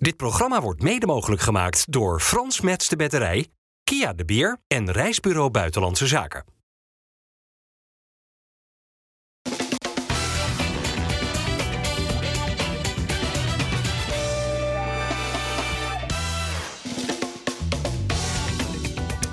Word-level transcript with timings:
Dit 0.00 0.16
programma 0.16 0.60
wordt 0.60 0.82
mede 0.82 1.06
mogelijk 1.06 1.40
gemaakt 1.40 1.92
door 1.92 2.20
Frans 2.20 2.60
Mets 2.60 2.88
de 2.88 2.96
Batterij, 2.96 3.46
Kia 3.84 4.12
de 4.12 4.24
Beer 4.24 4.58
en 4.66 4.90
Reisbureau 4.90 5.50
Buitenlandse 5.50 6.06
Zaken. 6.06 6.59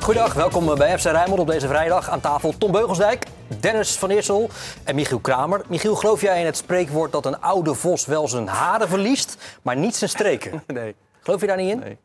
Goedendag, 0.08 0.34
welkom 0.34 0.76
bij 0.76 1.00
FC 1.00 1.06
Rijnmond 1.06 1.40
op 1.40 1.48
deze 1.48 1.68
vrijdag. 1.68 2.10
Aan 2.10 2.20
tafel 2.20 2.58
Tom 2.58 2.72
Beugelsdijk, 2.72 3.26
Dennis 3.60 3.98
van 3.98 4.10
Eersel 4.10 4.50
en 4.84 4.96
Michiel 4.96 5.20
Kramer. 5.20 5.62
Michiel, 5.68 5.96
geloof 5.96 6.22
jij 6.22 6.40
in 6.40 6.46
het 6.46 6.58
spreekwoord 6.58 7.12
dat 7.12 7.26
een 7.26 7.42
oude 7.42 7.74
vos 7.74 8.06
wel 8.06 8.28
zijn 8.28 8.48
haren 8.48 8.90
verliest, 8.90 9.38
maar 9.62 9.76
niet 9.76 9.96
zijn 9.96 10.10
streken? 10.10 10.64
Nee. 10.68 10.96
Geloof 11.22 11.42
je 11.42 11.48
daar 11.48 11.58
niet 11.58 11.72
in? 11.72 11.80
Nee. 11.80 11.98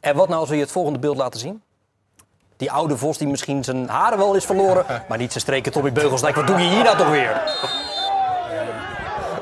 En 0.00 0.16
wat 0.16 0.28
nou 0.28 0.40
als 0.40 0.48
we 0.48 0.54
je 0.54 0.60
het 0.60 0.70
volgende 0.70 0.98
beeld 0.98 1.16
laten 1.16 1.40
zien? 1.40 1.62
Die 2.56 2.72
oude 2.72 2.96
vos 2.96 3.18
die 3.18 3.28
misschien 3.28 3.64
zijn 3.64 3.88
haren 3.88 4.18
wel 4.18 4.34
is 4.34 4.44
verloren, 4.44 4.84
maar 5.08 5.18
niet 5.18 5.30
zijn 5.30 5.44
streken. 5.44 5.72
Tommy 5.72 5.92
Beugelsdijk, 5.92 6.34
wat 6.34 6.46
doe 6.46 6.58
je 6.58 6.68
hier 6.68 6.84
nou 6.84 6.96
toch 6.96 7.10
weer? 7.10 7.42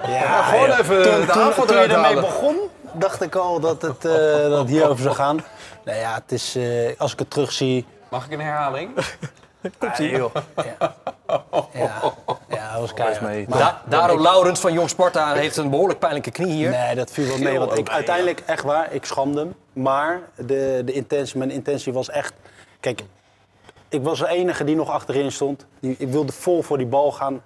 Ja, 0.07 0.43
gewoon 0.43 0.71
even 0.71 1.03
toen, 1.03 1.21
de 1.21 1.27
toen, 1.27 1.67
toen 1.67 1.77
je 1.77 1.87
ermee 1.87 2.15
begon, 2.15 2.57
dacht 2.95 3.23
ik 3.23 3.35
al 3.35 3.61
dat 3.61 3.83
het, 3.83 4.05
eh, 4.05 4.13
dat 4.49 4.69
hierover 4.69 5.03
zou 5.03 5.15
gaan. 5.15 5.45
Nou 5.85 5.99
ja, 5.99 6.15
het 6.15 6.33
is, 6.33 6.57
eh, 6.57 6.99
als 6.99 7.13
ik 7.13 7.19
het 7.19 7.31
terugzie... 7.31 7.87
Mag 8.11 8.25
ik 8.27 8.33
een 8.33 8.41
herhaling? 8.41 8.91
Komt 9.79 9.99
ie, 9.99 10.11
joh. 10.11 10.35
Ja, 10.57 10.95
ja, 11.73 12.01
ja 12.49 12.73
dat 12.73 12.81
was 12.81 12.95
keihard. 12.95 13.21
mee. 13.21 13.47
Da 13.49 13.83
Daro 13.89 14.21
Laurens 14.21 14.61
van 14.61 14.73
Jong 14.73 14.89
Sparta 14.89 15.33
heeft 15.33 15.57
een 15.57 15.71
behoorlijk 15.71 15.99
pijnlijke 15.99 16.31
knie 16.31 16.53
hier. 16.53 16.71
Nee, 16.71 16.95
dat 16.95 17.11
viel 17.11 17.27
wel 17.27 17.39
mee. 17.39 17.59
Want 17.59 17.79
ik, 17.79 17.89
uiteindelijk, 17.89 18.43
echt 18.47 18.63
waar, 18.65 18.93
ik 18.93 19.05
schamde 19.05 19.41
hem. 19.41 19.55
Maar 19.73 20.21
de, 20.37 20.83
de 20.85 20.93
intentie, 20.93 21.39
mijn 21.39 21.51
intentie 21.51 21.93
was 21.93 22.11
echt... 22.11 22.33
Kijk, 22.81 23.03
ik 23.89 24.03
was 24.03 24.19
de 24.19 24.29
enige 24.29 24.65
die 24.65 24.77
nog 24.77 24.91
achterin 24.91 25.33
stond. 25.33 25.67
Die, 25.81 25.95
ik 25.99 26.09
wilde 26.09 26.33
vol 26.33 26.63
voor 26.63 26.79
die 26.79 26.87
bal 26.87 27.13
gaan. 27.13 27.43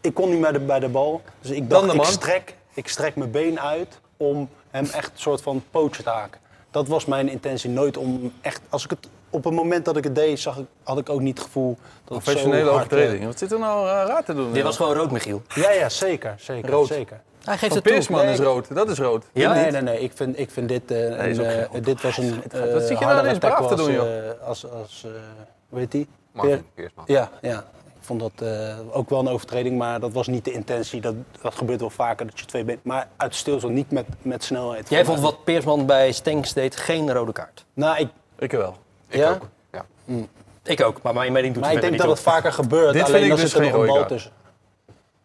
Ik 0.00 0.14
kon 0.14 0.30
niet 0.30 0.38
meer 0.40 0.52
de- 0.52 0.60
bij 0.60 0.80
de 0.80 0.88
bal. 0.88 1.22
Dus 1.40 1.50
ik 1.50 1.70
dacht, 1.70 1.84
de 1.84 1.90
ik 1.90 1.96
man. 1.96 2.06
strek, 2.06 2.54
ik 2.74 2.88
strek 2.88 3.16
mijn 3.16 3.30
been 3.30 3.60
uit 3.60 4.00
om 4.16 4.48
hem 4.74 4.84
echt 4.92 5.10
een 5.12 5.18
soort 5.20 5.42
van 5.42 5.62
pootje 5.70 6.02
te 6.02 6.10
haken. 6.10 6.40
Dat 6.70 6.88
was 6.88 7.04
mijn 7.04 7.28
intentie. 7.28 7.70
Nooit 7.70 7.96
om 7.96 8.32
echt... 8.40 8.60
Als 8.68 8.84
ik 8.84 8.90
het, 8.90 9.08
op 9.30 9.44
het 9.44 9.54
moment 9.54 9.84
dat 9.84 9.96
ik 9.96 10.04
het 10.04 10.14
deed, 10.14 10.40
zag 10.40 10.56
ik, 10.58 10.64
had 10.82 10.98
ik 10.98 11.08
ook 11.08 11.20
niet 11.20 11.36
het 11.38 11.46
gevoel 11.46 11.76
dat 12.04 12.16
het 12.16 12.24
zo 12.26 12.30
Professionele 12.32 12.70
hard, 12.70 12.92
eh, 12.92 12.98
overtreding. 12.98 13.24
Wat 13.24 13.38
zit 13.38 13.52
er 13.52 13.58
nou 13.58 13.86
eh, 13.88 13.92
raar 14.06 14.24
te 14.24 14.34
doen? 14.34 14.52
Dit 14.52 14.62
was 14.62 14.76
gewoon 14.76 14.94
rood, 14.96 15.10
Michiel. 15.10 15.42
Ja, 15.54 15.70
ja, 15.70 15.88
zeker. 15.88 16.34
zeker, 16.38 16.70
Rood. 16.70 16.86
zeker. 16.86 17.20
Hij 17.44 17.58
geeft 17.58 17.66
Van 17.72 17.76
het 17.76 17.84
toe. 17.84 17.92
Peersman 17.92 18.24
Nee. 18.24 18.32
is 18.32 18.38
rood. 18.38 18.74
Dat 18.74 18.88
is 18.90 18.98
rood. 18.98 19.24
Ja? 19.32 19.52
nee, 19.52 19.70
nee, 19.70 19.82
nee. 19.82 20.00
Ik 20.00 20.12
vind, 20.14 20.38
ik 20.38 20.50
vind 20.50 20.68
dit, 20.68 20.90
eh, 20.90 21.26
is 21.26 21.38
een, 21.38 21.44
eh, 21.44 21.82
dit 21.82 22.02
was 22.02 22.16
een 22.18 22.42
eh 22.50 22.72
Wat 22.72 22.82
zit 22.82 22.98
je 22.98 23.04
nou 23.04 23.18
ineens 23.20 23.38
braaf 23.38 23.66
te 23.68 23.74
doen, 23.74 23.86
als, 23.86 23.94
joh? 23.94 24.28
eh, 24.28 24.46
als, 24.46 24.70
als 24.70 25.02
eh, 25.06 25.10
hoe 25.68 25.78
heet 25.78 25.90
die? 25.92 26.08
Martin 26.32 26.54
Peer- 26.56 26.64
Peersman. 26.74 27.04
Ja, 27.08 27.30
ja. 27.42 27.64
Ik 28.04 28.10
vond 28.10 28.34
dat 28.34 28.48
eh, 28.48 28.76
ook 28.90 29.10
wel 29.10 29.18
een 29.18 29.28
overtreding, 29.28 29.78
maar 29.78 30.00
dat 30.00 30.12
was 30.12 30.26
niet 30.26 30.44
de 30.44 30.52
intentie. 30.52 31.00
Dat, 31.00 31.14
dat 31.40 31.54
gebeurt 31.54 31.80
wel 31.80 31.90
vaker, 31.90 32.26
dat 32.26 32.38
je 32.38 32.46
twee 32.46 32.64
bent. 32.64 32.84
Maar 32.84 33.08
uit 33.16 33.34
stilstand, 33.34 33.74
niet 33.74 33.90
met, 33.90 34.06
met 34.22 34.44
snelheid. 34.44 34.88
Jij 34.88 35.04
vond 35.04 35.20
wat 35.20 35.44
Peersman 35.44 35.86
bij 35.86 36.12
Stenks 36.12 36.52
deed 36.52 36.76
geen 36.76 37.12
rode 37.12 37.32
kaart. 37.32 37.64
Nou, 37.74 37.98
ik, 37.98 38.08
Ik 38.38 38.50
wel. 38.50 38.76
Ik 39.08 39.18
Ja? 39.18 39.30
ook. 39.30 39.48
Ja. 39.72 39.84
Ik 40.62 40.82
ook, 40.82 41.02
maar 41.02 41.14
mijn 41.14 41.32
mening 41.32 41.54
doet 41.54 41.62
maar 41.62 41.72
er 41.72 41.76
ik 41.76 41.82
denk 41.82 41.98
dat 41.98 42.10
het 42.10 42.20
vaker 42.20 42.52
gebeurt. 42.52 42.92
Dit 42.92 43.02
vind 43.02 43.08
alleen 43.08 43.22
ik 43.22 43.28
dan 43.28 43.38
dus 43.38 43.50
zit 43.50 43.58
er 43.58 43.64
geen 43.64 43.72
nog 43.72 43.82
een 43.82 43.94
bal 43.94 44.06
tussen. 44.06 44.30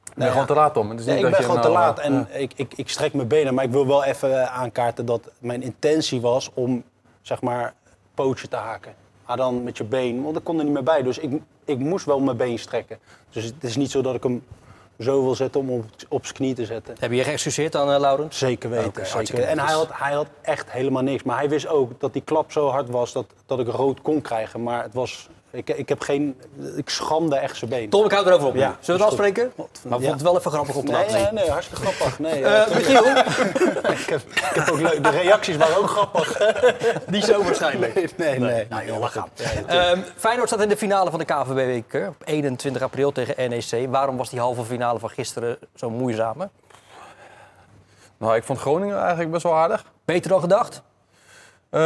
Ik 0.04 0.16
ben 0.16 0.26
ja. 0.26 0.32
gewoon 0.32 0.48
te 0.48 0.54
laat 0.54 0.78
om. 0.78 0.90
Het 0.90 1.00
is 1.00 1.06
Nee, 1.06 1.16
niet 1.16 1.26
ik 1.26 1.32
ben 1.32 1.40
je 1.40 1.46
gewoon 1.46 1.62
te 1.62 1.68
nou, 1.68 1.80
laat 1.80 2.00
en 2.00 2.28
ik, 2.32 2.52
ik, 2.56 2.74
ik 2.76 2.90
strek 2.90 3.14
mijn 3.14 3.28
benen. 3.28 3.54
Maar 3.54 3.64
ik 3.64 3.72
wil 3.72 3.88
wel 3.88 4.04
even 4.04 4.42
eh, 4.42 4.58
aankaarten 4.58 5.06
dat 5.06 5.32
mijn 5.40 5.62
intentie 5.62 6.22
was 6.22 6.52
om, 6.54 6.84
zeg 7.22 7.42
maar, 7.42 7.74
pootje 8.14 8.48
te 8.48 8.56
haken. 8.56 8.94
Maar 9.26 9.38
dan 9.38 9.64
met 9.64 9.78
je 9.78 9.84
been, 9.84 10.24
want 10.24 10.38
ik 10.38 10.44
kon 10.44 10.58
er 10.58 10.64
niet 10.64 10.74
meer 10.74 10.84
bij. 10.84 11.04
Dus 11.04 11.18
ik, 11.18 11.42
ik 11.70 11.80
moest 11.80 12.06
wel 12.06 12.20
mijn 12.20 12.38
been 12.38 12.60
strekken. 12.60 13.00
Dus 13.30 13.44
het 13.44 13.64
is 13.64 13.76
niet 13.76 13.92
zo 13.92 14.02
dat 14.02 14.16
ik 14.16 14.24
hem 14.24 14.44
zo 15.00 15.24
wil 15.24 15.36
zetten 15.36 15.62
om 15.62 15.70
op, 15.70 15.86
op 16.10 16.24
zijn 16.24 16.36
knie 16.36 16.54
te 16.54 16.66
zetten. 16.66 16.96
Heb 17.00 17.10
je 17.10 17.16
je 17.16 17.24
geëxcuseerd 17.24 17.76
aan 17.76 17.92
eh, 17.92 18.00
Laurens? 18.00 18.38
Zeker 18.38 18.70
weten. 18.70 18.92
Zeker. 18.94 19.14
hartstikke 19.14 19.46
En 19.46 19.60
hij 19.60 19.74
had, 19.74 19.90
hij 19.92 20.14
had 20.14 20.28
echt 20.42 20.72
helemaal 20.72 21.04
niks. 21.04 21.24
Maar 21.24 21.38
hij 21.38 21.50
wist 21.50 21.68
ook 21.68 22.00
dat 22.00 22.14
die 22.14 22.22
klap 22.22 22.52
zo 22.52 22.68
hard 22.68 22.90
was 22.90 23.14
dat, 23.14 23.26
dat 23.46 23.60
ik 23.60 23.68
rood 23.68 24.02
kon 24.02 24.22
krijgen. 24.22 24.64
Maar 24.64 24.84
het 24.84 24.94
was, 24.94 25.30
ik, 25.52 25.70
ik 25.70 25.90
heb 25.90 26.02
geen, 26.02 26.42
ik 26.76 26.90
schamde 26.90 27.36
echt 27.36 27.58
zijn 27.58 27.70
been. 27.70 27.90
Tom, 27.90 28.06
ik 28.06 28.12
hou 28.12 28.28
erover 28.28 28.48
op. 28.48 28.56
Ja, 28.56 28.76
Zullen 28.80 29.00
we 29.00 29.06
het 29.06 29.14
afspreken? 29.20 29.52
Maar 29.56 29.66
ik 29.66 29.80
Ja. 29.84 29.90
vond 30.08 30.12
het 30.12 30.22
wel 30.22 30.38
even 30.38 30.52
grappig 30.52 30.76
om 30.76 30.86
te 30.86 30.92
Nee, 30.92 31.02
laten 31.02 31.20
zien. 31.20 31.34
nee, 31.34 31.44
nee, 31.44 31.52
hartstikke 31.52 31.82
grappig. 31.86 32.20
Nee, 32.20 32.44
Eh, 32.46 32.68
Michiel, 32.76 33.06
ik, 33.96 34.06
heb, 34.10 34.22
ik 34.30 34.52
heb 34.54 34.70
ook 34.70 34.80
leuk. 34.80 35.04
De 35.04 35.10
reacties 35.10 35.58
waren 35.58 35.78
ook 35.78 35.90
grappig. 35.90 36.40
niet 37.08 37.24
zo 37.24 37.44
waarschijnlijk. 37.44 37.94
Nee, 37.94 38.08
nee. 38.16 38.40
nee. 38.40 38.66
Nou 38.70 38.86
joh, 38.86 39.00
we 39.02 39.08
gaan. 39.08 39.28
Ehm, 39.68 40.00
Feyenoord 40.16 40.48
staat 40.48 40.62
in 40.62 40.70
de 40.70 40.78
finale 40.78 41.10
van 41.10 41.20
de 41.20 41.26
KVB-week 41.26 42.08
op 42.08 42.16
21 42.26 42.82
april 42.82 43.12
tegen 43.12 43.50
NEC. 43.50 43.88
Waarom 43.90 44.18
was 44.18 44.30
die 44.30 44.40
halve 44.40 44.64
finale 44.64 45.00
van 45.00 45.10
gisteren 45.10 45.58
zo 45.76 45.90
moeizame? 45.90 46.50
Nou, 48.18 48.36
ik 48.36 48.44
vond 48.44 48.60
Groningen 48.60 49.00
eigenlijk 49.00 49.32
best 49.32 49.44
wel 49.44 49.56
aardig. 49.56 49.86
Beter 50.06 50.30
dan 50.30 50.40
gedacht? 50.40 50.82
Eh, 51.70 51.82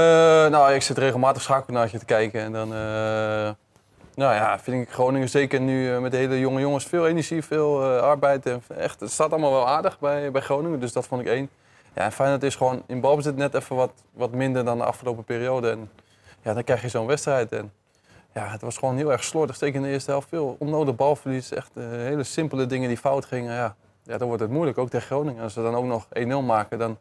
nou, 0.47 0.73
ik 0.73 0.81
zit 0.81 0.97
regelmatig 0.97 1.41
schakelnaartje 1.41 1.99
te 1.99 2.05
kijken. 2.05 2.41
En 2.41 2.51
dan 2.51 2.73
eh, 2.73 3.51
nou 4.15 4.33
ja, 4.33 4.59
vind 4.59 4.87
ik 4.87 4.93
Groningen 4.93 5.29
zeker 5.29 5.61
nu 5.61 5.93
eh, 5.93 5.99
met 5.99 6.11
de 6.11 6.17
hele 6.17 6.39
jonge 6.39 6.59
jongens 6.59 6.85
veel 6.85 7.07
energie, 7.07 7.43
veel 7.43 7.83
arbeid. 7.83 8.45
En 8.45 8.63
echt, 8.77 8.99
het 8.99 9.11
staat 9.11 9.31
allemaal 9.31 9.51
wel 9.51 9.67
aardig 9.67 9.99
bij, 9.99 10.31
bij 10.31 10.41
Groningen. 10.41 10.79
Dus 10.79 10.93
dat 10.93 11.07
vond 11.07 11.21
ik 11.21 11.27
één. 11.27 11.49
Ja, 11.95 12.03
en 12.03 12.11
Feyenoord 12.11 12.43
is 12.43 12.55
gewoon 12.55 12.83
in 12.87 13.01
balbezit 13.01 13.35
net 13.35 13.53
even 13.53 13.75
wat, 13.75 13.91
wat 14.13 14.31
minder 14.31 14.65
dan 14.65 14.77
de 14.77 14.83
afgelopen 14.83 15.23
periode. 15.23 15.69
En 15.69 15.91
ja, 16.41 16.53
dan 16.53 16.63
krijg 16.63 16.81
je 16.81 16.89
zo'n 16.89 17.07
wedstrijd. 17.07 17.51
En 17.51 17.71
ja, 18.33 18.47
het 18.47 18.61
was 18.61 18.77
gewoon 18.77 18.97
heel 18.97 19.11
erg 19.11 19.23
slordig. 19.23 19.55
Zeker 19.55 19.75
in 19.75 19.81
de 19.81 19.89
eerste 19.89 20.11
helft. 20.11 20.29
Veel 20.29 20.55
onnodig 20.59 20.95
balverlies. 20.95 21.51
Echt 21.51 21.71
hele 21.75 22.23
simpele 22.23 22.65
dingen 22.65 22.87
die 22.87 22.97
fout 22.97 23.25
gingen. 23.25 23.53
Ja, 23.53 23.75
ja, 24.03 24.17
dan 24.17 24.27
wordt 24.27 24.41
het 24.41 24.51
moeilijk, 24.51 24.77
ook 24.77 24.89
tegen 24.89 25.07
Groningen. 25.07 25.43
Als 25.43 25.53
ze 25.53 25.61
dan 25.61 25.75
ook 25.75 25.85
nog 25.85 26.07
1-0 26.19 26.27
maken, 26.45 26.79
dan 26.79 26.97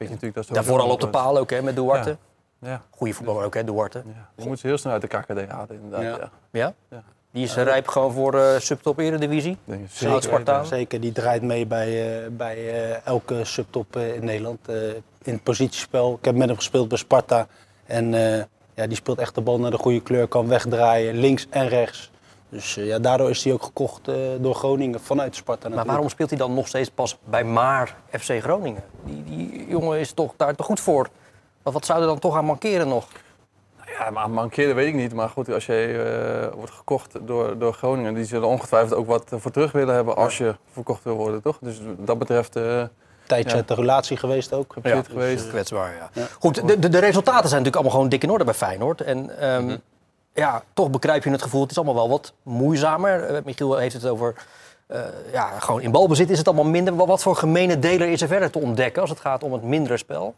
weet 0.00 0.08
je 0.08 0.14
natuurlijk 0.14 0.34
dat 0.34 0.46
ze... 0.46 0.52
Daarvoor 0.52 0.80
al 0.80 0.90
op 0.90 1.00
de 1.00 1.08
paal 1.08 1.38
ook, 1.38 1.50
hè, 1.50 1.62
met 1.62 1.76
Duarte. 1.76 2.16
Ja, 2.60 2.82
Goeie 2.90 3.14
voetballer 3.14 3.44
ook, 3.44 3.54
hè, 3.54 3.64
Duarte. 3.64 4.02
ja. 4.06 4.28
Je 4.42 4.48
moet 4.48 4.58
ze 4.58 4.66
heel 4.66 4.78
snel 4.78 4.92
uit 4.92 5.02
de 5.02 5.08
KKD 5.08 5.48
halen, 5.50 5.80
inderdaad. 5.82 6.02
Ja. 6.02 6.08
Ja. 6.18 6.30
Ja? 6.50 6.74
Ja. 6.88 7.02
Die 7.32 7.44
is 7.44 7.54
rijp 7.56 7.88
gewoon 7.88 8.12
voor 8.12 8.32
de 8.32 8.56
subtop 8.60 8.98
eredivisie. 8.98 9.56
Zeker. 9.88 10.66
Zeker, 10.66 11.00
die 11.00 11.12
draait 11.12 11.42
mee 11.42 11.66
bij, 11.66 12.22
eh, 12.24 12.30
bij 12.30 12.56
eh, 12.90 13.06
elke 13.06 13.44
subtop 13.44 13.96
eh, 13.96 14.14
in 14.14 14.24
Nederland. 14.24 14.68
eh, 14.68 14.88
in 15.22 15.32
het 15.32 15.42
positiespel. 15.42 16.16
Ik 16.18 16.24
heb 16.24 16.34
met 16.34 16.46
hem 16.48 16.56
gespeeld 16.56 16.88
bij 16.88 16.98
Sparta. 16.98 17.46
En 17.86 18.14
eh, 18.14 18.44
ja, 18.74 18.86
die 18.86 18.96
speelt 18.96 19.18
echt 19.18 19.34
de 19.34 19.40
bal 19.40 19.58
naar 19.60 19.70
de 19.70 19.78
goede 19.78 20.00
kleur. 20.02 20.26
Kan 20.26 20.48
wegdraaien, 20.48 21.14
links 21.16 21.46
en 21.50 21.68
rechts. 21.68 22.10
Dus 22.50 22.76
eh, 22.76 22.86
ja, 22.86 22.98
daardoor 22.98 23.30
is 23.30 23.44
hij 23.44 23.52
ook 23.52 23.62
gekocht 23.62 24.08
eh, 24.08 24.14
door 24.40 24.54
Groningen 24.54 25.00
vanuit 25.00 25.34
Sparta 25.34 25.60
Maar 25.60 25.68
natuurlijk. 25.68 25.88
waarom 25.88 26.08
speelt 26.08 26.30
hij 26.30 26.38
dan 26.38 26.54
nog 26.54 26.68
steeds 26.68 26.90
pas 26.90 27.18
bij 27.24 27.44
Maar 27.44 27.96
FC 28.10 28.40
Groningen? 28.40 28.82
Die, 29.04 29.24
die 29.24 29.66
jongen 29.68 29.98
is 29.98 30.12
toch 30.12 30.32
daar 30.36 30.54
te 30.54 30.62
goed 30.62 30.80
voor. 30.80 31.08
Maar 31.62 31.72
wat 31.72 31.84
zou 31.86 32.00
er 32.00 32.06
dan 32.06 32.18
toch 32.18 32.36
aan 32.36 32.44
mankeren 32.44 32.88
nog? 32.88 33.06
Ja, 33.98 34.10
maar 34.10 34.30
mankeren 34.30 34.74
weet 34.74 34.88
ik 34.88 34.94
niet. 34.94 35.14
Maar 35.14 35.28
goed, 35.28 35.52
als 35.52 35.66
je 35.66 36.02
eh, 36.50 36.56
wordt 36.56 36.72
gekocht 36.72 37.18
door, 37.26 37.58
door 37.58 37.72
Groningen, 37.72 38.14
die 38.14 38.24
zullen 38.24 38.48
ongetwijfeld 38.48 38.94
ook 38.94 39.06
wat 39.06 39.24
voor 39.28 39.50
terug 39.50 39.72
willen 39.72 39.94
hebben 39.94 40.16
als 40.16 40.38
je 40.38 40.54
verkocht 40.72 41.04
wil 41.04 41.16
worden, 41.16 41.42
toch? 41.42 41.58
Dus 41.60 41.80
dat 41.98 42.18
betreft, 42.18 42.56
eh 42.56 42.82
tijdje 43.30 43.50
Ja. 43.50 43.56
uit 43.56 43.68
de 43.68 43.74
relatie 43.74 44.16
geweest 44.16 44.52
ook. 44.52 44.74
Ja. 44.82 44.94
Dus, 44.94 45.06
geweest. 45.06 45.48
Kwetsbaar, 45.48 45.94
ja. 45.94 46.26
Goed, 46.38 46.66
de, 46.68 46.78
de, 46.78 46.88
de 46.88 46.98
resultaten 46.98 47.48
zijn 47.48 47.62
natuurlijk 47.62 47.76
allemaal 47.76 47.92
gewoon 47.92 48.08
dik 48.08 48.22
in 48.22 48.30
orde 48.30 48.44
bij 48.44 48.54
Feyenoord. 48.54 49.00
En 49.00 49.38
ehm, 49.38 49.76
ja, 50.34 50.62
toch 50.74 50.90
begrijp 50.90 51.24
je 51.24 51.30
het 51.30 51.42
gevoel, 51.42 51.60
het 51.60 51.70
is 51.70 51.76
allemaal 51.76 51.94
wel 51.94 52.08
wat 52.08 52.32
moeizamer. 52.42 53.24
Eh, 53.24 53.42
Michiel 53.44 53.76
heeft 53.76 53.94
het 53.94 54.06
over, 54.06 54.34
eh, 54.86 55.00
ja, 55.32 55.58
gewoon 55.58 55.80
in 55.80 55.90
balbezit 55.90 56.30
is 56.30 56.38
het 56.38 56.46
allemaal 56.46 56.64
minder. 56.64 56.96
Wat, 56.96 57.22
voor 57.22 57.36
gemene 57.36 57.78
deler 57.78 58.08
is 58.08 58.22
er 58.22 58.28
verder 58.28 58.50
te 58.50 58.58
ontdekken 58.58 59.00
als 59.00 59.10
het 59.10 59.20
gaat 59.20 59.42
om 59.42 59.52
het 59.52 59.62
mindere 59.62 59.96
spel? 59.96 60.34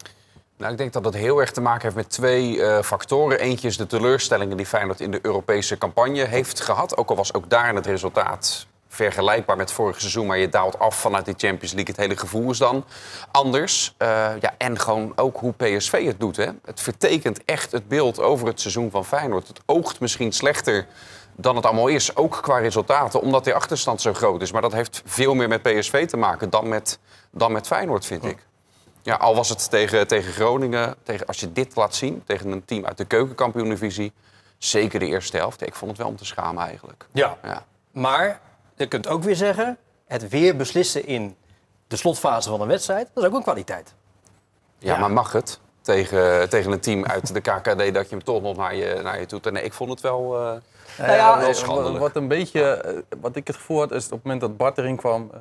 Nou, 0.57 0.71
ik 0.71 0.77
denk 0.77 0.93
dat 0.93 1.03
dat 1.03 1.13
heel 1.13 1.39
erg 1.39 1.51
te 1.51 1.61
maken 1.61 1.81
heeft 1.81 1.95
met 1.95 2.09
twee 2.09 2.63
eh, 2.63 2.83
factoren. 2.83 3.39
Eentje 3.39 3.67
is 3.67 3.77
de 3.77 3.87
teleurstellingen 3.87 4.57
die 4.57 4.65
Feyenoord 4.65 4.99
in 4.99 5.11
de 5.11 5.19
Europese 5.21 5.77
campagne 5.77 6.25
heeft 6.25 6.59
gehad. 6.59 6.97
Ook 6.97 7.09
al 7.09 7.15
was 7.15 7.33
ook 7.33 7.49
daar 7.49 7.75
het 7.75 7.85
resultaat 7.85 8.67
vergelijkbaar 8.93 9.57
met 9.57 9.71
vorig 9.71 9.99
seizoen... 9.99 10.25
maar 10.25 10.37
je 10.37 10.49
daalt 10.49 10.79
af 10.79 10.99
vanuit 10.99 11.25
die 11.25 11.33
Champions 11.37 11.73
League. 11.73 11.93
Het 11.95 12.03
hele 12.03 12.17
gevoel 12.17 12.49
is 12.49 12.57
dan 12.57 12.85
anders. 13.31 13.93
Eh, 13.97 14.07
ja, 14.39 14.53
en 14.57 14.79
gewoon 14.79 15.13
ook 15.15 15.37
hoe 15.37 15.53
PSV 15.53 16.05
het 16.05 16.19
doet. 16.19 16.35
Hè. 16.35 16.47
Het 16.65 16.81
vertekent 16.81 17.45
echt 17.45 17.71
het 17.71 17.87
beeld 17.87 18.19
over 18.19 18.47
het 18.47 18.61
seizoen 18.61 18.91
van 18.91 19.05
Feyenoord. 19.05 19.47
Het 19.47 19.61
oogt 19.65 19.99
misschien 19.99 20.31
slechter 20.31 20.87
dan 21.35 21.55
het 21.55 21.65
allemaal 21.65 21.87
is, 21.87 22.15
ook 22.15 22.39
qua 22.41 22.57
resultaten... 22.57 23.21
omdat 23.21 23.43
die 23.43 23.53
achterstand 23.53 24.01
zo 24.01 24.13
groot 24.13 24.41
is. 24.41 24.51
Maar 24.51 24.61
dat 24.61 24.73
heeft 24.73 25.01
veel 25.05 25.33
meer 25.33 25.47
met 25.47 25.61
PSV 25.61 26.07
te 26.07 26.17
maken 26.17 26.49
dan 26.49 26.67
met, 26.67 26.99
dan 27.31 27.51
met 27.51 27.67
Feyenoord, 27.67 28.05
vind 28.05 28.25
ik. 28.25 28.37
Ja, 29.01 29.15
al 29.15 29.35
was 29.35 29.49
het 29.49 29.69
tegen, 29.69 30.07
tegen 30.07 30.33
Groningen, 30.33 30.95
tegen, 31.03 31.25
als 31.25 31.39
je 31.39 31.51
dit 31.51 31.75
laat 31.75 31.95
zien, 31.95 32.23
tegen 32.25 32.51
een 32.51 32.65
team 32.65 32.85
uit 32.85 32.97
de 32.97 33.05
keukenkampioen-divisie, 33.05 34.13
zeker 34.57 34.99
de 34.99 35.05
eerste 35.05 35.37
helft. 35.37 35.67
Ik 35.67 35.75
vond 35.75 35.91
het 35.91 35.99
wel 35.99 36.09
om 36.09 36.15
te 36.15 36.25
schamen 36.25 36.63
eigenlijk. 36.63 37.05
Ja. 37.11 37.37
Ja. 37.43 37.65
Maar 37.91 38.39
je 38.83 38.89
kunt 38.89 39.07
ook 39.07 39.23
weer 39.23 39.35
zeggen, 39.35 39.77
het 40.05 40.29
weer 40.29 40.55
beslissen 40.55 41.05
in 41.05 41.35
de 41.87 41.95
slotfase 41.95 42.49
van 42.49 42.61
een 42.61 42.67
wedstrijd, 42.67 43.09
dat 43.13 43.23
is 43.23 43.29
ook 43.29 43.35
een 43.35 43.43
kwaliteit. 43.43 43.93
Ja, 44.77 44.97
maar 44.97 45.11
mag 45.11 45.31
het? 45.31 45.59
Tegen, 45.81 46.49
tegen 46.49 46.71
een 46.71 46.79
team 46.79 47.05
uit 47.05 47.33
de 47.33 47.41
KKD 47.41 47.93
dat 47.93 48.09
je 48.09 48.15
hem 48.15 48.23
toch 48.23 48.41
nog 48.41 48.57
naar 48.57 48.75
je, 48.75 48.99
naar 49.03 49.19
je 49.19 49.25
toe... 49.25 49.39
Nee, 49.51 49.63
ik 49.63 49.73
vond 49.73 49.89
het 49.89 50.01
wel... 50.01 50.35
eh, 50.35 50.51
Nou 50.97 51.11
ja, 51.11 51.37
wel 51.37 51.47
wat- 51.47 51.55
schandelijk. 51.57 51.99
Wat 51.99 52.15
een 52.15 52.27
beetje, 52.27 52.61
eh, 52.63 52.97
wat 53.21 53.35
ik 53.35 53.47
het 53.47 53.55
gevoel 53.55 53.79
had, 53.79 53.91
is 53.91 54.05
op 54.05 54.11
het 54.11 54.23
moment 54.23 54.41
dat 54.41 54.57
Bart 54.57 54.77
erin 54.77 54.95
kwam, 54.95 55.29
eh 55.33 55.39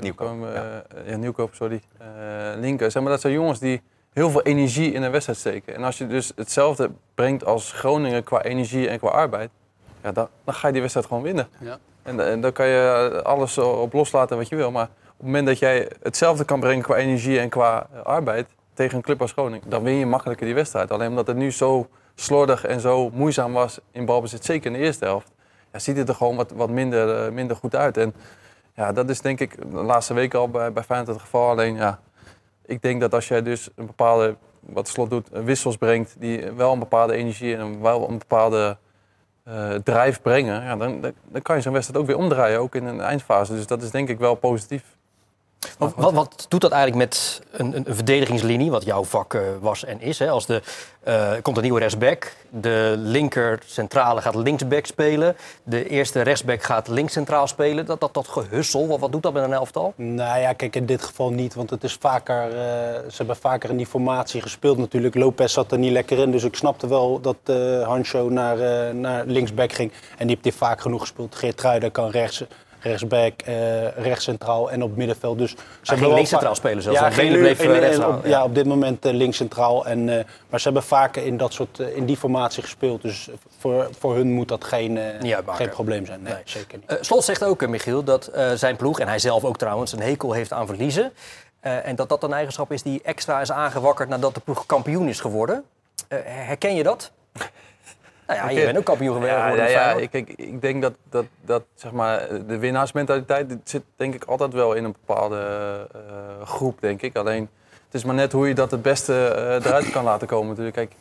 Nieuwkoop, 0.00 0.26
kwam, 0.26 0.46
eh, 0.54 0.62
ja. 1.06 1.16
Nieuwkoop, 1.16 1.54
sorry, 1.54 1.80
eh 1.98 2.06
Linker, 2.56 2.90
zeg 2.90 3.02
maar, 3.02 3.12
dat 3.12 3.20
zijn 3.20 3.32
jongens 3.32 3.58
die 3.58 3.82
heel 4.12 4.30
veel 4.30 4.42
energie 4.42 4.92
in 4.92 5.02
een 5.02 5.10
wedstrijd 5.10 5.38
steken. 5.38 5.74
En 5.74 5.84
als 5.84 5.98
je 5.98 6.06
dus 6.06 6.32
hetzelfde 6.36 6.90
brengt 7.14 7.44
als 7.44 7.72
Groningen 7.72 8.24
qua 8.24 8.42
energie 8.42 8.88
en 8.88 8.98
qua 8.98 9.08
arbeid, 9.08 9.50
ja, 10.02 10.12
dan, 10.12 10.28
dan 10.44 10.54
ga 10.54 10.66
je 10.66 10.72
die 10.72 10.80
wedstrijd 10.82 11.06
gewoon 11.06 11.22
winnen. 11.22 11.48
En 12.18 12.40
dan 12.40 12.52
kan 12.52 12.66
je 12.66 13.20
alles 13.24 13.58
op 13.58 13.92
loslaten 13.92 14.36
wat 14.36 14.48
je 14.48 14.56
wil, 14.56 14.70
maar 14.70 14.88
op 15.20 15.26
het 15.26 15.26
moment 15.26 15.46
dat 15.46 15.58
jij 15.58 15.90
hetzelfde 16.02 16.44
kan 16.44 16.60
brengen 16.60 16.82
qua 16.84 16.94
energie 16.94 17.38
en 17.40 17.48
qua 17.48 17.86
eh, 17.92 18.02
arbeid 18.02 18.48
tegen 18.74 18.96
een 18.96 19.02
club 19.02 19.20
als 19.20 19.32
Groningen, 19.32 19.70
dan 19.70 19.82
win 19.82 19.94
je 19.94 20.06
makkelijker 20.06 20.46
die 20.46 20.54
wedstrijd. 20.54 20.90
Alleen 20.90 21.08
omdat 21.08 21.26
het 21.26 21.36
nu 21.36 21.52
zo 21.52 21.88
slordig 22.14 22.64
en 22.64 22.80
zo 22.80 23.10
moeizaam 23.10 23.52
was 23.52 23.78
in 23.92 24.04
balbezit, 24.04 24.44
zeker 24.44 24.66
in 24.66 24.78
de 24.78 24.84
eerste 24.84 25.04
helft, 25.04 25.32
ja, 25.72 25.78
ziet 25.78 25.96
het 25.96 26.08
er 26.08 26.14
gewoon 26.14 26.36
wat, 26.36 26.50
wat 26.50 26.70
minder, 26.70 27.24
eh, 27.24 27.32
minder 27.32 27.56
goed 27.56 27.74
uit. 27.74 27.96
En 27.96 28.14
ja, 28.74 28.92
dat 28.92 29.08
is 29.08 29.20
denk 29.20 29.40
ik 29.40 29.70
de 29.70 29.82
laatste 29.82 30.14
weken 30.14 30.38
al 30.38 30.48
bij, 30.48 30.72
bij 30.72 30.82
Feyenoord 30.82 31.12
het 31.12 31.20
geval. 31.20 31.48
Alleen 31.48 31.76
ja, 31.76 32.00
ik 32.66 32.82
denk 32.82 33.00
dat 33.00 33.14
als 33.14 33.28
jij 33.28 33.42
dus 33.42 33.68
een 33.74 33.86
bepaalde, 33.86 34.36
wat 34.60 34.88
Slot 34.88 35.10
doet, 35.10 35.30
eh, 35.30 35.42
wissels 35.42 35.76
brengt 35.76 36.14
die 36.18 36.50
wel 36.50 36.72
een 36.72 36.78
bepaalde 36.78 37.14
energie 37.14 37.56
en 37.56 37.82
wel 37.82 38.08
een 38.08 38.18
bepaalde 38.18 38.76
eh 39.50 39.74
drijf 39.74 40.22
brengen, 40.22 40.62
ja, 40.62 40.76
dan, 40.76 41.00
dan, 41.00 41.42
kan 41.42 41.56
je 41.56 41.62
zo'n 41.62 41.72
wedstrijd 41.72 42.00
ook 42.02 42.08
weer 42.08 42.18
omdraaien, 42.18 42.60
ook 42.60 42.74
in 42.74 42.84
een 42.84 43.00
eindfase. 43.00 43.54
Dus 43.54 43.66
dat 43.66 43.82
is 43.82 43.90
denk 43.90 44.08
ik 44.08 44.18
wel 44.18 44.34
positief. 44.34 44.96
Wat, 45.78 45.92
wat, 45.96 46.12
wat 46.12 46.46
doet 46.48 46.60
dat 46.60 46.72
eigenlijk 46.72 47.02
met 47.02 47.42
een, 47.50 47.76
een, 47.76 47.94
verdedigingslinie, 47.94 48.70
wat 48.70 48.84
jouw 48.84 49.04
vak 49.04 49.34
eh, 49.34 49.40
was 49.60 49.84
en 49.84 50.00
is? 50.00 50.18
Hè? 50.18 50.30
Als 50.30 50.46
de, 50.46 50.62
eh, 51.02 51.32
komt 51.42 51.56
een 51.56 51.62
nieuwe 51.62 51.80
rechtsback, 51.80 52.32
de 52.48 52.94
linker 52.98 53.58
centrale 53.66 54.20
gaat 54.20 54.34
linksback 54.34 54.86
spelen, 54.86 55.36
de 55.62 55.88
eerste 55.88 56.20
rechtsback 56.20 56.62
gaat 56.62 56.88
links 56.88 57.12
centraal 57.12 57.46
spelen. 57.46 57.86
Dat, 57.86 58.00
dat, 58.00 58.14
dat 58.14 58.28
gehussel, 58.28 58.86
wat, 58.86 59.00
wat 59.00 59.12
doet 59.12 59.22
dat 59.22 59.32
met 59.32 59.42
een 59.42 59.52
elftal? 59.52 59.92
Nou 59.96 60.40
ja, 60.40 60.52
kijk, 60.52 60.76
in 60.76 60.86
dit 60.86 61.02
geval 61.02 61.30
niet, 61.30 61.54
want 61.54 61.70
het 61.70 61.84
is 61.84 61.96
vaker, 62.00 62.44
eh, 62.44 62.52
ze 63.08 63.16
hebben 63.16 63.36
vaker 63.36 63.70
in 63.70 63.76
die 63.76 63.86
formatie 63.86 64.40
gespeeld 64.40 64.78
natuurlijk. 64.78 65.14
Lopez 65.14 65.52
zat 65.52 65.72
er 65.72 65.78
niet 65.78 65.92
lekker 65.92 66.18
in, 66.18 66.30
dus 66.30 66.44
ik 66.44 66.56
snapte 66.56 66.88
wel 66.88 67.20
dat 67.20 67.36
Hancho 67.84 68.28
naar, 68.28 68.94
naar 68.94 69.24
linksback 69.26 69.72
ging. 69.72 69.92
En 70.18 70.26
die 70.26 70.38
heeft 70.40 70.58
hij 70.58 70.68
vaak 70.68 70.80
genoeg 70.80 71.00
gespeeld. 71.00 71.34
Geertruiden 71.34 71.90
kan 71.90 72.10
rechts, 72.10 72.44
rechtsback, 72.80 73.32
eh 73.42 73.88
rechts 73.96 74.24
centraal 74.24 74.70
en 74.70 74.82
op 74.82 74.96
middenveld. 74.96 75.38
Dus 75.38 75.50
ze 75.50 75.56
ging 75.82 76.00
wel 76.00 76.08
links 76.14 76.28
va- 76.30 76.36
centraal 76.36 76.54
spelen 76.54 76.82
zelfs, 76.82 76.98
Ja, 76.98 77.08
nu 77.22 77.38
bleef, 77.38 77.60
in- 77.60 77.70
in- 77.74 77.78
rechtscentraal, 77.78 78.18
op, 78.18 78.26
ja. 78.26 78.44
op 78.44 78.54
dit 78.54 78.66
moment 78.66 79.04
eh, 79.04 79.12
links 79.12 79.36
centraal. 79.36 79.86
En, 79.86 80.08
eh, 80.18 80.24
maar 80.48 80.60
ze 80.60 80.64
hebben 80.64 80.82
vaker 80.82 81.24
in, 81.26 81.36
dat 81.36 81.52
soort, 81.52 81.78
in 81.78 82.06
die 82.06 82.16
formatie 82.16 82.62
gespeeld. 82.62 83.02
Dus 83.02 83.28
voor, 83.58 83.88
voor 83.98 84.14
hun 84.14 84.32
moet 84.32 84.48
dat 84.48 84.64
geen, 84.64 84.98
geen 85.46 85.68
probleem 85.68 86.06
zijn. 86.06 86.22
Nee, 86.22 86.32
Nee. 86.32 86.42
zeker 86.44 86.78
niet. 86.88 86.98
Slot 87.00 87.24
zegt 87.24 87.44
ook, 87.44 87.66
Michiel, 87.66 88.04
dat 88.04 88.30
zijn 88.54 88.76
ploeg, 88.76 89.00
en 89.00 89.08
hij 89.08 89.18
zelf 89.18 89.44
ook 89.44 89.56
trouwens, 89.58 89.92
een 89.92 90.00
hekel 90.02 90.32
heeft 90.32 90.52
aan 90.52 90.66
verliezen. 90.66 91.12
En 91.60 91.96
dat 91.96 92.08
dat 92.08 92.22
een 92.22 92.32
eigenschap 92.32 92.72
is 92.72 92.82
die 92.82 93.00
extra 93.04 93.40
is 93.40 93.52
aangewakkerd 93.52 94.08
nadat 94.08 94.34
de 94.34 94.40
ploeg 94.40 94.66
kampioen 94.66 95.08
is 95.08 95.20
geworden. 95.20 95.64
Herken 96.24 96.74
je 96.74 96.82
dat? 96.82 97.10
Nou 98.36 98.50
ja, 98.50 98.60
je 98.60 98.64
bent 98.64 98.78
ook 98.78 98.84
kampioen 98.84 99.14
geworden. 99.14 99.36
Ja, 99.36 99.54
ja, 99.54 99.66
ja, 99.66 99.92
ik, 99.92 100.12
ik, 100.12 100.28
ik 100.28 100.60
denk 100.60 100.82
dat, 100.82 100.94
dat, 101.10 101.24
dat 101.44 101.62
zeg 101.74 101.92
maar, 101.92 102.28
de 102.46 102.58
winnaarsmentaliteit 102.58 103.56
zit 103.64 103.82
denk 103.96 104.14
ik 104.14 104.24
altijd 104.24 104.52
wel 104.52 104.72
in 104.74 104.84
een 104.84 104.94
bepaalde 105.06 105.38
eh, 105.92 106.46
groep, 106.46 106.80
denk 106.80 107.02
ik. 107.02 107.16
Alleen 107.16 107.48
het 107.84 107.94
is 107.94 108.04
maar 108.04 108.14
net 108.14 108.32
hoe 108.32 108.48
je 108.48 108.54
dat 108.54 108.70
het 108.70 108.82
beste 108.82 109.26
eh, 109.26 109.64
eruit 109.64 109.90
kan 109.90 110.04
laten 110.04 110.26
komen 110.26 110.48
natuurlijk. 110.48 110.76
Kijk, 110.76 110.92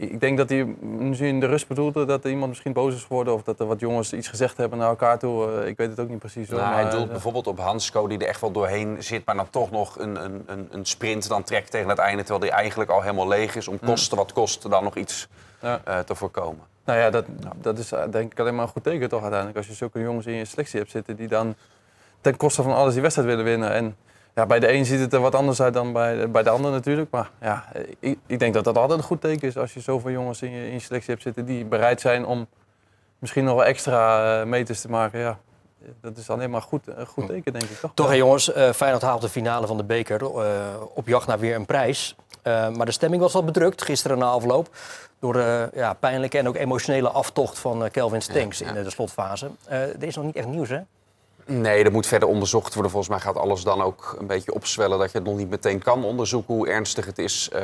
ik 0.00 0.20
denk 0.20 0.36
dat 0.36 0.48
hij 0.48 0.64
misschien 0.80 1.28
in 1.28 1.40
de 1.40 1.46
rust 1.46 1.68
bedoelde 1.68 2.04
dat 2.04 2.24
er 2.24 2.30
iemand 2.30 2.48
misschien 2.48 2.72
boos 2.72 2.94
is 2.94 3.02
geworden 3.02 3.34
of 3.34 3.42
dat 3.42 3.60
er 3.60 3.66
wat 3.66 3.80
jongens 3.80 4.12
iets 4.12 4.28
gezegd 4.28 4.56
hebben 4.56 4.78
naar 4.78 4.88
elkaar 4.88 5.18
toe. 5.18 5.60
Eh, 5.60 5.66
ik 5.66 5.76
weet 5.76 5.88
het 5.88 6.00
ook 6.00 6.08
niet 6.08 6.18
precies. 6.18 6.48
hoor, 6.48 6.58
Nou, 6.58 6.70
maar, 6.70 6.82
hij 6.82 6.90
doelt 6.90 7.04
eh, 7.04 7.10
bijvoorbeeld 7.10 7.46
op 7.46 7.58
Hansco, 7.58 8.06
die 8.06 8.18
er 8.18 8.26
echt 8.26 8.40
wel 8.40 8.50
doorheen 8.50 8.96
zit, 9.02 9.24
maar 9.24 9.36
dan 9.36 9.50
toch 9.50 9.70
nog 9.70 9.98
een, 9.98 10.24
een, 10.24 10.68
een, 10.70 10.84
sprint 10.84 11.28
dan 11.28 11.42
trekt 11.42 11.70
tegen 11.70 11.88
het 11.88 11.98
einde, 11.98 12.22
terwijl 12.22 12.50
hij 12.50 12.60
eigenlijk 12.60 12.90
al 12.90 13.00
helemaal 13.00 13.28
leeg 13.28 13.56
is, 13.56 13.68
om 13.68 13.78
kosten 13.78 14.16
wat 14.16 14.32
kost 14.32 14.70
dan 14.70 14.84
nog 14.84 14.96
iets 14.96 15.28
ja. 15.60 15.80
eh, 15.84 15.98
te 15.98 16.14
voorkomen. 16.14 16.64
Nou 16.84 16.98
ja, 16.98 17.10
dat, 17.10 17.24
dat 17.60 17.78
is 17.78 17.92
denk 18.10 18.32
ik 18.32 18.40
alleen 18.40 18.54
maar 18.54 18.64
een 18.64 18.70
goed 18.70 18.84
teken 18.84 19.08
toch 19.08 19.20
uiteindelijk. 19.20 19.58
Als 19.58 19.66
je 19.66 19.74
zulke 19.74 20.00
jongens 20.00 20.26
in 20.26 20.34
je 20.34 20.44
selectie 20.44 20.78
hebt 20.78 20.90
zitten 20.90 21.16
die 21.16 21.28
dan 21.28 21.54
ten 22.20 22.36
koste 22.36 22.62
van 22.62 22.72
alles 22.72 22.92
die 22.92 23.02
wedstrijd 23.02 23.28
willen 23.28 23.44
winnen. 23.44 23.72
En 23.72 23.96
ja, 24.38 24.46
bij 24.46 24.60
de 24.60 24.72
een 24.72 24.84
ziet 24.84 25.00
het 25.00 25.12
er 25.12 25.20
wat 25.20 25.34
anders 25.34 25.60
uit 25.62 25.74
dan 25.74 25.92
bij, 25.92 26.16
de- 26.16 26.28
bij 26.28 26.42
de 26.42 26.50
ander 26.50 26.70
natuurlijk. 26.70 27.10
Maar 27.10 27.30
ja, 27.40 27.64
ik, 28.00 28.18
ik 28.26 28.38
denk 28.38 28.54
dat 28.54 28.64
dat 28.64 28.76
altijd 28.78 28.98
een 28.98 29.04
goed 29.04 29.20
teken 29.20 29.48
is 29.48 29.56
als 29.56 29.74
je 29.74 29.80
zoveel 29.80 30.10
jongens 30.10 30.42
in 30.42 30.50
je, 30.50 30.66
in 30.66 30.72
je 30.72 30.78
selectie 30.78 31.10
hebt 31.10 31.22
zitten 31.22 31.44
die 31.44 31.64
bereid 31.64 32.00
zijn 32.00 32.26
om 32.26 32.46
misschien 33.18 33.44
nog 33.44 33.54
wel 33.54 33.64
extra 33.64 34.40
eh, 34.40 34.46
meters 34.46 34.80
te 34.80 34.90
maken. 34.90 35.18
Ja, 35.20 35.38
dat 36.00 36.16
is 36.16 36.30
alleen 36.30 36.50
maar 36.50 36.62
goed, 36.62 36.82
een 36.86 37.06
goed 37.06 37.26
teken 37.26 37.52
denk 37.52 37.64
ik 37.64 37.78
toch? 37.78 37.90
Toch, 37.94 38.08
hè, 38.08 38.14
jongens, 38.14 38.52
eh 38.52 38.70
Feyenoord 38.72 39.02
haalt 39.02 39.20
de 39.20 39.28
finale 39.28 39.66
van 39.66 39.76
de 39.76 39.84
beker 39.84 40.24
eh, 40.24 40.56
op 40.94 41.06
jacht 41.06 41.26
naar 41.26 41.38
weer 41.38 41.54
een 41.54 41.66
prijs. 41.66 42.16
Eh, 42.42 42.68
maar 42.68 42.86
de 42.86 42.92
stemming 42.92 43.22
was 43.22 43.32
wat 43.32 43.44
bedrukt 43.46 43.82
gisteren 43.82 44.18
na 44.18 44.26
afloop. 44.26 44.68
Door 45.20 45.32
de 45.32 45.70
ja, 45.74 45.92
pijnlijke 45.92 46.38
en 46.38 46.48
ook 46.48 46.56
emotionele 46.56 47.08
aftocht 47.08 47.58
van 47.58 47.88
Kelvin 47.90 48.22
Stenks 48.22 48.58
Ja, 48.58 48.68
ja. 48.68 48.74
in 48.74 48.84
de 48.84 48.90
slotfase. 48.90 49.50
Eh, 49.68 49.80
er 49.80 50.02
is 50.04 50.16
nog 50.16 50.24
niet 50.24 50.36
echt 50.36 50.46
nieuws, 50.46 50.68
hè? 50.68 50.78
Nee, 51.50 51.84
er 51.84 51.92
moet 51.92 52.06
verder 52.06 52.28
onderzocht 52.28 52.74
worden. 52.74 52.92
Volgens 52.92 53.12
mij 53.12 53.20
gaat 53.20 53.36
alles 53.36 53.62
dan 53.62 53.82
ook 53.82 54.16
een 54.18 54.26
beetje 54.26 54.54
opzwellen 54.54 54.98
dat 54.98 55.12
je 55.12 55.18
het 55.18 55.26
nog 55.26 55.36
niet 55.36 55.50
meteen 55.50 55.82
kan 55.82 56.04
onderzoeken 56.04 56.54
hoe 56.54 56.68
ernstig 56.68 57.06
het 57.06 57.18
is. 57.18 57.48
Eh, 57.52 57.62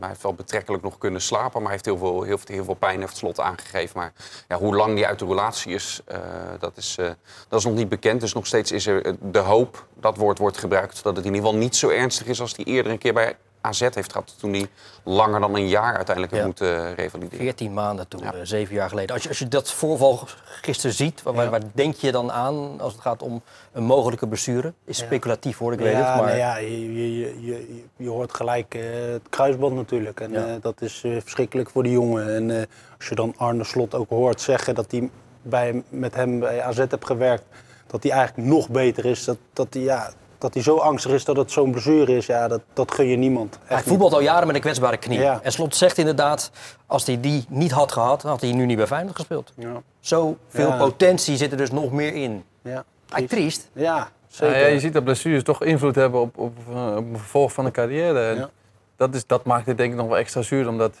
hij 0.00 0.08
heeft 0.08 0.22
wel 0.22 0.34
betrekkelijk 0.34 0.82
nog 0.82 0.98
kunnen 0.98 1.20
slapen, 1.20 1.52
maar 1.52 1.62
hij 1.62 1.70
heeft 1.70 1.84
heel 1.84 1.98
veel, 1.98 2.22
heel, 2.22 2.38
heel 2.44 2.64
veel 2.64 2.74
pijn, 2.74 3.00
heeft 3.00 3.16
slot 3.16 3.40
aangegeven. 3.40 3.98
Maar 3.98 4.12
ja, 4.48 4.56
hoe 4.58 4.76
lang 4.76 4.94
die 4.94 5.06
uit 5.06 5.18
de 5.18 5.26
relatie 5.26 5.74
is, 5.74 6.00
eh, 6.04 6.18
dat, 6.58 6.76
is 6.76 6.96
eh, 6.98 7.10
dat 7.48 7.58
is 7.58 7.64
nog 7.64 7.74
niet 7.74 7.88
bekend. 7.88 8.20
Dus 8.20 8.32
nog 8.32 8.46
steeds 8.46 8.72
is 8.72 8.86
er 8.86 9.16
de 9.20 9.38
hoop, 9.38 9.86
dat 10.00 10.16
woord 10.16 10.38
wordt 10.38 10.58
gebruikt, 10.58 11.02
dat 11.02 11.16
het 11.16 11.24
in 11.24 11.34
ieder 11.34 11.46
geval 11.46 11.62
niet 11.62 11.76
zo 11.76 11.88
ernstig 11.88 12.26
is 12.26 12.40
als 12.40 12.56
hij 12.56 12.64
eerder 12.64 12.92
een 12.92 12.98
keer 12.98 13.14
bij 13.14 13.36
AZ 13.64 13.80
heeft 13.80 14.12
gehad. 14.12 14.34
Toen 14.38 14.52
hij 14.52 14.66
langer 15.04 15.40
dan 15.40 15.54
een 15.54 15.68
jaar 15.68 15.94
uiteindelijk 15.96 16.34
heeft 16.34 16.42
Ja. 16.44 16.46
moeten 16.48 16.94
revalideren. 16.94 17.38
14 17.44 17.74
maanden 17.74 18.08
toen, 18.08 18.20
Ja. 18.22 18.32
eh, 18.34 18.40
zeven 18.42 18.74
jaar 18.74 18.88
geleden. 18.88 19.14
Als 19.14 19.22
je, 19.22 19.28
als 19.28 19.38
je 19.38 19.48
dat 19.48 19.70
voorval 19.72 20.20
gisteren 20.62 20.96
ziet, 20.96 21.22
waar, 21.22 21.34
waar- 21.34 21.50
waar 21.50 21.60
denk 21.72 21.94
je 21.96 22.12
dan 22.12 22.32
aan 22.32 22.80
als 22.80 22.92
het 22.92 23.02
gaat 23.02 23.22
om 23.22 23.42
een 23.72 23.82
mogelijke 23.84 24.26
blessure? 24.28 24.72
Is 24.84 24.98
Ja. 24.98 25.04
speculatief 25.04 25.58
hoor, 25.58 25.72
ik 25.72 25.78
weet 25.78 25.94
het. 25.94 26.02
Maar 26.04 26.24
nee, 26.24 26.36
ja, 26.36 26.56
je, 26.56 26.94
je, 26.94 27.44
je, 27.46 27.84
je, 27.96 28.08
hoort 28.08 28.34
gelijk 28.34 28.74
eh, 28.74 28.82
het 29.12 29.28
kruisband 29.30 29.74
natuurlijk. 29.74 30.20
En 30.20 30.30
Ja. 30.32 30.46
eh, 30.46 30.54
dat 30.60 30.80
is 30.80 31.02
eh, 31.04 31.12
verschrikkelijk 31.20 31.70
voor 31.70 31.82
die 31.82 31.92
jongen. 31.92 32.34
En 32.34 32.50
eh, 32.50 32.62
als 32.98 33.08
je 33.08 33.14
dan 33.14 33.34
Arne 33.36 33.64
Slot 33.64 33.94
ook 33.94 34.08
hoort 34.10 34.40
zeggen 34.40 34.74
dat 34.74 34.90
hij 34.90 35.10
bij, 35.42 35.82
met 35.88 36.14
hem 36.14 36.38
bij 36.40 36.62
AZ 36.62 36.76
heeft 36.78 37.06
gewerkt, 37.06 37.44
dat 37.86 38.02
hij 38.02 38.12
eigenlijk 38.12 38.48
nog 38.48 38.68
beter 38.68 39.04
is. 39.04 39.24
Dat, 39.24 39.38
dat, 39.52 39.66
hij, 39.74 39.82
ja, 39.82 40.12
dat 40.38 40.54
hij 40.54 40.62
zo 40.62 40.76
angstig 40.76 41.12
is 41.12 41.24
dat 41.24 41.36
het 41.36 41.50
zo'n 41.50 41.70
blessure 41.70 42.16
is, 42.16 42.26
ja, 42.26 42.48
dat, 42.48 42.60
dat 42.72 42.94
gun 42.94 43.06
je 43.06 43.16
niemand. 43.16 43.58
hij 43.64 43.76
Echt 43.76 43.86
voetbalt 43.88 44.12
al 44.12 44.20
jaren 44.20 44.46
met 44.46 44.56
een 44.56 44.62
kwetsbare 44.62 44.96
knie. 44.96 45.18
Ja. 45.18 45.40
En 45.42 45.52
Slot 45.52 45.76
zegt 45.76 45.98
inderdaad, 45.98 46.50
als 46.86 47.06
hij 47.06 47.20
die 47.20 47.44
niet 47.48 47.70
had 47.70 47.92
gehad, 47.92 48.20
dan 48.20 48.30
had 48.30 48.40
hij 48.40 48.52
nu 48.52 48.66
niet 48.66 48.76
bij 48.76 48.86
Feyenoord 48.86 49.16
gespeeld. 49.16 49.52
Ja, 49.56 49.82
Zoveel 50.00 50.68
Ja. 50.68 50.76
potentie 50.76 51.36
zit 51.36 51.50
er 51.50 51.56
dus 51.56 51.70
nog 51.70 51.92
meer 51.92 52.14
in. 52.14 52.44
ja, 52.62 52.84
triest. 53.28 53.70
ja 53.72 54.08
zeker. 54.28 54.56
Ja, 54.58 54.60
ja, 54.66 54.66
je 54.72 54.80
ziet 54.80 54.92
dat 54.92 55.04
blessures 55.04 55.42
toch 55.42 55.62
invloed 55.64 55.94
hebben 55.94 56.20
op, 56.20 56.38
op, 56.38 56.56
eh, 56.72 56.96
op 56.96 57.10
het 57.10 57.18
vervolg 57.20 57.52
van 57.52 57.64
een 57.64 57.72
carrière. 57.72 58.20
En 58.28 58.36
Ja. 58.36 58.50
dat, 58.96 59.14
is, 59.14 59.26
dat 59.26 59.44
maakt 59.44 59.66
het 59.66 59.76
denk 59.76 59.90
ik 59.92 59.98
nog 59.98 60.06
wel 60.08 60.16
extra 60.18 60.42
zuur, 60.42 60.68
omdat 60.68 60.94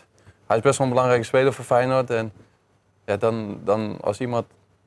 hij 0.46 0.56
is 0.56 0.62
best 0.62 0.78
wel 0.78 0.86
een 0.86 0.92
belangrijke 0.92 1.26
speler 1.26 1.52
voor 1.52 1.64
Feyenoord. 1.64 2.10
En 2.10 2.32
ja, 3.06 3.16
dan, 3.16 3.58
dan 3.64 3.96
als 4.00 4.20
iemand 4.20 4.44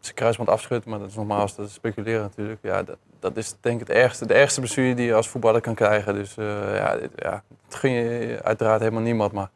zijn 0.08 0.20
kruisband 0.20 0.50
afschudt, 0.50 0.86
maar 0.86 1.00
dat 1.00 1.10
is 1.10 1.16
nogmaals 1.16 1.56
dat 1.56 1.68
is 1.68 1.74
speculeren 1.74 2.22
natuurlijk. 2.22 2.60
Ja, 2.62 2.84
dat, 2.84 2.98
dat 3.20 3.38
is 3.38 3.56
denk 3.62 3.82
ik 3.82 3.88
het 3.88 3.98
ergste, 3.98 4.26
de 4.26 4.34
ergste 4.34 4.60
blessure 4.60 4.96
die 4.96 5.06
je 5.06 5.14
als 5.14 5.28
voetballer 5.28 5.62
kan 5.62 5.76
krijgen. 5.76 6.14
Dus 6.14 6.38
eh, 6.38 6.76
ja, 6.76 6.96
dit- 6.98 7.12
ja, 7.16 7.44
dat 7.68 7.80
gun 7.80 7.92
je 7.92 8.40
uiteraard 8.44 8.80
helemaal 8.80 9.02
niemand, 9.02 9.32
maar 9.32 9.50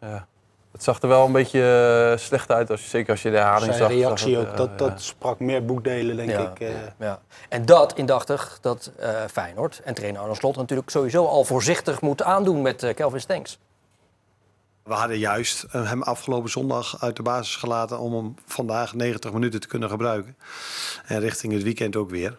ja, 0.00 0.26
het 0.72 0.82
zag 0.82 1.02
er 1.02 1.08
wel 1.08 1.26
een 1.26 1.32
beetje 1.32 2.10
eh, 2.12 2.18
slecht 2.18 2.50
uit, 2.50 2.70
als 2.70 2.82
je, 2.82 2.88
zeker 2.88 3.10
als 3.10 3.22
je 3.22 3.30
de 3.30 3.36
herhaling 3.36 3.74
Zijn 3.74 3.76
zag. 3.76 3.88
reactie 3.98 4.34
zag 4.34 4.40
het, 4.44 4.48
ook, 4.48 4.52
eh, 4.52 4.58
dat, 4.58 4.70
ja. 4.70 4.76
dat 4.76 5.02
sprak 5.02 5.38
meer 5.40 5.64
boekdelen, 5.64 6.16
denk 6.16 6.30
Ja, 6.30 6.50
ik. 6.50 6.60
eh. 6.60 6.68
Ja. 6.98 7.20
En 7.48 7.64
dat 7.66 7.92
indachtig 7.94 8.58
dat 8.60 8.92
eh, 8.98 9.08
Feyenoord 9.30 9.80
en 9.84 9.94
trainer 9.94 10.20
Arne 10.20 10.34
Slot 10.34 10.56
natuurlijk 10.56 10.90
sowieso 10.90 11.26
al 11.26 11.44
voorzichtig 11.44 12.00
moet 12.00 12.22
aandoen 12.22 12.62
met 12.62 12.92
Kelvin 12.94 13.20
Stenks. 13.20 13.58
We 14.90 14.96
hadden 14.96 15.18
juist 15.18 15.62
eh, 15.62 15.88
hem 15.88 16.02
afgelopen 16.02 16.50
zondag 16.50 17.02
uit 17.02 17.16
de 17.16 17.22
basis 17.22 17.56
gelaten 17.56 17.98
om 17.98 18.14
hem 18.14 18.34
vandaag 18.46 18.94
90 18.94 19.32
minuten 19.32 19.60
te 19.60 19.66
kunnen 19.66 19.88
gebruiken. 19.88 20.36
En 21.06 21.20
richting 21.20 21.52
het 21.52 21.62
weekend 21.62 21.96
ook 21.96 22.10
weer. 22.10 22.38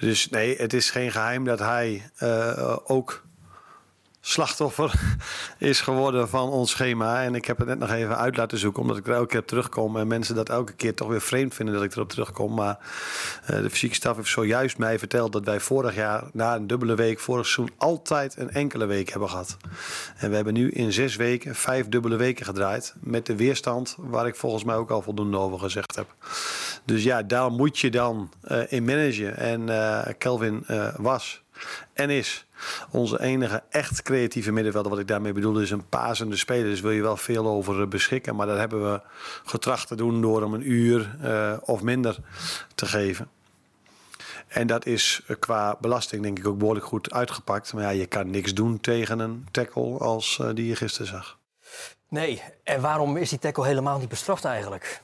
Dus 0.00 0.28
nee, 0.28 0.56
het 0.56 0.72
is 0.72 0.90
geen 0.90 1.12
geheim 1.12 1.44
dat 1.44 1.58
hij 1.58 2.10
eh, 2.16 2.76
ook 2.84 3.22
slachtoffer 4.28 4.92
is 5.58 5.80
geworden 5.80 6.28
van 6.28 6.48
ons 6.48 6.70
schema. 6.70 7.22
En 7.22 7.34
ik 7.34 7.44
heb 7.44 7.58
het 7.58 7.66
net 7.66 7.78
nog 7.78 7.90
even 7.90 8.16
uit 8.16 8.36
laten 8.36 8.58
zoeken, 8.58 8.82
omdat 8.82 8.96
ik 8.96 9.06
er 9.06 9.14
elke 9.14 9.26
keer 9.26 9.40
op 9.40 9.46
terugkom. 9.46 9.96
En 9.96 10.06
mensen 10.06 10.34
dat 10.34 10.48
elke 10.48 10.72
keer 10.72 10.94
toch 10.94 11.08
weer 11.08 11.20
vreemd 11.20 11.54
vinden 11.54 11.74
dat 11.74 11.84
ik 11.84 11.92
erop 11.92 12.08
terugkom. 12.08 12.54
Maar 12.54 12.78
eh, 13.46 13.60
de 13.60 13.70
fysieke 13.70 13.94
staf 13.94 14.16
heeft 14.16 14.28
zojuist 14.28 14.78
mij 14.78 14.98
verteld 14.98 15.32
dat 15.32 15.44
wij 15.44 15.60
vorig 15.60 15.94
jaar, 15.94 16.24
na 16.32 16.54
een 16.54 16.66
dubbele 16.66 16.94
week, 16.94 17.20
vorig 17.20 17.46
seizoen 17.46 17.74
altijd 17.78 18.36
een 18.36 18.50
enkele 18.50 18.86
week 18.86 19.10
hebben 19.10 19.28
gehad. 19.28 19.56
En 20.16 20.28
we 20.28 20.36
hebben 20.36 20.54
nu 20.54 20.70
in 20.70 20.92
zes 20.92 21.16
weken 21.16 21.54
vijf 21.54 21.88
dubbele 21.88 22.16
weken 22.16 22.46
gedraaid. 22.46 22.94
Met 23.00 23.26
de 23.26 23.36
weerstand 23.36 23.96
waar 23.98 24.26
ik 24.26 24.36
volgens 24.36 24.64
mij 24.64 24.76
ook 24.76 24.90
al 24.90 25.02
voldoende 25.02 25.36
over 25.36 25.58
gezegd 25.58 25.96
heb. 25.96 26.14
Dus 26.84 27.02
ja, 27.02 27.22
daar 27.22 27.50
moet 27.50 27.78
je 27.78 27.90
dan 27.90 28.30
eh, 28.42 28.72
in 28.72 28.84
managen. 28.84 29.36
En 29.36 29.68
eh 29.68 30.14
Kelvin 30.18 30.64
was 30.96 31.44
en 31.92 32.10
is 32.10 32.46
onze 32.90 33.20
enige 33.20 33.62
echt 33.70 34.02
creatieve 34.02 34.52
middenvelder. 34.52 34.90
Wat 34.90 35.00
ik 35.00 35.08
daarmee 35.08 35.32
bedoel 35.32 35.60
is 35.60 35.70
een 35.70 35.88
pasende 35.88 36.36
speler. 36.36 36.64
Dus 36.64 36.80
wil 36.80 36.90
je 36.90 37.02
wel 37.02 37.16
veel 37.16 37.46
over 37.46 37.80
eh, 37.80 37.88
beschikken. 37.88 38.36
Maar 38.36 38.46
dat 38.46 38.58
hebben 38.58 38.92
we 38.92 39.00
getracht 39.44 39.88
te 39.88 39.94
doen 39.94 40.20
door 40.20 40.42
hem 40.42 40.54
een 40.54 40.70
uur 40.70 41.16
eh, 41.22 41.56
of 41.60 41.82
minder 41.82 42.16
te 42.74 42.86
geven. 42.86 43.28
En 44.48 44.66
dat 44.66 44.86
is 44.86 45.22
eh, 45.26 45.36
qua 45.38 45.76
belasting 45.80 46.22
denk 46.22 46.38
ik 46.38 46.46
ook 46.46 46.58
behoorlijk 46.58 46.86
goed 46.86 47.12
uitgepakt. 47.12 47.72
Maar 47.72 47.82
ja, 47.82 47.90
je 47.90 48.06
kan 48.06 48.30
niks 48.30 48.54
doen 48.54 48.80
tegen 48.80 49.18
een 49.18 49.46
tackle 49.50 49.98
als 49.98 50.40
die 50.54 50.66
je 50.66 50.76
gisteren 50.76 51.06
zag. 51.06 51.38
Nee, 52.08 52.42
en 52.64 52.80
waarom 52.80 53.16
is 53.16 53.30
die 53.30 53.38
tackle 53.38 53.66
helemaal 53.66 53.98
niet 53.98 54.08
bestraft 54.08 54.44
eigenlijk? 54.44 55.02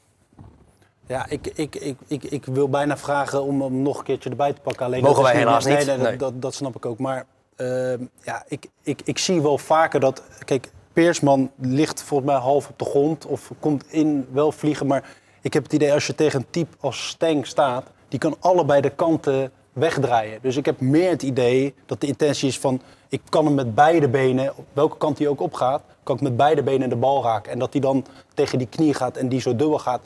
Ja, 1.07 1.27
ik, 1.29 1.47
ik, 1.55 1.75
ik, 1.75 1.97
ik, 2.07 2.25
ik 2.25 2.45
wil 2.45 2.69
bijna 2.69 2.97
vragen 2.97 3.43
om 3.43 3.63
hem 3.63 3.83
nog 3.83 3.99
een 3.99 4.05
keertje 4.05 4.31
erbij 4.31 4.53
te 4.53 4.61
pakken. 4.61 4.87
Alleen 4.87 5.03
Mogen 5.03 5.23
wij 5.23 5.37
helaas 5.37 5.65
niet. 5.65 5.77
Nee, 5.77 5.85
dat- 5.87 5.99
Nee. 5.99 6.17
Dat, 6.17 6.43
dat 6.43 6.55
snap 6.55 6.77
ik 6.77 6.87
ook. 6.87 6.99
Maar 6.99 7.27
ehm, 7.57 8.05
ja, 8.23 8.45
ik, 8.49 8.67
ik, 8.83 9.01
ik 9.05 9.19
zie 9.19 9.43
wel 9.43 9.59
vaker 9.59 10.01
dat... 10.01 10.23
Kijk, 10.45 10.71
Peersman 10.93 11.51
ligt 11.57 12.03
volgens 12.03 12.31
mij 12.31 12.41
half 12.41 12.69
op 12.69 12.79
de 12.79 12.85
grond 12.85 13.27
of 13.27 13.51
komt 13.61 13.85
in 13.93 14.27
wel 14.33 14.53
vliegen. 14.53 14.87
Maar 14.87 15.05
ik 15.41 15.53
heb 15.53 15.63
het 15.63 15.73
idee 15.73 15.93
als 15.93 16.07
je 16.07 16.15
tegen 16.15 16.41
een 16.41 16.47
type 16.51 16.77
als 16.81 17.09
Stenk 17.09 17.47
staat... 17.47 17.85
die 18.09 18.19
kan 18.19 18.37
allebei 18.41 18.81
de 18.81 18.91
kanten 18.91 19.53
wegdraaien. 19.73 20.39
Dus 20.43 20.57
ik 20.57 20.65
heb 20.65 20.81
meer 20.81 21.11
het 21.11 21.23
idee 21.23 21.75
dat 21.87 22.01
de 22.01 22.07
intentie 22.07 22.49
is 22.49 22.59
van... 22.59 22.81
ik 23.09 23.21
kan 23.29 23.45
hem 23.45 23.55
met 23.55 23.75
beide 23.75 24.09
benen, 24.09 24.57
op 24.57 24.65
welke 24.73 24.97
kant 24.97 25.19
hij 25.19 25.29
ook 25.29 25.41
opgaat... 25.41 25.83
kan 26.03 26.17
ik 26.17 26.23
met 26.23 26.37
beide 26.37 26.63
benen 26.63 26.89
de 26.89 26.97
bal 26.97 27.23
raken. 27.23 27.53
En 27.53 27.59
dat 27.59 27.73
hij 27.73 27.81
dan 27.81 28.05
tegen 28.35 28.59
die 28.59 28.67
knie 28.67 28.95
gaat 28.95 29.17
en 29.17 29.29
die 29.29 29.41
zo 29.41 29.57
dubbel 29.57 29.79
gaat 29.79 30.01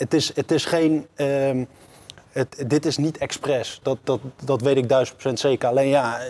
het 0.00 0.14
is, 0.14 0.34
het 0.34 0.50
is 0.50 0.64
geen. 0.64 1.06
ehm, 1.14 1.64
het, 2.30 2.64
dit 2.66 2.86
is 2.86 2.96
niet 2.96 3.18
expres. 3.18 3.80
Dat, 3.82 3.98
dat, 4.04 4.20
dat 4.44 4.60
weet 4.60 4.76
ik 4.76 4.88
duizend 4.88 5.16
procent 5.16 5.40
zeker. 5.40 5.68
Alleen 5.68 5.88
ja. 5.88 6.18
eh, 6.18 6.26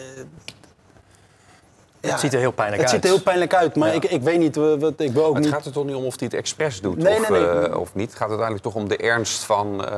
ja, 2.00 2.10
het 2.10 2.20
ziet 2.20 2.32
er 2.34 2.38
heel 2.38 2.50
pijnlijk 2.52 2.82
het 2.82 2.90
uit. 2.92 3.00
ziet 3.00 3.10
er 3.10 3.16
heel 3.16 3.24
pijnlijk 3.24 3.54
uit. 3.54 3.76
Maar 3.76 3.94
ik, 3.94 4.04
ik 4.04 4.22
weet 4.22 4.38
niet. 4.38 4.56
Wat, 4.56 5.00
ik 5.00 5.12
wil 5.12 5.24
ook 5.24 5.32
Maar 5.32 5.34
het 5.34 5.44
niet. 5.44 5.52
gaat 5.52 5.66
er 5.66 5.72
toch 5.72 5.84
niet 5.84 5.94
om 5.94 6.04
of 6.04 6.18
hij 6.18 6.28
het 6.30 6.36
expres 6.38 6.80
doet 6.80 6.96
Nee, 6.96 7.18
of, 7.20 7.28
nee, 7.28 7.40
nee. 7.40 7.48
eh, 7.48 7.80
of 7.80 7.94
niet. 7.94 8.06
Het 8.08 8.16
gaat 8.18 8.28
uiteindelijk 8.28 8.62
toch 8.66 8.74
om 8.74 8.88
de 8.88 8.96
ernst 8.96 9.42
van 9.44 9.84
eh, 9.84 9.92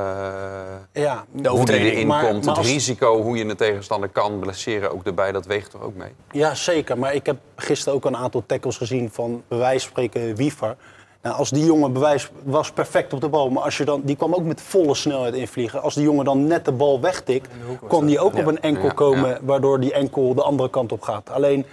Ja, 0.93 1.25
De 1.33 1.49
hoe 1.49 1.65
die 1.65 1.75
erin 1.93 2.07
Maar- 2.07 2.23
komt. 2.27 2.45
maar 2.45 2.55
het 2.55 2.65
als- 2.65 2.73
risico, 2.73 3.23
hoe 3.23 3.37
je 3.37 3.45
een 3.45 3.57
tegenstander 3.57 4.09
kan 4.09 4.39
blesseren 4.39 4.93
ook 4.93 5.05
erbij. 5.07 5.33
Dat 5.33 5.47
weegt 5.47 5.71
toch 5.71 5.83
ook 5.83 5.95
mee? 5.97 6.11
ja, 6.31 6.55
zeker. 6.55 6.99
Maar 6.99 7.15
ik 7.15 7.27
heb 7.27 7.37
gisteren 7.57 7.95
ook 7.95 8.05
een 8.05 8.17
aantal 8.17 8.43
tackles 8.47 8.77
gezien 8.77 9.11
van 9.13 9.43
bij 9.49 9.59
wijze 9.59 9.81
van 9.81 9.89
spreken 9.91 10.35
Wiever. 10.37 10.77
Nou, 11.23 11.37
als 11.37 11.51
die 11.51 11.65
jongen 11.65 11.93
bewijs 11.93 12.31
was 12.45 12.73
perfect 12.73 13.13
op 13.13 13.21
de 13.21 13.29
bal, 13.29 13.51
maar 13.51 13.63
als 13.63 13.77
je 13.77 13.85
dan, 13.85 14.01
die 14.05 14.17
kwam 14.17 14.35
ook 14.35 14.45
met 14.45 14.61
volle 14.61 14.95
snelheid 14.95 15.35
invliegen. 15.35 15.83
Als 15.83 15.95
die 15.95 16.05
jongen 16.05 16.25
dan 16.25 16.47
net 16.47 16.65
de 16.65 16.73
bal 16.73 17.01
wegtikt, 17.01 17.49
kon 17.89 18.07
die 18.07 18.21
ook 18.21 18.37
op 18.37 18.47
een 18.47 18.61
enkel 18.61 18.85
Ja, 18.85 18.93
komen, 18.93 19.29
ja. 19.29 19.39
waardoor 19.43 19.81
die 19.81 19.93
enkel 19.93 20.35
de 20.35 20.43
andere 20.43 20.71
kant 20.71 20.93
op 20.93 21.03
gaat. 21.03 21.31
Alleen, 21.31 21.67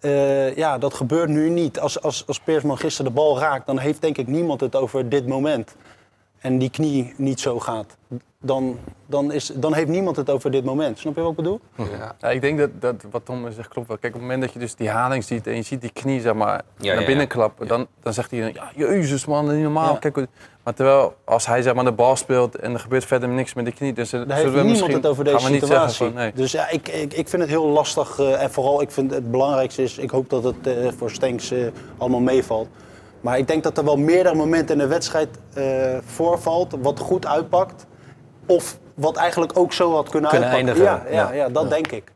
eh, 0.00 0.56
ja, 0.56 0.78
dat 0.78 0.94
gebeurt 0.94 1.28
nu 1.28 1.48
niet. 1.50 1.80
Als, 1.80 2.02
als, 2.02 2.24
als 2.26 2.40
Peersman 2.40 2.78
gisteren 2.78 3.12
de 3.12 3.16
bal 3.16 3.38
raakt, 3.38 3.66
dan 3.66 3.78
heeft 3.78 4.00
denk 4.00 4.18
ik 4.18 4.26
niemand 4.26 4.60
het 4.60 4.76
over 4.76 5.08
dit 5.08 5.26
moment. 5.26 5.74
En 6.46 6.58
die 6.58 6.70
knie 6.70 7.14
niet 7.16 7.40
zo 7.40 7.60
gaat. 7.60 7.96
Dan, 8.40 8.78
dan, 9.06 9.32
is, 9.32 9.52
dan 9.54 9.74
heeft 9.74 9.88
niemand 9.88 10.16
het 10.16 10.30
over 10.30 10.50
dit 10.50 10.64
moment. 10.64 10.98
Snap 10.98 11.14
je 11.14 11.20
wat 11.20 11.30
ik 11.30 11.36
bedoel? 11.36 11.60
Ja. 11.76 12.14
Ja, 12.20 12.30
ik 12.30 12.40
denk 12.40 12.58
dat, 12.58 12.70
dat 12.80 12.94
wat 13.10 13.24
Tom 13.24 13.52
zegt 13.52 13.68
klopt 13.68 13.88
wel. 13.88 13.98
Kijk, 13.98 14.14
op 14.14 14.20
het 14.20 14.28
moment 14.28 14.42
dat 14.46 14.52
je 14.52 14.58
dus 14.58 14.74
die 14.74 14.88
haling 14.90 15.24
ziet 15.24 15.46
en 15.46 15.56
je 15.56 15.62
ziet 15.62 15.80
die 15.80 15.90
knie 15.92 16.20
zeg 16.20 16.34
maar, 16.34 16.62
Ja, 16.78 16.94
naar 16.94 17.04
binnen 17.04 17.24
ja. 17.24 17.32
klappen, 17.34 17.66
dan, 17.66 17.86
dan 18.02 18.12
zegt 18.12 18.30
hij, 18.30 18.52
ja, 18.54 18.70
jezus 18.76 19.26
man, 19.26 19.54
niet 19.54 19.62
normaal. 19.62 19.92
Ja. 19.92 19.98
Kijk, 19.98 20.26
maar 20.62 20.74
terwijl 20.74 21.14
als 21.24 21.46
hij 21.46 21.62
zeg 21.62 21.74
maar, 21.74 21.84
de 21.84 21.92
bal 21.92 22.16
speelt 22.16 22.56
en 22.56 22.72
er 22.72 22.80
gebeurt 22.80 23.04
verder 23.04 23.28
niks 23.28 23.54
met 23.54 23.64
die 23.64 23.74
knie, 23.74 23.92
dan 23.92 24.06
zullen 24.06 24.28
Daar 24.28 24.36
heeft 24.36 24.52
we 24.52 24.62
niemand 24.62 24.92
het 24.92 25.06
over 25.06 25.24
deze 25.24 25.36
gaan 25.36 25.46
we 25.46 25.52
niet 25.52 25.62
situatie. 25.62 25.94
zeggen 25.96 26.14
van, 26.14 26.22
nee. 26.22 26.32
Dus 26.34 26.52
ja, 26.52 26.70
ik, 26.70 26.88
ik, 26.88 27.12
ik 27.14 27.28
vind 27.28 27.42
het 27.42 27.50
heel 27.50 27.66
lastig. 27.66 28.18
eh, 28.18 28.42
en 28.42 28.50
vooral, 28.50 28.82
ik 28.82 28.90
vind 28.90 29.10
het 29.10 29.30
belangrijkste 29.30 29.82
is, 29.82 29.98
ik 29.98 30.10
hoop 30.10 30.30
dat 30.30 30.44
het 30.44 30.66
eh, 30.66 30.88
voor 30.96 31.10
Stenks 31.10 31.50
eh, 31.50 31.66
allemaal 31.98 32.20
meevalt. 32.20 32.68
Maar 33.20 33.38
ik 33.38 33.46
denk 33.48 33.62
dat 33.62 33.78
er 33.78 33.84
wel 33.84 33.96
meerdere 33.96 34.34
momenten 34.34 34.74
in 34.74 34.80
de 34.80 34.86
wedstrijd 34.86 35.28
eh, 35.54 35.64
voorvalt, 36.04 36.74
wat 36.82 36.98
goed 36.98 37.26
uitpakt. 37.26 37.86
Of 38.46 38.78
wat 38.94 39.16
eigenlijk 39.16 39.58
ook 39.58 39.72
zo 39.72 39.94
had 39.94 40.08
kunnen, 40.08 40.30
Kunnen 40.30 40.48
uitpakken. 40.48 40.82
eindigen. 40.84 41.10
Ja, 41.12 41.22
ja, 41.22 41.32
Ja. 41.32 41.44
ja, 41.44 41.48
dat 41.48 41.70
denk 41.70 41.86
ik. 41.92 42.12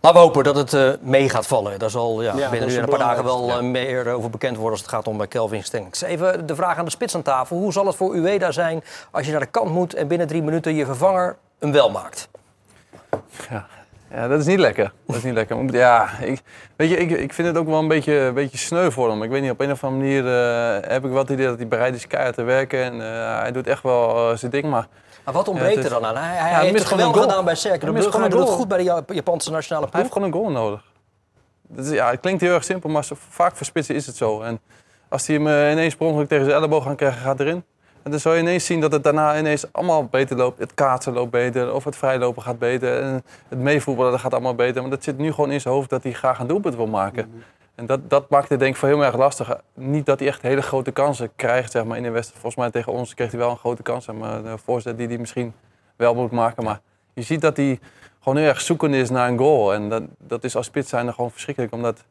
Laten 0.00 0.18
we 0.20 0.24
hopen 0.26 0.44
dat 0.44 0.56
het 0.56 0.74
eh, 0.74 0.90
mee 1.00 1.28
gaat 1.28 1.46
vallen. 1.46 1.78
Daar 1.78 1.90
zal 1.90 2.22
ja, 2.22 2.36
Ja, 2.36 2.50
binnen 2.50 2.68
nu 2.68 2.76
een 2.78 2.88
paar 2.88 2.98
dagen 2.98 3.24
wel 3.24 3.50
eh, 3.50 3.60
meer 3.60 4.12
over 4.12 4.30
bekend 4.30 4.54
worden 4.54 4.72
als 4.72 4.80
het 4.80 4.90
gaat 4.90 5.06
om 5.06 5.16
bij 5.16 5.26
Kelvin 5.26 5.64
Stenks. 5.64 6.00
Even 6.02 6.46
de 6.46 6.54
vraag 6.54 6.76
aan 6.78 6.84
de 6.84 6.90
spits 6.90 7.14
aan 7.14 7.22
tafel. 7.22 7.56
Hoe 7.56 7.72
zal 7.72 7.86
het 7.86 7.96
voor 7.96 8.14
Ueda 8.14 8.50
zijn 8.50 8.84
als 9.10 9.24
je 9.26 9.30
naar 9.30 9.40
de 9.40 9.46
kant 9.46 9.70
moet 9.70 9.94
en 9.94 10.08
binnen 10.08 10.26
drie 10.26 10.42
minuten 10.42 10.74
je 10.74 10.84
vervanger 10.86 11.36
hem 11.58 11.72
wel 11.72 11.90
maakt? 11.90 12.28
Ja. 13.50 13.66
Ja, 14.10 14.28
dat 14.28 14.40
is 14.40 14.46
niet 14.46 14.58
lekker. 14.58 14.92
Dat 15.06 15.16
is 15.16 15.22
niet 15.22 15.34
lekker. 15.34 15.56
Maar 15.56 15.74
Ja, 15.74 16.08
ik, 16.20 16.40
weet 16.76 16.90
je, 16.90 16.96
ik, 16.96 17.10
ik 17.10 17.32
vind 17.32 17.48
het 17.48 17.56
ook 17.56 17.66
wel 17.66 17.78
een 17.78 17.88
beetje, 17.88 18.14
een 18.14 18.34
beetje 18.34 18.58
sneu 18.58 18.90
voor 18.90 19.08
hem. 19.10 19.22
Ik 19.22 19.30
weet 19.30 19.42
niet, 19.42 19.50
op 19.50 19.60
een 19.60 19.70
of 19.70 19.84
andere 19.84 20.02
manier 20.02 20.26
eh, 20.82 20.90
heb 20.90 21.04
ik 21.04 21.10
wel 21.10 21.18
het 21.22 21.30
idee 21.30 21.46
dat 21.46 21.56
hij 21.56 21.68
bereid 21.68 21.94
is 21.94 22.06
keihard 22.06 22.34
te 22.34 22.42
werken. 22.42 22.82
En 22.82 22.92
eh, 22.92 23.38
hij 23.40 23.52
doet 23.52 23.66
echt 23.66 23.82
wel 23.82 24.30
eh, 24.30 24.36
zijn 24.36 24.50
ding, 24.50 24.64
maar... 24.64 24.86
Maar 25.24 25.34
wat 25.36 25.46
Ja, 25.46 25.52
ontbreekt 25.52 25.78
is- 25.78 25.84
er 25.84 25.90
dan 25.90 26.04
aan? 26.06 26.16
Hij, 26.16 26.36
hij 26.36 26.50
hij 26.50 26.62
heeft 26.64 26.78
het 26.78 26.86
geweldig 26.88 27.16
goal. 27.16 27.28
gedaan 27.28 27.44
bij 27.44 27.54
Cercle 27.54 27.78
de 27.86 27.92
Brugge. 27.92 28.02
Hij 28.02 28.10
gewoon 28.12 28.30
doet 28.30 28.48
het 28.48 28.58
goed 28.58 28.68
bij 28.68 28.78
de 28.78 28.84
Ja- 28.84 29.02
Japanse 29.06 29.50
nationale 29.50 29.86
Hij 29.90 30.00
heeft 30.00 30.12
ploeg. 30.14 30.24
gewoon 30.32 30.44
een 30.46 30.52
goal 30.54 30.64
nodig. 30.64 30.84
Dat 31.68 31.84
is, 31.84 31.90
ja, 31.92 32.10
het 32.10 32.20
klinkt 32.20 32.40
heel 32.40 32.54
erg 32.54 32.64
simpel, 32.64 32.90
maar 32.90 33.04
zo- 33.04 33.16
vaak 33.30 33.56
voor 33.56 33.66
spitsen 33.66 33.94
is 33.94 34.06
het 34.06 34.16
zo. 34.16 34.40
En 34.42 34.60
als 35.08 35.26
hij 35.26 35.36
hem 35.36 35.46
ineens 35.72 35.94
per 35.96 36.06
ongeluk 36.06 36.28
tegen 36.28 36.44
zijn 36.44 36.56
elleboog 36.56 36.84
gaat 36.84 36.96
krijgen, 36.96 37.20
gaat 37.20 37.40
erin. 37.40 37.64
En 38.08 38.14
dan 38.14 38.22
zal 38.22 38.34
je 38.34 38.40
ineens 38.40 38.64
zien 38.64 38.80
dat 38.80 38.92
het 38.92 39.04
daarna 39.04 39.38
ineens 39.38 39.72
allemaal 39.72 40.04
beter 40.04 40.36
loopt. 40.36 40.58
Het 40.58 40.74
kaatsen 40.74 41.12
loopt 41.12 41.30
beter, 41.30 41.74
of 41.74 41.84
het 41.84 41.96
vrijlopen 41.96 42.42
gaat 42.42 42.58
beter. 42.58 43.00
En 43.02 43.24
het 43.48 43.58
meevoetballen 43.58 44.12
dat 44.12 44.20
gaat 44.20 44.32
allemaal 44.32 44.54
beter. 44.54 44.80
Maar 44.80 44.90
dat 44.90 45.04
zit 45.04 45.18
nu 45.18 45.32
gewoon 45.32 45.50
in 45.50 45.60
zijn 45.60 45.74
hoofd 45.74 45.90
dat 45.90 46.02
hij 46.02 46.12
graag 46.12 46.38
een 46.38 46.46
doelpunt 46.46 46.76
wil 46.76 46.86
maken. 46.86 47.44
En 47.74 47.86
dat, 47.86 48.10
dat 48.10 48.30
maakt 48.30 48.48
het 48.48 48.58
denk 48.58 48.72
ik 48.72 48.78
voor 48.78 48.88
heel 48.88 49.04
erg 49.04 49.16
lastig. 49.16 49.60
Niet 49.74 50.06
dat 50.06 50.18
hij 50.18 50.28
echt 50.28 50.42
hele 50.42 50.62
grote 50.62 50.90
kansen 50.90 51.30
krijgt 51.36 51.72
zeg 51.72 51.84
maar, 51.84 51.96
in 51.96 52.02
de 52.02 52.10
wedstrijd. 52.10 52.40
Volgens 52.40 52.62
mij 52.62 52.70
tegen 52.70 52.92
ons 52.92 53.14
kreeg 53.14 53.30
hij 53.30 53.40
wel 53.40 53.50
een 53.50 53.56
grote 53.56 53.82
kans. 53.82 54.04
zeg 54.04 54.14
Maar 54.14 54.42
de 54.42 54.58
voorzet 54.58 54.98
die 54.98 55.06
hij 55.08 55.18
misschien 55.18 55.54
wel 55.96 56.14
moet 56.14 56.30
maken. 56.30 56.64
Maar 56.64 56.80
je 57.14 57.22
ziet 57.22 57.40
dat 57.40 57.56
hij 57.56 57.78
gewoon 58.18 58.38
heel 58.38 58.48
erg 58.48 58.60
zoekend 58.60 58.94
is 58.94 59.10
naar 59.10 59.28
een 59.28 59.38
goal. 59.38 59.74
En 59.74 59.88
dat, 59.88 60.02
dat 60.18 60.44
is 60.44 60.56
als 60.56 60.66
spits 60.66 60.88
zijn 60.88 61.14
gewoon 61.14 61.30
verschrikkelijk. 61.30 61.72
Omdat 61.72 62.04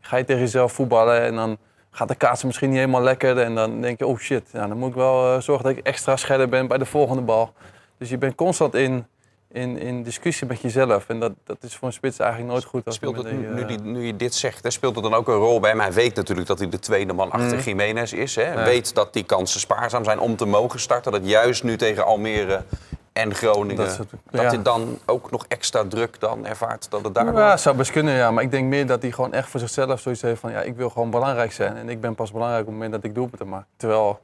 ga 0.00 0.16
je 0.16 0.24
tegen 0.24 0.42
jezelf 0.42 0.72
voetballen 0.72 1.20
en 1.20 1.34
dan 1.34 1.58
gaat 1.94 2.08
de 2.08 2.14
kaatsen 2.14 2.46
misschien 2.46 2.68
niet 2.68 2.78
helemaal 2.78 3.02
lekker. 3.02 3.38
En 3.38 3.54
dan 3.54 3.80
denk 3.80 3.98
je, 3.98 4.06
oh 4.06 4.18
shit, 4.18 4.42
ja, 4.52 4.66
dan 4.66 4.78
moet 4.78 4.88
ik 4.88 4.94
wel 4.94 5.34
eh, 5.34 5.40
zorgen 5.40 5.64
dat 5.64 5.76
ik 5.76 5.86
extra 5.86 6.16
scherp 6.16 6.50
ben 6.50 6.66
bij 6.66 6.78
de 6.78 6.84
volgende 6.86 7.22
bal. 7.22 7.52
Dus 7.98 8.08
je 8.10 8.18
bent 8.18 8.34
constant 8.34 8.74
in, 8.74 9.06
in, 9.52 9.78
in 9.78 10.02
discussie 10.02 10.46
met 10.46 10.60
jezelf. 10.60 11.08
En 11.08 11.20
dat, 11.20 11.32
dat 11.44 11.56
is 11.60 11.76
voor 11.76 11.88
een 11.88 11.94
spits 11.94 12.18
eigenlijk 12.18 12.50
nooit 12.52 12.64
goed. 12.64 12.84
Als 12.84 12.94
Speelt 12.94 13.16
het, 13.16 13.32
nu, 13.32 13.40
je, 13.48 13.54
nu, 13.54 13.64
die- 13.66 13.80
nu 13.80 14.06
je 14.06 14.16
dit 14.16 14.34
zegt, 14.34 14.62
hè, 14.64 14.70
speelt 14.70 14.94
het 14.94 15.04
dan 15.04 15.14
ook 15.14 15.28
een 15.28 15.34
rol 15.34 15.60
bij 15.60 15.70
hem? 15.70 15.80
Hij 15.80 15.92
weet 15.92 16.14
natuurlijk 16.14 16.48
dat 16.48 16.58
hij 16.58 16.68
de 16.68 16.78
tweede 16.78 17.12
man 17.12 17.30
achter 17.30 17.58
Jiménez 17.58 18.12
is. 18.12 18.34
Hè? 18.36 18.52
Ja. 18.52 18.64
Weet 18.64 18.94
dat 18.94 19.12
die 19.12 19.24
kansen 19.24 19.60
spaarzaam 19.60 20.04
zijn 20.04 20.18
om 20.18 20.36
te 20.36 20.44
mogen 20.46 20.80
starten. 20.80 21.12
Dat 21.12 21.28
juist 21.28 21.62
nu 21.62 21.76
tegen 21.76 22.04
Almere 22.04 22.62
en 23.12 23.34
Groningen... 23.34 23.76
Dat 23.76 23.98
ja. 24.30 24.42
hij 24.42 24.62
dan 24.62 24.98
ook 25.06 25.30
nog 25.30 25.44
extra 25.48 25.84
druk 25.84 26.20
dan 26.20 26.46
ervaart 26.46 26.90
dat 26.90 27.04
het 27.04 27.14
daardoor... 27.14 27.38
Ja, 27.38 27.56
zou 27.56 27.76
best 27.76 27.90
kunnen, 27.90 28.14
ja. 28.14 28.30
Maar 28.30 28.42
ik 28.42 28.50
denk 28.50 28.68
meer 28.68 28.86
dat 28.86 29.02
hij 29.02 29.10
gewoon 29.10 29.32
echt 29.32 29.48
voor 29.48 29.60
zichzelf 29.60 30.00
zoiets 30.00 30.22
heeft 30.22 30.40
van... 30.40 30.50
ja, 30.50 30.60
ik 30.60 30.76
wil 30.76 30.90
gewoon 30.90 31.10
belangrijk 31.10 31.52
zijn. 31.52 31.76
En 31.76 31.88
ik 31.88 32.00
ben 32.00 32.14
pas 32.14 32.32
belangrijk 32.32 32.60
op 32.62 32.66
het 32.66 32.76
moment 32.76 32.92
dat 32.92 33.04
ik 33.04 33.14
doelpunten 33.14 33.48
maak. 33.48 33.66
Terwijl 33.76 34.20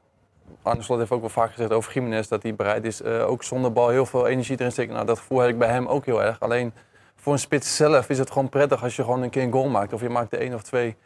Arne 0.62 0.82
Slot 0.82 0.98
heeft 0.98 1.10
ook 1.10 1.20
wel 1.20 1.28
vaak 1.28 1.52
gezegd 1.52 1.72
over 1.72 1.92
Jiménez... 1.92 2.28
dat 2.28 2.42
hij 2.42 2.54
bereid 2.54 2.84
is 2.84 3.02
eh, 3.02 3.28
ook 3.28 3.42
zonder 3.42 3.72
bal 3.72 3.88
heel 3.88 4.06
veel 4.06 4.26
energie 4.26 4.54
erin 4.54 4.66
te 4.66 4.72
steken. 4.72 4.94
Nou, 4.94 5.06
dat 5.06 5.18
gevoel 5.18 5.38
heb 5.38 5.50
ik 5.50 5.58
bij 5.58 5.68
hem 5.68 5.86
ook 5.86 6.04
heel 6.04 6.22
erg. 6.22 6.40
Alleen 6.40 6.72
voor 7.16 7.32
een 7.32 7.38
spits 7.38 7.76
zelf 7.76 8.08
is 8.08 8.18
het 8.18 8.30
gewoon 8.30 8.48
prettig 8.48 8.82
als 8.82 8.96
je 8.96 9.04
gewoon 9.04 9.22
een 9.22 9.30
keer 9.30 9.42
een 9.42 9.52
goal 9.52 9.68
maakt. 9.68 9.92
Of 9.92 10.00
je 10.00 10.08
maakt 10.08 10.32
er 10.32 10.40
één 10.40 10.54
of 10.54 10.62
twee. 10.62 10.96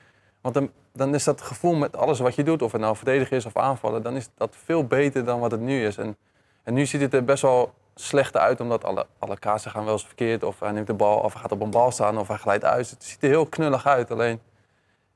Want 0.41 0.55
dan, 0.55 0.71
dan 0.93 1.15
is 1.15 1.25
dat 1.25 1.41
gevoel 1.41 1.75
met 1.75 1.97
alles 1.97 2.19
wat 2.19 2.35
je 2.35 2.43
doet... 2.43 2.63
of 2.63 2.73
het 2.73 2.81
nou 2.81 2.97
verdedigen 2.97 3.37
is 3.37 3.47
of 3.47 3.57
aanvallen... 3.57 4.03
dan 4.03 4.17
is 4.17 4.29
dat 4.37 4.57
veel 4.65 4.85
beter 4.85 5.25
dan 5.25 5.41
wat 5.41 5.51
het 5.51 5.61
nu 5.61 5.87
is. 5.87 5.97
En, 5.97 6.17
en 6.63 6.75
nu 6.75 6.87
ziet 6.87 7.01
het 7.01 7.15
er 7.15 7.25
best 7.25 7.43
wel 7.43 7.73
slecht 7.95 8.37
uit, 8.37 8.61
omdat 8.61 8.85
alle, 8.85 9.07
alle 9.19 9.39
kaarsen 9.39 9.71
gaan 9.71 9.85
wel 9.85 9.93
eens 9.93 10.07
verkeerd. 10.07 10.43
Of 10.45 10.61
hij 10.61 10.71
neemt 10.71 10.87
de 10.87 10.95
bal, 10.95 11.19
of 11.19 11.33
hij 11.33 11.43
gaat 11.43 11.53
op 11.53 11.61
een 11.61 11.71
bal 11.71 11.91
staan, 11.91 12.19
of 12.19 12.29
hij 12.29 12.37
glijdt 12.37 12.65
uit. 12.65 12.91
Het 12.91 13.05
ziet 13.05 13.23
er 13.23 13.29
heel 13.29 13.47
knullig 13.47 13.87
uit. 13.87 14.11
Alleen, 14.11 14.41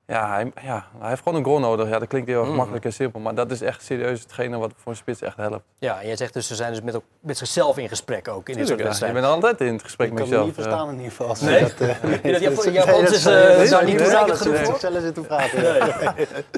Ja 0.06 0.28
hij, 0.30 0.52
ja, 0.62 0.86
hij 0.98 1.08
heeft 1.08 1.22
gewoon 1.22 1.38
een 1.38 1.44
goal 1.44 1.58
nodig. 1.58 1.88
Ja, 1.88 1.98
dat 1.98 2.08
klinkt 2.08 2.28
heel 2.28 2.40
erg 2.40 2.48
Mm. 2.48 2.56
makkelijk 2.56 2.84
en 2.84 2.92
simpel. 2.92 3.20
Maar 3.20 3.34
dat 3.34 3.50
is 3.50 3.60
echt 3.60 3.82
serieus 3.82 4.20
hetgene 4.20 4.58
wat 4.58 4.72
voor 4.76 4.92
een 4.92 4.98
spits 4.98 5.20
echt 5.22 5.36
helpt. 5.36 5.64
Ja, 5.78 6.00
en 6.00 6.06
jij 6.06 6.16
zegt 6.16 6.32
dus 6.32 6.46
ze 6.46 6.54
zijn 6.54 6.70
dus 6.72 6.82
met, 6.82 6.94
ook- 6.94 7.04
met 7.20 7.36
zichzelf 7.38 7.78
in 7.78 7.88
gesprek 7.88 8.28
ook 8.28 8.48
in 8.48 8.56
dit 8.56 8.66
soort 8.66 8.78
Tuurlijk, 8.78 8.98
ja. 9.00 9.12
Bent 9.12 9.24
altijd 9.24 9.60
in 9.60 9.72
het 9.72 9.82
gesprek 9.82 10.06
Ik 10.08 10.12
met 10.14 10.22
kan 10.22 10.30
me 10.30 10.36
jezelf. 10.52 10.56
niet 10.56 10.64
ja. 10.66 10.70
verstaan 10.70 10.88
in 10.88 10.96
ieder 11.00 11.12
geval. 11.12 11.36
Nee? 11.48 12.40
dat, 12.42 12.74
Japans 12.74 13.00
dat 13.02 13.10
is, 13.12 13.22
zou- 13.22 13.36
eh, 13.36 13.58
niet 13.86 13.96
genoeg 13.96 14.10
zou 14.10 14.36
voor? 14.64 14.74
ik 14.74 14.80
zelf 14.80 15.00
zitten 15.02 15.26
praten. 15.26 15.62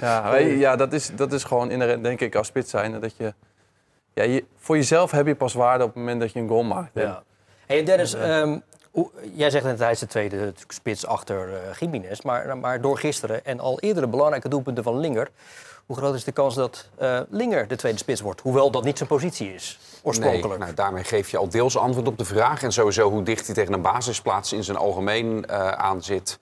Ja, 0.01 0.37
ja 0.37 0.77
dat, 0.77 0.93
is, 0.93 1.11
dat 1.17 1.33
is 1.33 1.45
gewoon 1.45 1.71
inherent, 1.71 2.03
denk 2.05 2.21
ik, 2.21 2.35
als 2.35 2.47
spits 2.47 2.71
zijn. 2.71 3.01
Dat 3.01 3.17
je, 3.17 3.35
ja, 4.25 4.33
je, 4.33 4.45
voor 4.59 4.77
jezelf 4.77 5.11
heb 5.11 5.27
je 5.27 5.35
pas 5.35 5.55
waarde 5.55 5.85
op 5.85 5.91
het 5.91 5.99
moment 5.99 6.21
dat 6.21 6.33
je 6.33 6.41
een 6.41 6.49
goal 6.49 6.63
maakt. 6.63 6.97
En- 6.97 7.03
Ja. 7.03 7.23
Hey, 7.67 7.79
en 7.79 7.85
Dennis, 7.85 8.15
ehm, 8.15 8.59
hoe- 8.91 9.11
jij 9.35 9.51
zegt 9.51 9.65
net 9.65 9.79
hij 9.79 9.91
is 9.91 9.99
de 9.99 10.07
tweede 10.07 10.53
spits 10.69 11.07
achter 11.07 11.49
Jiménez. 11.81 12.21
Maar, 12.21 12.59
maar 12.59 12.81
door 12.81 12.99
gisteren 12.99 13.45
en 13.45 13.61
al 13.61 13.81
eerdere 13.81 14.07
belangrijke 14.07 14.49
doelpunten 14.49 14.85
van 14.85 14.99
Linger... 14.99 15.29
hoe 15.87 15.97
groot 15.97 16.15
is 16.15 16.25
de 16.25 16.33
kans 16.33 16.55
dat 16.55 16.89
eh, 16.97 17.21
Linger 17.31 17.69
de 17.69 17.77
tweede 17.77 17.99
spits 17.99 18.21
wordt? 18.21 18.41
Hoewel 18.41 18.71
dat 18.71 18.85
niet 18.85 18.97
zijn 18.97 19.09
positie 19.09 19.55
is, 19.55 19.79
oorspronkelijk. 20.03 20.49
Nee, 20.49 20.59
nou, 20.59 20.75
daarmee 20.75 21.05
geef 21.05 21.31
je 21.31 21.37
al 21.37 21.49
deels 21.49 21.77
antwoord 21.79 22.07
op 22.09 22.19
de 22.19 22.25
vraag. 22.25 22.63
En 22.63 22.73
sowieso 22.73 23.11
hoe 23.11 23.23
dicht 23.23 23.47
hij 23.47 23.55
tegen 23.55 23.73
een 23.73 23.83
basisplaats 23.83 24.53
in 24.53 24.65
zijn 24.65 24.77
algemeen 24.77 25.47
eh 25.47 25.69
aan 25.71 26.03
zit. 26.03 26.39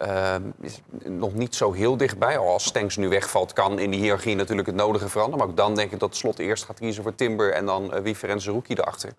Eh, 0.00 0.34
is 0.60 0.80
nog 1.04 1.34
niet 1.34 1.54
zo 1.54 1.72
heel 1.72 1.96
dichtbij. 1.96 2.38
Al 2.38 2.48
als 2.48 2.64
Stenks 2.64 2.96
nu 2.96 3.08
wegvalt, 3.08 3.52
kan 3.52 3.78
in 3.78 3.90
die 3.90 4.00
hiërarchie 4.00 4.36
natuurlijk 4.36 4.66
het 4.66 4.76
nodige 4.76 5.08
veranderen. 5.08 5.38
Maar 5.38 5.48
ook 5.48 5.56
dan 5.56 5.74
denk 5.74 5.92
ik 5.92 5.98
dat 5.98 6.16
Slot 6.16 6.38
eerst 6.38 6.64
gaat 6.64 6.78
kiezen 6.78 7.02
voor 7.02 7.14
Timber 7.14 7.52
en 7.52 7.66
dan 7.66 7.94
uh, 7.94 8.00
Wiever 8.00 8.28
en 8.28 8.40
Zerouki 8.40 8.74
erachter. 8.74 9.12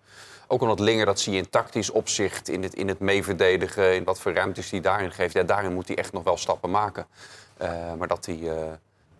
Ook 0.46 0.60
omdat 0.62 0.80
Linger, 0.80 1.06
dat 1.06 1.20
zie 1.20 1.32
je 1.32 1.38
in 1.38 1.50
tactisch 1.50 1.90
opzicht, 1.90 2.48
in 2.48 2.62
het, 2.62 2.74
in 2.74 2.88
het 2.88 2.98
meeverdedigen, 2.98 3.94
in 3.94 4.04
wat 4.04 4.20
voor 4.20 4.32
ruimtes 4.32 4.70
hij 4.70 4.80
daarin 4.80 5.12
geeft. 5.12 5.34
Ja, 5.34 5.42
daarin 5.42 5.72
moet 5.72 5.88
hij 5.88 5.96
echt 5.96 6.12
nog 6.12 6.22
wel 6.22 6.36
stappen 6.36 6.70
maken. 6.70 7.06
Uh, 7.62 7.68
maar 7.98 8.08
dat 8.08 8.26
hij 8.26 8.38
uh, 8.38 8.52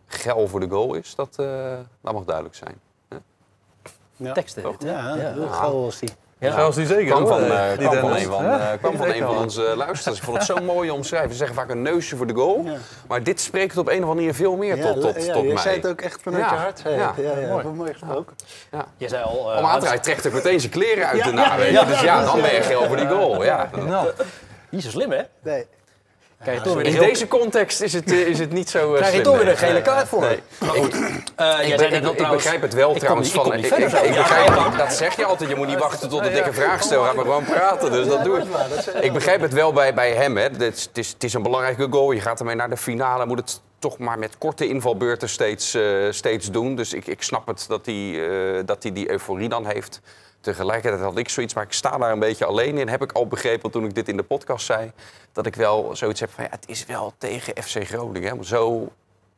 geil 0.06 0.48
voor 0.48 0.60
de 0.60 0.68
goal 0.68 0.94
is, 0.94 1.14
dat, 1.14 1.36
uh, 1.40 1.78
dat 2.00 2.12
mag 2.12 2.24
duidelijk 2.24 2.54
zijn. 2.54 2.80
Ja. 4.16 4.32
Teksten. 4.32 4.76
Ja, 4.78 5.14
heel 5.14 5.48
geil 5.48 5.82
was 5.82 5.98
die. 5.98 6.10
Ja. 6.48 6.54
Zelfs 6.54 6.76
die 6.76 6.86
zeker. 6.86 7.06
kwam 7.06 7.26
van, 7.26 7.42
Eh, 7.42 7.48
uh, 7.72 7.78
die 7.78 7.88
kwam 7.88 8.00
van 8.00 8.16
een 8.16 8.22
van, 8.26 8.44
uh, 8.44 8.66
kwam 8.80 8.96
van, 8.96 9.06
een 9.08 9.22
van 9.22 9.36
onze 9.38 9.74
luisteraars. 9.76 10.18
Ik 10.18 10.24
vond 10.24 10.36
het 10.36 10.46
zo 10.46 10.56
mooi 10.74 10.90
omschrijven. 10.90 11.30
Ze 11.30 11.36
zeggen 11.36 11.56
vaak 11.56 11.70
een 11.70 11.82
neusje 11.82 12.16
voor 12.16 12.26
de 12.26 12.34
goal. 12.34 12.62
Ja. 12.64 12.72
Maar 13.08 13.22
dit 13.22 13.40
spreekt 13.40 13.76
op 13.76 13.86
een 13.88 13.92
of 13.92 13.98
andere 14.00 14.14
manier 14.14 14.34
veel 14.34 14.56
meer 14.56 14.80
tot, 14.80 15.00
tot, 15.00 15.24
ja, 15.24 15.32
tot 15.32 15.42
je 15.42 15.48
mij. 15.52 15.62
zei 15.62 15.76
het 15.76 15.86
ook 15.86 16.00
echt 16.00 16.22
vanuit 16.22 16.42
Ja, 16.44 16.50
je 16.52 16.56
hart. 16.58 16.82
Hey, 16.82 16.92
ja, 16.92 17.14
ja, 17.16 17.38
ja, 17.38 17.48
mooi. 17.48 17.64
Mooi. 17.66 17.92
gesproken. 17.92 18.36
Je 18.96 19.08
zei 19.08 19.22
al... 19.24 19.52
eh, 19.52 19.58
Om 19.58 19.64
aan 19.64 19.78
te 19.78 19.84
rijden 19.84 20.02
trekt 20.04 20.26
ook 20.26 20.32
meteen 20.32 20.60
zijn 20.60 20.72
kleren 20.72 21.06
uit 21.06 21.18
Ja, 21.18 21.24
daarna. 21.24 21.56
dus 21.56 22.00
ja, 22.00 22.02
ja, 22.02 22.24
dan 22.24 22.40
ben 22.40 22.54
je 22.54 22.62
geel 22.62 22.86
voor 22.86 22.96
die 22.96 23.08
goal. 23.08 23.44
Ja. 23.44 23.70
Nou, 23.86 24.08
Niet 24.68 24.82
zo 24.82 24.90
slim, 24.90 25.10
hè? 25.10 25.22
Nee. 25.42 25.66
Krijg 26.42 26.58
je 26.58 26.64
toch 26.64 26.74
weer 26.74 26.84
In 26.86 26.92
heel- 26.92 27.02
deze 27.02 27.28
context 27.28 27.80
is 27.80 27.92
het, 27.92 28.10
eh, 28.12 28.18
is 28.26 28.38
het 28.38 28.52
niet 28.52 28.70
zo 28.70 28.90
uh, 28.92 28.96
Krijg 28.98 29.14
je 29.14 29.20
toch 29.20 29.36
weer 29.36 29.48
een 29.48 29.56
gele 29.56 29.82
kaart 29.82 30.08
voor. 30.08 30.20
nee. 30.20 30.40
Maar 30.58 30.70
goed, 30.70 30.94
eh, 30.94 31.02
jij 31.36 31.68
Ik, 31.68 31.78
zei 31.78 31.90
net 31.90 32.16
trouwens... 32.16 32.42
begrijp 32.42 32.62
het 32.62 32.74
wel 32.74 32.90
ik 32.94 32.98
trouwens. 32.98 33.32
kom 33.32 33.42
van, 33.44 33.52
ik, 33.52 33.64
ik- 33.64 33.70
begrijp, 34.14 34.76
dat 34.78 34.92
zeg 34.92 35.16
je 35.16 35.24
altijd. 35.24 35.48
Je 35.50 35.56
moet 35.56 35.66
niet 35.66 35.78
wachten 35.78 36.08
tot 36.08 36.24
ik 36.26 36.46
een 36.46 36.54
vraag 36.54 36.82
stel. 36.82 37.02
Ga 37.04 37.12
maar 37.12 37.24
gewoon 37.24 37.44
praten. 37.44 37.92
Dus 37.92 38.06
dat 38.08 38.24
doe 38.24 38.38
ik. 38.38 38.44
Ik 39.00 39.12
begrijp 39.12 39.40
het 39.40 39.52
wel 39.52 39.72
bij, 39.72 39.94
bij 39.94 40.12
hem. 40.12 40.36
Hè. 40.36 40.42
Het, 40.42 40.60
is, 40.60 40.82
het, 40.84 40.98
is, 40.98 41.08
het 41.08 41.24
is 41.24 41.34
een 41.34 41.42
belangrijke 41.42 41.86
goal. 41.90 42.12
Je 42.12 42.20
gaat 42.20 42.38
ermee 42.38 42.54
naar 42.54 42.70
de 42.70 42.76
finale. 42.76 43.26
Moet 43.26 43.38
het 43.38 43.60
toch 43.82 43.98
maar 43.98 44.18
met 44.18 44.38
korte 44.38 44.68
invalbeurten 44.68 45.28
steeds, 45.28 45.74
eh, 45.74 46.06
steeds 46.10 46.50
doen. 46.50 46.74
Dus 46.74 46.92
ik, 46.92 47.06
ik 47.06 47.22
snap 47.22 47.46
het 47.46 47.64
dat 47.68 47.86
hij, 47.86 48.28
eh, 48.58 48.62
dat 48.66 48.82
hij 48.82 48.92
die 48.92 49.10
euforie 49.10 49.48
dan 49.48 49.66
heeft. 49.66 50.00
Tegelijkertijd 50.40 51.02
had 51.02 51.18
ik 51.18 51.28
zoiets, 51.28 51.54
maar 51.54 51.64
ik 51.64 51.72
sta 51.72 51.98
daar 51.98 52.12
een 52.12 52.18
beetje 52.18 52.44
alleen 52.44 52.78
in. 52.78 52.88
Heb 52.88 53.02
ik 53.02 53.12
al 53.12 53.26
begrepen 53.26 53.70
toen 53.70 53.84
ik 53.84 53.94
dit 53.94 54.08
in 54.08 54.16
de 54.16 54.22
podcast 54.22 54.66
zei. 54.66 54.92
Dat 55.32 55.46
ik 55.46 55.54
wel 55.54 55.96
zoiets 55.96 56.20
heb 56.20 56.30
van 56.30 56.44
ja, 56.44 56.50
het 56.50 56.68
is 56.68 56.86
wel 56.86 57.12
tegen 57.18 57.62
FC 57.62 57.84
Groningen. 57.84 58.36
Hè, 58.38 58.44
zo 58.44 58.88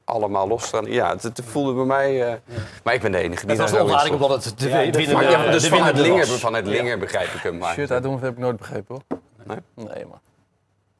allemaal 0.04 0.48
los 0.48 0.64
staan. 0.66 0.84
Ja, 0.84 1.10
het, 1.10 1.22
het 1.22 1.40
voelde 1.44 1.72
bij 1.72 1.84
mij. 1.84 2.26
eh, 2.32 2.34
Maar 2.84 2.94
ik 2.94 3.00
ben 3.00 3.12
de 3.12 3.18
enige 3.18 3.46
die 3.46 3.56
Het 3.60 3.70
was 3.70 3.80
oplading 3.80 4.00
stond. 4.14 4.22
omdat 4.22 4.44
het 4.44 4.58
de 4.58 4.68
Ja, 4.68 4.90
de- 4.90 5.12
Maar 5.12 5.30
ja, 5.30 5.50
dus 5.50 5.62
de 5.62 5.68
vanuit 5.68 5.84
winnende 5.84 6.02
Linger, 6.02 6.26
was. 6.26 6.40
vanuit 6.40 6.66
Linger 6.66 6.98
begrijp 6.98 7.28
ik 7.28 7.42
hem. 7.42 7.58
Maar 7.58 7.74
shirt 7.74 7.90
uitdoen 7.90 8.20
heb 8.20 8.32
ik 8.32 8.38
nooit 8.38 8.56
begrepen 8.56 8.94
hoor. 9.08 9.18
Nee? 9.44 9.86
Nee, 9.94 10.04
man. 10.06 10.20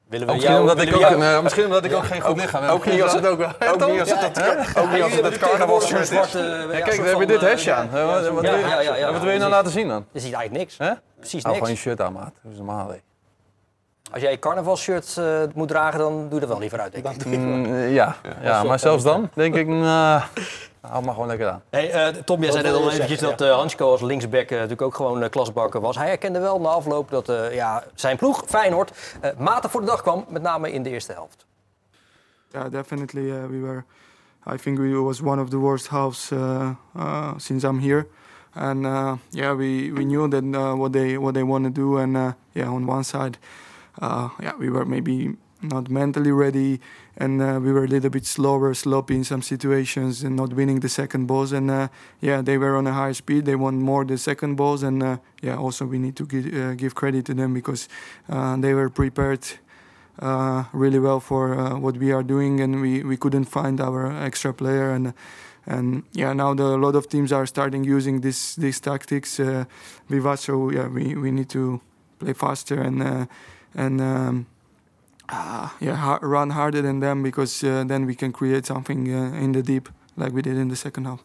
Willen 0.08 0.26
we 0.26 0.32
Misschien 0.32 0.54
jou- 0.54 0.68
omdat 0.68 0.82
ik 0.84 0.90
willen 0.90 1.08
ook 1.08 1.14
we 1.14 1.18
jou- 1.24 1.36
een, 1.36 1.42
misschien 1.42 1.64
omdat 1.64 1.84
ik 1.84 1.94
ook 1.94 2.04
geen 2.04 2.20
goed 2.20 2.36
lichaam 2.36 2.62
heb. 2.62 2.70
ook 2.72 2.86
niet 2.86 3.02
als 3.02 3.12
het- 3.12 3.26
ook 3.26 3.38
wel. 3.38 3.48
Ook 3.72 3.86
niet 3.90 4.00
als 4.00 4.10
het 4.10 4.20
dat, 4.34 4.82
ook 4.82 4.90
niet 4.92 5.02
als 5.02 5.12
het 5.12 5.24
het 5.24 5.38
carnavalshirt 5.38 6.00
is. 6.00 6.08
Kijk, 6.08 6.24
soort 6.28 6.32
dan 6.32 6.82
heb 6.82 6.96
je 7.04 7.10
van, 7.10 7.26
dit 7.26 7.42
eh, 7.42 7.48
hesje 7.48 7.72
aan. 7.72 7.90
Wat- 7.90 9.20
wil 9.22 9.30
je- 9.30 9.38
nou 9.38 9.50
laten 9.50 9.70
zien 9.72 9.88
dan? 9.88 10.06
Je 10.12 10.20
ziet 10.20 10.32
eigenlijk 10.34 10.64
niks. 10.64 10.76
Precies 11.18 11.42
Nou, 11.42 11.54
gewoon 11.54 11.60
je 11.68 11.74
niks. 11.74 11.80
shirt 11.80 12.00
aan, 12.00 12.12
maat. 12.12 12.32
Dat 12.42 12.52
is 12.52 12.56
normaal. 12.58 12.92
Als 14.12 14.22
jij 14.22 14.30
je 14.30 14.38
carnavalshirt 14.38 15.16
eh, 15.18 15.24
moet 15.54 15.68
dragen, 15.68 15.98
dan 15.98 16.26
doe 16.28 16.34
je 16.34 16.40
er 16.40 16.48
wel 16.48 16.58
liever 16.58 16.80
uit, 16.80 16.92
denk 16.92 17.06
ik. 17.06 17.24
Mm, 17.26 17.76
ja, 17.76 18.16
ja 18.42 18.62
maar 18.62 18.78
zelfs 18.78 19.02
dan 19.04 19.30
denk 19.34 19.54
ik, 19.54 19.66
nou, 19.66 20.22
hou 20.88 21.04
maar 21.04 21.12
gewoon 21.12 21.28
lekker 21.28 21.48
aan. 21.48 21.62
Hey, 21.70 21.90
eh, 21.90 22.08
Tom, 22.08 22.42
jij 22.42 22.50
zei 22.50 22.62
net 22.62 22.72
al 22.74 22.84
je 22.84 22.90
eventjes 22.90 23.18
dat 23.18 23.40
eh 23.40 23.54
Hansko 23.54 23.90
als 23.90 24.00
linksback 24.00 24.42
eh, 24.42 24.50
natuurlijk 24.50 24.82
ook 24.82 24.94
gewoon 24.94 25.28
klasbakker 25.30 25.80
was. 25.80 25.96
Hij 25.96 26.06
herkende 26.08 26.38
wel 26.38 26.60
na 26.60 26.68
afloop 26.68 27.10
dat 27.10 27.28
eh, 27.28 27.54
ja, 27.54 27.84
zijn 27.94 28.16
ploeg, 28.16 28.42
Feyenoord, 28.46 28.92
eh 29.20 29.30
matig 29.38 29.70
voor 29.70 29.80
de 29.80 29.86
dag 29.86 30.02
kwam. 30.02 30.24
Met 30.28 30.42
name 30.42 30.72
in 30.72 30.82
de 30.82 30.90
eerste 30.90 31.12
helft. 31.12 31.46
Yeah, 32.52 32.70
definitely. 32.70 33.22
Uh, 33.22 33.46
we 33.50 33.60
were. 33.60 33.84
I 34.46 34.56
think 34.56 34.78
we 34.78 35.00
was 35.02 35.20
one 35.20 35.40
of 35.42 35.48
the 35.48 35.58
worst 35.58 35.88
halves 35.88 36.30
uh, 36.30 36.70
uh, 36.96 37.32
since 37.36 37.66
I'm 37.66 37.78
here, 37.78 38.06
and 38.52 38.84
uh, 38.84 39.12
yeah, 39.30 39.56
we, 39.56 39.90
we 39.94 40.04
knew 40.04 40.28
that 40.28 40.42
uh, 40.44 40.74
what 40.74 40.92
they 40.92 41.18
what 41.18 41.34
they 41.34 41.42
want 41.42 41.64
to 41.64 41.70
do, 41.72 41.98
and 41.98 42.16
uh, 42.16 42.32
yeah, 42.52 42.68
on 42.68 42.86
one 42.86 43.02
side, 43.04 43.38
uh, 44.02 44.28
yeah, 44.38 44.52
we 44.58 44.70
were 44.70 44.84
maybe 44.84 45.36
not 45.60 45.88
mentally 45.88 46.30
ready, 46.30 46.80
and 47.16 47.40
uh, 47.40 47.60
we 47.62 47.72
were 47.72 47.84
a 47.84 47.88
little 47.88 48.10
bit 48.10 48.26
slower, 48.26 48.74
sloppy 48.74 49.14
in 49.14 49.24
some 49.24 49.42
situations, 49.42 50.24
and 50.24 50.34
not 50.36 50.52
winning 50.52 50.80
the 50.80 50.88
second 50.88 51.26
balls, 51.26 51.52
and 51.52 51.70
uh, 51.70 51.88
yeah, 52.20 52.42
they 52.42 52.58
were 52.58 52.76
on 52.76 52.86
a 52.86 52.92
high 52.92 53.12
speed. 53.12 53.44
They 53.44 53.54
won 53.54 53.80
more 53.80 54.04
the 54.04 54.18
second 54.18 54.56
balls, 54.56 54.82
and 54.82 55.02
uh, 55.02 55.16
yeah, 55.40 55.56
also 55.56 55.86
we 55.86 55.98
need 55.98 56.16
to 56.16 56.26
give, 56.26 56.52
uh, 56.52 56.74
give 56.74 56.94
credit 56.94 57.26
to 57.26 57.34
them 57.34 57.54
because 57.54 57.88
uh, 58.28 58.56
they 58.56 58.74
were 58.74 58.90
prepared 58.90 59.46
uh, 60.18 60.64
really 60.72 60.98
well 60.98 61.20
for 61.20 61.78
what 61.78 61.96
we 61.96 62.10
are 62.12 62.22
doing, 62.22 62.60
and 62.60 62.80
we, 62.80 63.02
we 63.04 63.16
couldn't 63.16 63.44
find 63.44 63.80
our 63.80 64.10
extra 64.12 64.52
player. 64.52 64.90
And 64.90 65.14
and 65.66 66.02
yeah, 66.12 66.34
now 66.34 66.52
the, 66.52 66.64
a 66.64 66.76
lot 66.76 66.94
of 66.94 67.08
teams 67.08 67.32
are 67.32 67.46
starting 67.46 67.84
using 67.84 68.20
this 68.20 68.56
these 68.56 68.80
tactics 68.80 69.38
with 69.38 70.26
us. 70.26 70.42
So 70.42 70.70
yeah, 70.70 70.88
we, 70.88 71.14
we 71.14 71.30
need 71.30 71.48
to 71.50 71.80
play 72.18 72.32
faster 72.32 72.80
and 72.80 73.28
and 73.74 74.00
um, 74.00 74.46
uh, 75.32 75.70
yeah 75.78 75.96
ha- 75.96 76.18
run 76.20 76.50
harder 76.50 76.82
than 76.82 77.00
them 77.00 77.22
because 77.22 77.66
uh, 77.66 77.80
then 77.86 78.06
we 78.06 78.14
can 78.14 78.30
create 78.30 78.66
something 78.66 79.08
uh, 79.08 79.42
in 79.42 79.52
the 79.52 79.60
deep 79.60 79.90
like 80.14 80.32
we 80.34 80.42
did 80.42 80.56
in 80.56 80.68
the 80.68 80.74
second 80.74 81.06
half. 81.06 81.24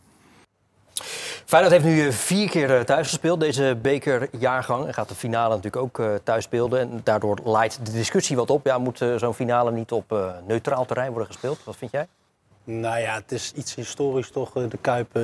Feyenoord 1.45 1.73
heeft 1.73 1.85
nu 1.85 2.11
vier 2.13 2.49
keer 2.49 2.77
eh, 2.77 2.83
thuis 2.83 3.07
gespeeld, 3.07 3.39
deze 3.39 3.77
bekerjaargang. 3.81 4.85
En 4.85 4.93
gaat 4.93 5.09
de 5.09 5.15
finale 5.15 5.49
natuurlijk 5.55 5.83
ook 5.83 5.99
eh, 5.99 6.13
thuis 6.23 6.43
spelen. 6.43 6.79
En 6.79 7.01
daardoor 7.03 7.37
leidt 7.43 7.85
de 7.85 7.91
discussie 7.91 8.35
wat 8.35 8.49
op. 8.49 8.65
Ja, 8.65 8.77
moet 8.77 9.01
eh, 9.01 9.15
zo'n 9.15 9.33
finale 9.33 9.71
niet 9.71 9.91
op 9.91 10.11
eh, 10.11 10.25
neutraal 10.47 10.85
terrein 10.85 11.09
worden 11.09 11.27
gespeeld? 11.27 11.59
Wat 11.63 11.75
vind 11.75 11.91
jij? 11.91 12.07
Nou 12.63 12.99
ja, 12.99 13.13
het 13.13 13.31
is 13.31 13.51
iets 13.55 13.75
historisch 13.75 14.31
toch, 14.31 14.51
de 14.51 14.77
Kuip, 14.81 15.15
eh, 15.15 15.21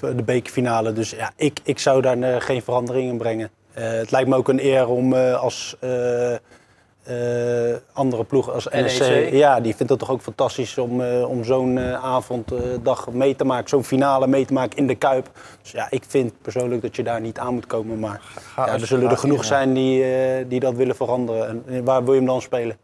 de 0.00 0.22
bekerfinale. 0.24 0.92
Dus 0.92 1.10
ja, 1.10 1.32
ik, 1.36 1.60
ik 1.62 1.78
zou 1.78 2.02
daar 2.02 2.42
geen 2.42 2.62
verandering 2.62 3.10
in 3.10 3.18
brengen. 3.18 3.50
Eh, 3.72 3.90
het 3.90 4.10
lijkt 4.10 4.28
me 4.28 4.36
ook 4.36 4.48
een 4.48 4.64
eer 4.64 4.88
om 4.88 5.12
eh, 5.12 5.34
als 5.40 5.76
eh, 5.80 6.34
eh, 7.02 7.76
andere 7.92 8.24
ploeg, 8.24 8.50
als 8.50 8.68
NEC... 8.68 8.98
NEC. 8.98 9.32
Ja, 9.32 9.60
die 9.60 9.74
vindt 9.76 9.90
het 9.90 9.98
toch 10.00 10.10
ook 10.10 10.20
fantastisch 10.20 10.78
om, 10.78 11.00
eh, 11.00 11.28
om 11.28 11.44
zo'n 11.44 11.78
avond, 11.94 12.52
eh, 12.52 12.58
dag 12.82 13.10
mee 13.10 13.36
te 13.36 13.44
maken. 13.44 13.68
Zo'n 13.68 13.84
finale 13.84 14.26
mee 14.26 14.44
te 14.44 14.52
maken 14.52 14.76
in 14.78 14.86
de 14.86 14.94
Kuip. 14.94 15.30
Dus 15.62 15.70
ja, 15.70 15.86
ik 15.90 16.04
vind 16.06 16.32
persoonlijk 16.42 16.82
dat 16.82 16.96
je 16.96 17.02
daar 17.02 17.20
niet 17.20 17.38
aan 17.38 17.54
moet 17.54 17.66
komen. 17.66 17.98
Maar 17.98 18.20
Ga 18.54 18.66
ja, 18.66 18.72
er 18.72 18.86
zullen 18.86 19.10
er 19.10 19.16
genoeg 19.18 19.44
zijn 19.44 19.74
die, 19.74 20.04
eh, 20.04 20.44
die 20.48 20.60
dat 20.60 20.74
willen 20.74 20.96
veranderen. 20.96 21.62
En, 21.66 21.84
waar 21.84 22.04
wil 22.04 22.12
je 22.12 22.18
hem 22.18 22.28
dan 22.28 22.40
spelen? 22.42 22.76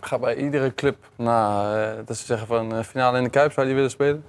Ga 0.00 0.18
bij 0.18 0.36
iedere 0.36 0.74
club 0.74 0.96
na 1.16 1.62
eh, 1.82 1.92
dat 2.06 2.16
ze 2.16 2.24
zeggen 2.24 2.46
van 2.46 2.84
finale 2.84 3.16
in 3.18 3.24
de 3.24 3.30
Kuip, 3.30 3.52
zou 3.52 3.60
je 3.60 3.66
die 3.66 3.74
willen 3.74 3.90
spelen? 3.90 4.24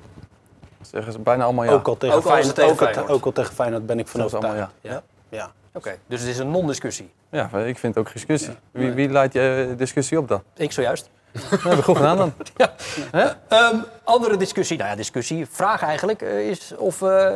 Zeggen 0.82 1.12
ze 1.14 1.20
bijna 1.20 1.44
allemaal 1.44 1.66
ja. 1.66 1.72
Ook 1.72 1.88
al 1.88 1.98
tegen 1.98 2.16
Ook 2.16 2.24
al 2.26 2.32
Feyenoord, 2.32 2.56
tegen 2.56 2.72
ook 2.72 2.80
al- 2.80 2.86
Feyenoord. 2.86 3.10
ook 3.12 3.26
al 3.26 3.32
tegen 3.32 3.54
Feyenoord 3.54 3.86
ben 3.86 4.00
ik 4.00 4.08
van 4.08 4.22
allemaal 4.22 4.56
ja. 4.56 4.72
Ja. 4.82 5.04
Ja. 5.30 5.52
Oké, 5.76 5.98
dus 6.08 6.20
het 6.20 6.30
is 6.30 6.38
een 6.38 6.52
non-discussie. 6.52 7.12
Ja, 7.30 7.50
ik 7.52 7.78
vind 7.78 7.98
ook 7.98 8.14
discussie. 8.14 8.56
Wie, 8.72 8.92
wie 8.92 9.10
leidt 9.10 9.34
je 9.34 9.68
eh, 9.70 9.78
discussie 9.78 10.18
op 10.18 10.28
dan? 10.28 10.44
Ik 10.56 10.72
zojuist. 10.72 11.10
Dat 11.32 11.62
heb 11.62 11.78
ik 11.78 11.84
goed 11.84 11.98
gedaan 11.98 12.18
dan. 12.18 12.34
Ehm, 13.48 13.78
andere 14.04 14.38
discussie, 14.38 14.78
nou 14.78 14.90
ja, 14.90 14.96
discussie, 14.96 15.46
vraag 15.46 15.82
eigenlijk, 15.82 16.22
eh, 16.22 16.50
is 16.50 16.76
of 16.78 17.02
eh, 17.02 17.36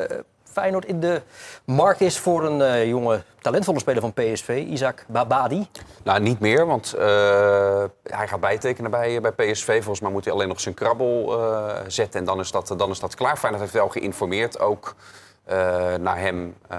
Feyenoord 0.52 0.86
in 0.86 0.99
de 0.99 1.21
markt 1.65 2.02
is 2.02 2.17
voor 2.17 2.45
een 2.45 2.62
eh, 2.62 2.88
jonge, 2.88 3.23
talentvolle 3.41 3.80
speler 3.80 4.02
van 4.02 4.13
PSV, 4.13 4.63
Isaac 4.67 5.06
Babadi. 5.08 5.67
Nou, 6.04 6.19
niet 6.19 6.39
meer, 6.39 6.65
want 6.65 6.93
eh, 6.93 7.84
hij 8.04 8.28
gaat 8.28 8.39
bijtekenen 8.39 8.91
bij, 8.91 9.21
bij 9.21 9.32
PSV. 9.32 9.73
Volgens 9.75 9.99
mij 9.99 10.12
moet 10.12 10.23
hij 10.23 10.34
alleen 10.34 10.47
nog 10.47 10.60
zijn 10.60 10.75
krabbel 10.75 11.39
eh, 11.39 11.75
zetten 11.88 12.19
en 12.19 12.25
dan 12.25 12.39
is, 12.39 12.52
dat, 12.52 12.73
dan 12.78 12.89
is 12.89 12.99
dat 12.99 13.15
klaar. 13.15 13.38
Feyenoord 13.38 13.62
heeft 13.62 13.73
wel 13.73 13.89
geïnformeerd 13.89 14.60
ook 14.60 14.95
eh, 14.95 15.29
naar 16.00 16.18
hem. 16.20 16.56
Eh, 16.68 16.78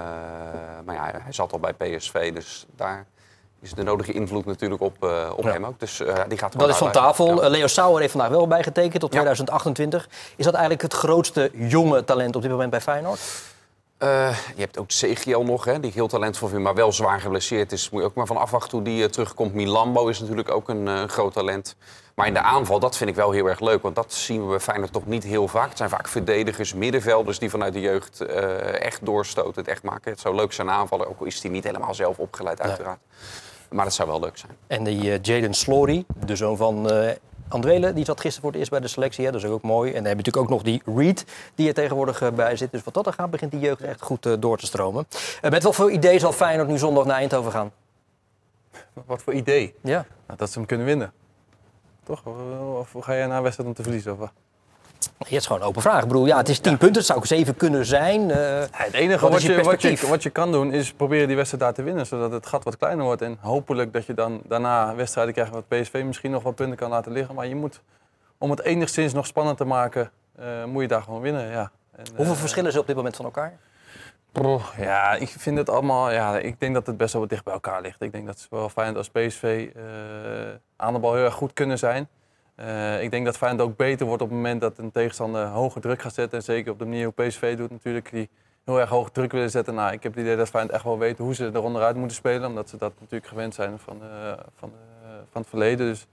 maar 0.85 0.95
ja, 0.95 1.11
hij 1.23 1.31
zat 1.33 1.51
al 1.51 1.59
bij 1.59 1.73
PSV, 1.73 2.33
dus 2.33 2.65
daar 2.75 3.05
is 3.61 3.73
de 3.73 3.83
nodige 3.83 4.11
invloed 4.11 4.45
natuurlijk 4.45 4.81
op, 4.81 5.03
eh, 5.03 5.29
op 5.35 5.43
Ja. 5.43 5.51
hem 5.51 5.65
ook. 5.65 5.79
Dus 5.79 5.99
eh, 5.99 6.15
die 6.27 6.37
gaat 6.37 6.59
Dat 6.59 6.69
is 6.69 6.75
van 6.75 6.91
tafel. 6.91 7.35
Ja. 7.35 7.41
Eh, 7.41 7.49
Leo 7.49 7.67
Sauer 7.67 7.99
heeft 7.99 8.11
vandaag 8.11 8.29
wel 8.29 8.47
bijgetekend 8.47 8.99
tot 9.01 9.13
Ja. 9.13 9.19
2028. 9.19 10.09
Is 10.35 10.45
dat 10.45 10.53
eigenlijk 10.53 10.83
het 10.83 10.93
grootste 10.93 11.51
jonge 11.53 12.03
talent 12.03 12.35
op 12.35 12.41
dit 12.41 12.51
moment 12.51 12.69
bij 12.69 12.81
Feyenoord? 12.81 13.19
Eh, 13.97 14.37
je 14.55 14.61
hebt 14.61 14.77
ook 14.77 14.87
CGL 14.87 15.39
nog, 15.39 15.65
hè, 15.65 15.79
die 15.79 15.91
heel 15.91 16.07
talentvol 16.07 16.47
vind, 16.49 16.61
maar 16.61 16.75
wel 16.75 16.91
zwaar 16.91 17.19
geblesseerd 17.21 17.71
is. 17.71 17.89
Moet 17.89 18.01
je 18.01 18.07
ook 18.07 18.15
maar 18.15 18.25
van 18.25 18.37
afwachten 18.37 18.71
hoe 18.77 18.81
die 18.85 19.03
eh, 19.03 19.09
terugkomt. 19.09 19.53
Milambo 19.53 20.07
is 20.07 20.19
natuurlijk 20.19 20.51
ook 20.51 20.69
een 20.69 20.87
eh, 20.87 21.03
groot 21.03 21.33
talent. 21.33 21.75
Maar 22.15 22.27
in 22.27 22.33
de 22.33 22.41
aanval, 22.41 22.79
dat 22.79 22.97
vind 22.97 23.09
ik 23.09 23.15
wel 23.15 23.31
heel 23.31 23.45
erg 23.45 23.59
leuk. 23.59 23.81
Want 23.81 23.95
dat 23.95 24.13
zien 24.13 24.41
we 24.41 24.49
bij 24.49 24.59
Feyenoord 24.59 24.93
toch 24.93 25.05
niet 25.05 25.23
heel 25.23 25.47
vaak. 25.47 25.69
Het 25.69 25.77
zijn 25.77 25.89
vaak 25.89 26.07
verdedigers, 26.07 26.73
middenvelders 26.73 27.39
die 27.39 27.49
vanuit 27.49 27.73
de 27.73 27.79
jeugd 27.79 28.21
eh, 28.21 28.85
echt 28.85 29.05
doorstoten, 29.05 29.61
het 29.61 29.67
echt 29.71 29.83
maken. 29.83 30.11
Het 30.11 30.19
zou 30.19 30.35
leuk 30.35 30.53
zijn 30.53 30.69
aanvallen, 30.69 31.07
ook 31.07 31.19
al 31.19 31.25
is 31.25 31.41
hij 31.41 31.51
niet 31.51 31.63
helemaal 31.63 31.93
zelf 31.93 32.17
opgeleid 32.17 32.61
uiteraard. 32.61 32.99
Maar 33.69 33.85
dat 33.85 33.93
zou 33.93 34.09
wel 34.09 34.19
leuk 34.19 34.37
zijn. 34.37 34.51
En 34.67 34.83
die 34.83 35.11
eh, 35.11 35.19
Jaden 35.21 35.53
Slory, 35.53 36.05
de 36.25 36.35
zoon 36.35 36.57
van 36.57 36.91
eh 36.91 37.15
Andwele, 37.51 37.93
die 37.93 38.05
zat 38.05 38.19
gisteren 38.19 38.41
voor 38.41 38.49
het 38.49 38.59
eerst 38.59 38.71
bij 38.71 38.79
de 38.79 38.87
selectie. 38.87 39.25
Hè? 39.25 39.31
Dat 39.31 39.43
is 39.43 39.49
ook 39.49 39.61
mooi. 39.61 39.89
En 39.89 39.95
dan 39.95 40.05
heb 40.05 40.11
je 40.11 40.17
natuurlijk 40.17 40.43
ook 40.43 40.49
nog 40.49 40.63
die 40.63 40.81
Reed, 40.85 41.25
die 41.55 41.67
er 41.67 41.73
tegenwoordig 41.73 42.33
bij 42.33 42.55
zit. 42.55 42.71
Dus 42.71 42.83
wat 42.83 42.93
dat 42.93 43.07
er 43.07 43.13
gaat, 43.13 43.31
begint 43.31 43.51
die 43.51 43.59
jeugd 43.59 43.81
echt 43.81 44.01
goed 44.01 44.25
eh, 44.25 44.33
door 44.39 44.57
te 44.57 44.65
stromen. 44.65 45.07
Met 45.41 45.63
wat 45.63 45.75
voor 45.75 45.91
idee 45.91 46.19
zal 46.19 46.31
Feyenoord 46.31 46.67
nu 46.67 46.77
zondag 46.77 47.05
naar 47.05 47.17
Eindhoven 47.17 47.51
gaan? 47.51 47.71
Wat 49.05 49.21
voor 49.21 49.33
idee? 49.33 49.75
Ja. 49.81 50.05
Nou, 50.25 50.39
dat 50.39 50.51
ze 50.51 50.57
hem 50.57 50.67
kunnen 50.67 50.85
winnen. 50.85 51.13
Toch? 52.11 52.25
Of 52.79 52.95
of 52.95 53.03
ga 53.03 53.15
jij 53.15 53.27
naar 53.27 53.37
een 53.37 53.43
wedstrijd 53.43 53.69
om 53.69 53.75
te 53.75 53.83
verliezen? 53.83 54.11
Of 54.11 54.17
wat? 54.17 54.31
Het 55.17 55.31
is 55.31 55.45
gewoon 55.45 55.61
een 55.61 55.67
open 55.67 55.81
vraag. 55.81 56.01
Ik 56.01 56.07
bedoel, 56.07 56.25
ja, 56.25 56.37
het 56.37 56.49
is 56.49 56.59
10 56.59 56.77
punten. 56.77 56.97
Het 56.97 57.05
zou 57.05 57.19
ook 57.19 57.25
7 57.25 57.55
kunnen 57.55 57.85
zijn. 57.85 58.31
Eh, 58.31 58.59
Het 58.71 58.93
enige 58.93 59.21
Wat 59.21 59.31
wat, 59.31 59.41
je 59.41 59.63
wat, 59.63 59.81
je, 59.81 60.07
wat 60.07 60.23
je 60.23 60.29
kan 60.29 60.51
doen 60.51 60.73
is 60.73 60.93
proberen 60.93 61.27
die 61.27 61.35
wedstrijd 61.35 61.63
daar 61.63 61.73
te 61.73 61.83
winnen. 61.83 62.05
Zodat 62.05 62.31
het 62.31 62.45
gat 62.45 62.63
wat 62.63 62.77
kleiner 62.77 63.05
wordt. 63.05 63.21
En 63.21 63.37
hopelijk 63.39 63.93
dat 63.93 64.05
je 64.05 64.13
dan 64.13 64.41
daarna 64.47 64.95
wedstrijden 64.95 65.33
krijgt 65.33 65.51
wat 65.51 65.67
PSV 65.67 66.03
misschien 66.05 66.31
nog 66.31 66.43
wat 66.43 66.55
punten 66.55 66.77
kan 66.77 66.89
laten 66.89 67.11
liggen. 67.11 67.35
Maar 67.35 67.47
je 67.47 67.55
moet, 67.55 67.81
om 68.37 68.49
het 68.49 68.61
enigszins 68.61 69.13
nog 69.13 69.25
spannend 69.25 69.57
te 69.57 69.65
maken, 69.65 70.11
eh, 70.35 70.45
moet 70.65 70.81
je 70.81 70.87
daar 70.87 71.01
gewoon 71.01 71.21
winnen. 71.21 71.49
Ja. 71.51 71.71
En, 71.95 72.05
hoeveel 72.15 72.33
eh, 72.33 72.39
verschillen 72.39 72.71
ze 72.71 72.79
op 72.79 72.87
dit 72.87 72.95
moment 72.95 73.15
van 73.15 73.25
elkaar? 73.25 73.57
Ja, 74.77 75.13
ik 75.13 75.29
vind 75.29 75.57
het 75.57 75.69
allemaal. 75.69 76.11
Ja, 76.11 76.37
ik 76.37 76.59
denk 76.59 76.73
dat 76.73 76.87
het 76.87 76.97
best 76.97 77.11
wel 77.11 77.21
wat 77.21 77.29
dicht 77.29 77.43
bij 77.43 77.53
elkaar 77.53 77.81
ligt. 77.81 78.01
Ik 78.01 78.11
denk 78.11 78.25
dat 78.25 78.47
zowel 78.49 78.69
Feyenoord 78.69 78.97
als 78.97 79.09
PSV 79.09 79.69
eh, 79.75 79.81
aan 80.75 80.93
de 80.93 80.99
bal 80.99 81.13
heel 81.13 81.23
erg 81.23 81.33
goed 81.33 81.53
kunnen 81.53 81.77
zijn. 81.77 82.07
Eh, 82.55 83.03
ik 83.03 83.11
denk 83.11 83.25
dat 83.25 83.37
Feyenoord 83.37 83.69
ook 83.69 83.77
beter 83.77 84.05
wordt 84.05 84.21
op 84.21 84.27
het 84.27 84.37
moment 84.37 84.61
dat 84.61 84.77
een 84.77 84.91
tegenstander 84.91 85.45
hoge 85.45 85.79
druk 85.79 86.01
gaat 86.01 86.13
zetten. 86.13 86.37
En 86.37 86.43
zeker 86.43 86.71
op 86.71 86.79
de 86.79 86.85
manier 86.85 87.11
hoe 87.13 87.27
PSV 87.27 87.57
doet 87.57 87.71
natuurlijk, 87.71 88.11
die 88.11 88.29
heel 88.65 88.79
erg 88.79 88.89
hoge 88.89 89.11
druk 89.11 89.31
willen 89.31 89.49
zetten. 89.49 89.75
Nou, 89.75 89.91
ik 89.91 90.03
heb 90.03 90.13
het 90.13 90.21
idee 90.21 90.35
dat 90.35 90.49
Feyenoord 90.49 90.75
echt 90.75 90.83
wel 90.83 90.97
weet 90.97 91.17
hoe 91.17 91.35
ze 91.35 91.51
er 91.53 91.63
onderuit 91.63 91.95
moeten 91.95 92.17
spelen. 92.17 92.49
Omdat 92.49 92.69
ze 92.69 92.77
dat 92.77 92.93
natuurlijk 92.99 93.27
gewend 93.27 93.53
zijn 93.53 93.79
van, 93.79 94.01
eh, 94.01 94.31
van, 94.55 94.71
van 95.31 95.41
het 95.41 95.49
verleden. 95.49 95.87
Dus 95.87 96.07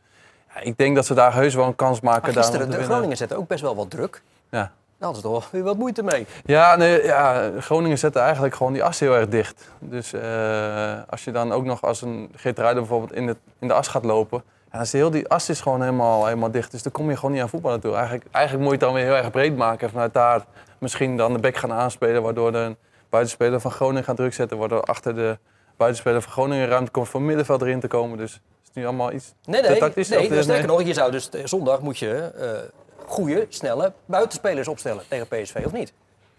ja, 0.54 0.60
ik 0.60 0.78
denk 0.78 0.94
dat 0.94 1.06
ze 1.06 1.14
daar 1.14 1.34
heus 1.34 1.54
wel 1.54 1.66
een 1.66 1.76
kans 1.76 2.00
maken. 2.00 2.22
Maar 2.22 2.32
gisteren, 2.32 2.60
te 2.60 2.66
de 2.66 2.70
winnen. 2.70 2.90
Groningen 2.90 3.16
zetten 3.16 3.36
ook 3.36 3.48
best 3.48 3.62
wel 3.62 3.76
wat 3.76 3.90
druk. 3.90 4.22
Ja. 4.50 4.72
Daar 4.98 5.08
hadden 5.08 5.30
ze 5.30 5.34
toch 5.34 5.50
wel 5.50 5.60
weer 5.60 5.70
wat 5.70 5.76
moeite 5.78 6.02
mee. 6.02 6.26
Ja, 6.44 6.76
nee, 6.76 7.04
ja, 7.04 7.50
Groningen 7.58 7.98
zetten 7.98 8.22
eigenlijk 8.22 8.54
gewoon 8.54 8.72
die 8.72 8.84
as 8.84 9.00
heel 9.00 9.14
erg 9.14 9.28
dicht. 9.28 9.68
Dus 9.78 10.12
eh, 10.12 11.00
als 11.08 11.24
je 11.24 11.30
dan 11.30 11.52
ook 11.52 11.64
nog 11.64 11.82
als 11.82 12.02
een 12.02 12.32
Geert 12.34 12.56
bijvoorbeeld 12.56 13.12
in 13.12 13.26
de, 13.26 13.36
in 13.58 13.68
de 13.68 13.74
as 13.74 13.88
gaat 13.88 14.04
lopen... 14.04 14.42
Ja, 14.46 14.72
dan 14.72 14.82
is 14.82 14.92
heel 14.92 15.10
die 15.10 15.28
as 15.28 15.48
is 15.48 15.60
gewoon 15.60 15.80
helemaal, 15.80 16.24
helemaal 16.24 16.50
dicht. 16.50 16.70
Dus 16.70 16.82
dan 16.82 16.92
kom 16.92 17.10
je 17.10 17.16
gewoon 17.16 17.32
niet 17.32 17.40
aan 17.42 17.48
voetballen 17.48 17.80
toe. 17.80 17.94
Eigenlijk, 17.94 18.24
eigenlijk 18.30 18.64
moet 18.64 18.80
je 18.80 18.86
het 18.86 18.94
dan 18.94 19.02
weer 19.02 19.12
heel 19.12 19.22
erg 19.22 19.30
breed 19.30 19.56
maken. 19.56 19.86
En 19.86 19.92
vanuit 19.92 20.12
daar 20.14 20.44
misschien 20.78 21.16
dan 21.16 21.32
de 21.32 21.38
bek 21.38 21.56
gaan 21.56 21.72
aanspelen... 21.72 22.22
waardoor 22.22 22.52
de 22.52 22.76
buitenspeler 23.08 23.60
van 23.60 23.70
Groningen 23.70 24.04
gaat 24.04 24.16
druk 24.16 24.34
zetten... 24.34 24.58
waardoor 24.58 24.82
achter 24.82 25.14
de 25.14 25.38
buitenspeler 25.76 26.22
van 26.22 26.32
Groningen 26.32 26.68
ruimte 26.68 26.90
komt 26.90 27.08
voor 27.08 27.22
middenveld 27.22 27.62
erin 27.62 27.80
te 27.80 27.88
komen. 27.88 28.18
Dus 28.18 28.32
het 28.32 28.42
is 28.62 28.70
nu 28.72 28.86
allemaal 28.86 29.12
iets 29.12 29.34
Nee, 29.44 29.62
nee, 29.62 29.78
tactisch. 29.78 30.08
nee, 30.08 30.28
eh, 30.28 30.42
sterker 30.42 30.66
nog, 30.66 30.82
je 30.82 30.94
zou 30.94 31.10
dus 31.10 31.28
eh, 31.28 31.40
zondag 31.44 31.80
moet 31.80 31.98
je 31.98 32.32
goede, 33.08 33.46
snelle 33.48 33.92
buitenspelers 34.06 34.68
opstellen 34.68 35.02
tegen 35.08 35.26
PSV, 35.26 35.62
of 35.64 35.72
niet? 35.72 35.92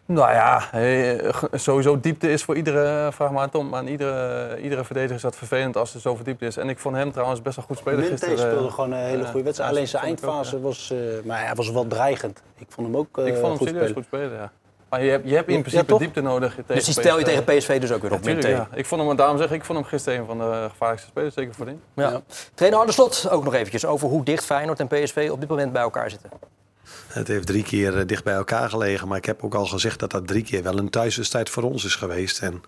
Nou 0.06 0.32
ja, 0.32 0.72
eh, 0.72 1.34
sowieso 1.54 2.00
diepte 2.00 2.32
is 2.32 2.44
voor 2.44 2.56
iedere, 2.56 3.12
vraag 3.12 3.32
maar 3.32 3.42
aan 3.42 3.50
Tom, 3.50 3.70
maar 3.70 3.80
aan 3.80 3.88
iedere, 3.88 4.62
iedere 4.62 4.84
verdediger 4.84 5.16
is 5.16 5.22
dat 5.22 5.36
vervelend 5.36 5.78
als 5.78 5.94
er 5.94 6.00
zoveel 6.00 6.24
diepte 6.24 6.46
is. 6.46 6.58
En 6.58 6.70
ik 6.70 6.80
vond 6.80 6.96
hem 6.96 7.12
trouwens 7.12 7.42
best 7.42 7.56
wel 7.56 7.66
goed 7.66 7.78
spelen 7.78 8.00
Minte 8.00 8.26
gisteren. 8.26 8.38
speelde 8.38 8.72
gewoon 8.72 8.92
een 8.92 8.98
hele 9.00 9.24
eh, 9.24 9.30
goede 9.30 9.44
wedstrijd. 9.44 9.72
ja, 9.72 9.76
Alleen 9.76 9.88
zijn 9.88 10.02
ook, 10.02 10.08
eindfase 10.08 10.62
was, 10.62 10.92
eh, 10.92 10.98
maar 11.24 11.46
hij 11.46 11.56
was 11.56 11.72
wel 11.72 11.88
dreigend. 11.88 12.42
Ik 12.58 12.68
vond 12.70 12.88
hem 12.88 12.98
ook 12.98 13.18
eh, 13.18 13.26
Ik 13.26 13.34
vond 13.34 13.48
hem 13.48 13.58
goed 13.58 13.68
serieus 13.68 13.90
spelen. 13.90 13.94
goed 13.94 14.06
spelen, 14.06 14.32
ja. 14.38 14.52
Maar 14.90 15.04
je 15.04 15.10
hebt, 15.10 15.30
je 15.30 15.36
hebt 15.36 15.50
in 15.50 15.62
principe 15.62 15.98
diepte 15.98 16.22
nodig 16.22 16.56
tegen 16.56 16.76
Dus 16.76 16.86
die 16.86 16.94
stel 16.94 17.20
je 17.20 17.26
tegen 17.26 17.44
PSV 17.44 17.80
dus 17.82 17.92
ook 17.92 18.02
weer 18.02 18.14
op 18.14 18.24
ja. 18.24 18.68
Ik 18.74 18.86
vond 18.86 19.02
hem, 19.02 19.16
daarom 19.16 19.38
zeg 19.38 19.48
ik, 19.50 19.56
ik 19.56 19.66
vond 19.66 19.80
hem 19.80 19.88
gisteren 19.88 20.20
een 20.20 20.26
van 20.26 20.38
de 20.38 20.68
gevaarlijkste 20.70 21.10
spelers, 21.10 21.34
zeker 21.34 21.54
voorin. 21.54 21.82
Ja. 21.94 22.10
Ja. 22.10 22.22
Trainer 22.54 22.80
Arne 22.80 22.92
Slot 22.92 23.30
ook 23.30 23.44
nog 23.44 23.54
eventjes 23.54 23.86
over 23.86 24.08
hoe 24.08 24.24
dicht 24.24 24.46
Feyenoord 24.46 24.80
en 24.80 24.88
PSV 24.88 25.30
op 25.32 25.40
dit 25.40 25.50
moment 25.50 25.72
bij 25.72 25.82
elkaar 25.82 26.10
zitten. 26.10 26.30
Het 27.08 27.28
heeft 27.28 27.48
drie 27.48 27.64
keer 27.64 27.98
eh, 27.98 28.06
dicht 28.08 28.24
bij 28.24 28.34
elkaar 28.34 28.70
gelegen. 28.70 29.08
Maar 29.08 29.18
ik 29.18 29.26
heb 29.26 29.44
ook 29.44 29.56
al 29.56 29.66
gezegd 29.66 30.00
dat 30.00 30.12
dat 30.12 30.28
drie 30.28 30.44
keer 30.44 30.64
wel 30.64 30.78
een 30.78 30.90
thuiswedstrijd 30.90 31.50
voor 31.50 31.64
ons 31.64 31.86
is 31.86 31.96
geweest. 31.96 32.40
En 32.40 32.62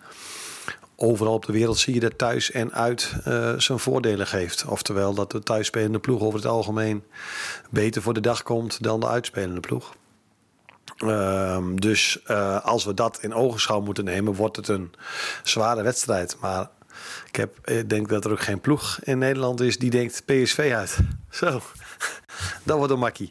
overal 0.95 1.33
op 1.33 1.45
de 1.45 1.53
wereld 1.53 1.77
zie 1.77 1.93
je 1.93 1.99
dat 1.99 2.17
thuis 2.17 2.51
en 2.51 2.73
uit 2.73 3.13
eh, 3.23 3.53
zijn 3.57 3.79
voordelen 3.79 4.27
geeft. 4.27 4.65
Oftewel 4.65 5.13
dat 5.13 5.31
de 5.31 5.43
thuisspelende 5.43 5.99
ploeg 5.99 6.21
over 6.21 6.39
het 6.39 6.47
algemeen 6.47 7.03
beter 7.69 8.01
voor 8.01 8.13
de 8.13 8.19
dag 8.19 8.43
komt 8.43 8.83
dan 8.83 8.99
de 8.99 9.07
uitspelende 9.07 9.59
ploeg. 9.59 9.93
Ehm, 11.01 11.75
dus 11.75 12.21
eh, 12.23 12.65
als 12.65 12.85
we 12.85 12.93
dat 12.93 13.17
in 13.21 13.33
ogenschouw 13.33 13.81
moeten 13.81 14.03
nemen, 14.03 14.33
wordt 14.33 14.55
het 14.55 14.67
een 14.67 14.93
zware 15.43 15.83
wedstrijd. 15.83 16.37
Maar 16.39 16.69
ik 17.27 17.35
heb, 17.35 17.69
ik 17.69 17.89
denk 17.89 18.09
dat 18.09 18.25
er 18.25 18.31
ook 18.31 18.41
geen 18.41 18.61
ploeg 18.61 18.99
in 19.03 19.17
Nederland 19.17 19.61
is 19.61 19.77
die 19.77 19.89
denkt 19.89 20.23
PSV 20.25 20.71
uit. 20.75 20.97
Zo, 21.29 21.61
dat 22.63 22.77
wordt 22.77 22.91
een 22.93 22.99
makkie. 22.99 23.29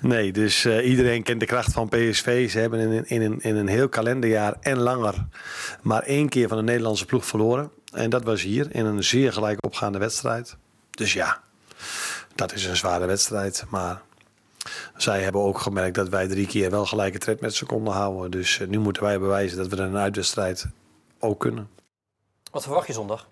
Nee, 0.00 0.32
dus 0.32 0.64
eh, 0.64 0.88
iedereen 0.88 1.22
kent 1.22 1.40
de 1.40 1.46
kracht 1.46 1.72
van 1.72 1.88
PSV. 1.88 2.50
Ze 2.50 2.58
hebben 2.58 2.80
in, 2.80 3.08
in, 3.08 3.22
een, 3.22 3.40
in 3.40 3.56
een 3.56 3.68
heel 3.68 3.88
kalenderjaar 3.88 4.56
en 4.60 4.78
langer 4.78 5.14
maar 5.82 6.02
één 6.02 6.28
keer 6.28 6.48
van 6.48 6.56
de 6.56 6.62
Nederlandse 6.62 7.04
ploeg 7.06 7.26
verloren. 7.26 7.70
En 7.92 8.10
dat 8.10 8.24
was 8.24 8.42
hier 8.42 8.74
in 8.74 8.84
een 8.84 9.04
zeer 9.04 9.32
gelijk 9.32 9.64
opgaande 9.64 9.98
wedstrijd. 9.98 10.56
Dus 10.90 11.12
ja, 11.12 11.40
dat 12.34 12.52
is 12.52 12.64
een 12.64 12.76
zware 12.76 13.06
wedstrijd. 13.06 13.64
Maar 13.68 14.00
zij 14.96 15.22
hebben 15.22 15.40
ook 15.42 15.58
gemerkt 15.58 15.94
dat 15.94 16.08
wij 16.08 16.28
drie 16.28 16.46
keer 16.46 16.70
wel 16.70 16.86
gelijke 16.86 17.18
tred 17.18 17.40
met 17.40 17.54
ze 17.54 17.66
konden 17.66 17.92
houden. 17.92 18.30
Dus 18.30 18.60
eh, 18.60 18.68
nu 18.68 18.78
moeten 18.78 19.02
wij 19.02 19.18
bewijzen 19.18 19.58
dat 19.58 19.66
we 19.66 19.76
een 19.76 19.96
uitwedstrijd 19.96 20.66
ook 21.18 21.40
kunnen. 21.40 21.68
Wat 22.50 22.62
verwacht 22.62 22.86
je 22.86 22.92
zondag? 22.92 23.28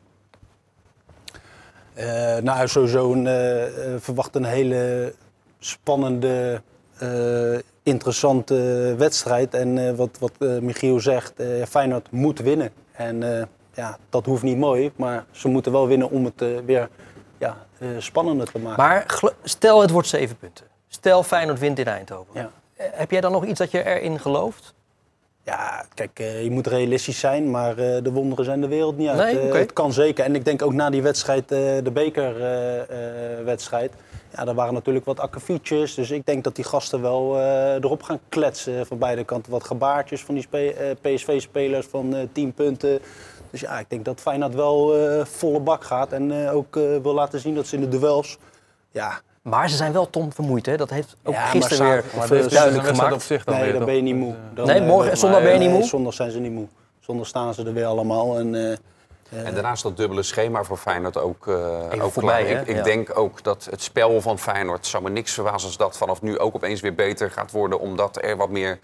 Eh, 1.95 2.37
nou, 2.37 2.69
sowieso 2.69 3.13
een, 3.13 3.27
eh, 3.27 4.01
verwacht 4.01 4.35
een 4.35 4.45
hele 4.45 5.15
spannende, 5.59 6.63
eh, 6.99 7.59
interessante 7.83 8.55
wedstrijd. 8.99 9.55
En 9.55 9.89
eh, 9.89 9.95
wat, 9.95 10.17
wat 10.19 10.33
eh, 10.39 10.59
Michiel 10.59 11.01
zegt, 11.01 11.41
eh, 11.41 11.47
Feyenoord 11.69 12.11
moet 12.11 12.39
winnen. 12.39 12.71
En 12.93 13.39
eh, 13.39 13.47
ja, 13.75 13.99
dat 14.11 14.27
hoeft 14.27 14.43
niet 14.43 14.57
mooi, 14.57 14.93
maar 14.97 15.25
ze 15.31 15.49
moeten 15.49 15.73
wel 15.73 15.87
winnen 15.87 16.11
om 16.11 16.25
het 16.25 16.65
weer 16.65 16.89
ja, 17.39 17.67
eh, 17.79 17.89
spannender 17.99 18.51
te 18.51 18.59
maken. 18.59 18.85
Maar 18.85 19.21
stel 19.43 19.81
het 19.81 19.91
wordt 19.91 20.09
zeven 20.09 20.37
punten. 20.37 20.67
Stel 20.89 21.23
Feyenoord 21.23 21.59
wint 21.59 21.79
in 21.79 21.87
Eindhoven. 21.87 22.33
Ja. 22.35 22.51
Eh, 22.77 22.87
Heb 22.93 23.11
jij 23.11 23.21
dan 23.21 23.33
nog 23.33 23.45
iets 23.45 23.59
dat 23.59 23.71
je 23.71 23.85
erin 23.85 24.21
gelooft? 24.21 24.75
Ja, 25.43 25.85
kijk, 25.95 26.19
eh, 26.19 26.43
je 26.43 26.51
moet 26.51 26.67
realistisch 26.67 27.19
zijn, 27.19 27.51
maar 27.51 27.71
eh, 27.79 28.03
de 28.03 28.13
wonderen 28.13 28.45
zijn 28.45 28.61
de 28.61 28.69
wereld 28.69 28.97
niet 28.97 29.09
uit. 29.09 29.35
Nee? 29.35 29.47
Oké. 29.47 29.59
het 29.59 29.73
kan 29.73 29.93
zeker. 29.93 30.25
En 30.25 30.35
ik 30.35 30.45
denk 30.45 30.63
ook 30.63 30.73
na 30.73 30.91
die 30.91 31.03
wedstrijd, 31.03 31.49
de 31.49 31.91
bekerwedstrijd, 31.93 33.93
ja, 34.37 34.45
daar 34.45 34.55
waren 34.55 34.75
natuurlijk 34.75 35.05
wat 35.05 35.21
akkefietjes. 35.21 35.95
Dus 35.95 36.11
ik 36.11 36.27
denk 36.27 36.45
dat 36.45 36.55
die 36.57 36.65
gasten 36.65 37.03
wel 37.03 37.41
erop 37.75 38.03
gaan 38.03 38.21
kletsen 38.29 38.87
van 38.87 38.99
beide 38.99 39.25
kanten. 39.25 39.53
Wat 39.53 39.65
gebaartjes 39.65 40.25
van 40.25 40.35
die 40.35 40.43
spe- 40.45 40.97
PSV-spelers 41.01 41.87
van 41.87 42.15
eh 42.15 42.23
10 42.33 42.53
punten. 42.53 42.99
Dus 43.51 43.61
ja, 43.61 43.79
ik 43.79 43.91
denk 43.91 44.05
dat 44.05 44.21
Feyenoord 44.21 44.55
wel 44.55 44.95
volle 45.25 45.61
bak 45.61 45.85
gaat. 45.85 46.13
En 46.13 46.49
ook 46.49 46.75
wil 46.75 47.15
laten 47.15 47.41
zien 47.41 47.55
dat 47.55 47.67
ze 47.67 47.75
in 47.75 47.81
de 47.81 47.89
duels... 47.99 48.39
Ja, 48.91 49.21
Maar 49.49 49.71
ze 49.71 49.77
zijn 49.77 49.93
wel 49.93 50.11
tom 50.11 50.33
vermoeid, 50.33 50.67
hè? 50.67 50.77
Dat 50.77 50.91
heeft 50.91 51.17
ook 51.25 51.35
Ja, 51.35 51.41
maar 51.41 51.49
gisteren 51.51 51.87
weer 51.91 52.05
Maar 52.15 52.23
eh, 52.23 52.29
duidelijk 52.29 52.51
wedstrijd 52.53 52.87
gemaakt. 52.97 53.13
op 53.15 53.23
zich 53.23 53.45
dan 53.45 53.55
nee, 53.55 53.65
weer, 53.65 53.73
dan 53.73 53.85
ben 53.85 53.95
je 53.95 54.03
niet 54.03 54.15
moe. 54.17 54.33
Eh, 54.33 54.37
Dan, 54.55 54.67
Nee, 54.67 54.81
eh, 54.81 54.87
morgen- 54.87 55.17
zondag 55.17 55.43
ben 55.43 55.53
je 55.53 55.59
niet 55.59 55.69
nee, 55.69 55.79
moe? 55.79 55.87
Zondag 55.89 56.15
zijn 56.15 56.31
ze 56.31 56.39
niet 56.39 56.53
moe. 56.53 56.67
Zondag 57.01 57.27
staan 57.27 57.55
ze 57.55 57.65
er 57.65 57.73
weer 57.73 57.85
allemaal. 57.87 58.39
En, 58.39 58.55
eh, 58.55 58.77
En 59.47 59.55
daarnaast 59.55 59.83
dat 59.83 59.97
dubbele 59.97 60.23
schema 60.23 60.63
voor 60.65 60.77
Feyenoord 60.77 61.17
ook, 61.17 61.47
eh 61.47 62.05
ook 62.05 62.13
voorbij, 62.13 62.45
klaar. 62.45 62.55
hè? 62.57 62.61
Ik, 62.63 62.67
ik 62.69 62.77
Ja. 62.77 62.83
denk 62.83 63.19
ook 63.19 63.43
dat 63.43 63.67
het 63.71 63.83
spel 63.83 64.21
van 64.21 64.39
Feyenoord 64.39 64.87
zou 64.87 65.03
me 65.03 65.11
niks 65.11 65.33
verbazen 65.33 65.67
als 65.69 65.77
dat 65.77 65.97
vanaf 65.97 66.23
nu 66.23 66.39
ook 66.39 66.55
opeens 66.55 66.81
weer 66.81 66.95
beter 66.95 67.31
gaat 67.31 67.51
worden. 67.51 67.81
Omdat 67.81 68.23
er 68.23 68.37
wat 68.37 68.49
meer 68.51 68.79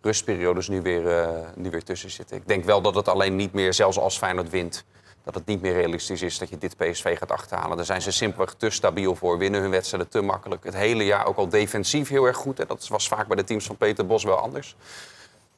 rustperiodes 0.00 0.68
nu 0.68 0.82
weer, 0.82 1.18
eh, 1.20 1.28
nu 1.54 1.70
weer 1.70 1.82
tussen 1.84 2.10
zitten. 2.10 2.36
Ik 2.36 2.48
denk 2.48 2.64
wel 2.64 2.80
dat 2.82 2.94
het 2.94 3.08
alleen 3.08 3.36
niet 3.36 3.52
meer, 3.52 3.74
zelfs 3.74 3.98
als 3.98 4.18
Feyenoord 4.18 4.50
wint, 4.50 4.84
dat 5.24 5.34
het 5.34 5.46
niet 5.46 5.62
meer 5.62 5.72
realistisch 5.72 6.22
is 6.22 6.38
dat 6.38 6.48
je 6.48 6.58
dit 6.58 6.76
PSV 6.76 7.18
gaat 7.18 7.30
achterhalen. 7.30 7.76
Daar 7.76 7.86
zijn 7.86 8.02
ze 8.02 8.10
simpelweg 8.10 8.54
te 8.54 8.70
stabiel 8.70 9.14
voor, 9.14 9.38
winnen 9.38 9.60
hun 9.60 9.70
wedstrijden 9.70 10.08
te 10.08 10.20
makkelijk. 10.20 10.64
Het 10.64 10.74
hele 10.74 11.04
jaar 11.04 11.26
ook 11.26 11.36
al 11.36 11.48
defensief 11.48 12.08
heel 12.08 12.24
erg 12.24 12.36
goed. 12.36 12.60
En 12.60 12.66
dat 12.66 12.88
was 12.88 13.08
vaak 13.08 13.26
bij 13.26 13.36
de 13.36 13.44
teams 13.44 13.66
van 13.66 13.76
Peter 13.76 14.06
Bos 14.06 14.24
wel 14.24 14.36
anders. 14.36 14.76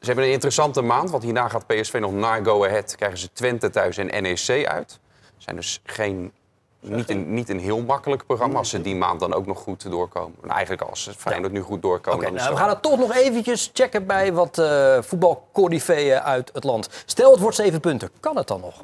Ze 0.00 0.06
hebben 0.06 0.24
een 0.24 0.32
interessante 0.32 0.82
maand, 0.82 1.10
want 1.10 1.22
hierna 1.22 1.48
gaat 1.48 1.66
PSV 1.66 1.98
nog 2.00 2.12
naar 2.12 2.44
Go 2.44 2.64
Ahead. 2.64 2.94
Krijgen 2.96 3.18
ze 3.18 3.32
Twente 3.32 3.70
thuis 3.70 3.96
en 3.96 4.22
NEC 4.22 4.66
uit. 4.66 4.98
zijn 5.36 5.56
dus 5.56 5.80
geen, 5.84 6.32
niet, 6.80 7.10
een, 7.10 7.34
niet 7.34 7.48
een 7.48 7.58
heel 7.58 7.82
makkelijk 7.82 8.26
programma. 8.26 8.58
Als 8.58 8.70
ze 8.70 8.80
die 8.80 8.96
maand 8.96 9.20
dan 9.20 9.34
ook 9.34 9.46
nog 9.46 9.58
goed 9.58 9.90
doorkomen. 9.90 10.36
En 10.42 10.48
eigenlijk 10.50 10.82
als 10.82 11.10
Feyenoord 11.16 11.52
nu 11.52 11.60
goed 11.60 11.82
doorkomen... 11.82 12.24
Dan 12.24 12.34
nou, 12.34 12.50
we 12.50 12.56
gaan 12.56 12.68
het 12.68 12.82
toch 12.82 12.98
nog 12.98 13.14
eventjes 13.14 13.70
checken 13.72 14.06
bij 14.06 14.32
wat 14.32 14.62
voetbalcorriveeën 15.00 16.20
uit 16.20 16.50
het 16.52 16.64
land. 16.64 16.88
Stel, 17.06 17.30
het 17.30 17.40
wordt 17.40 17.56
zeven 17.56 17.80
punten. 17.80 18.10
Kan 18.20 18.36
het 18.36 18.48
dan 18.48 18.60
nog? 18.60 18.82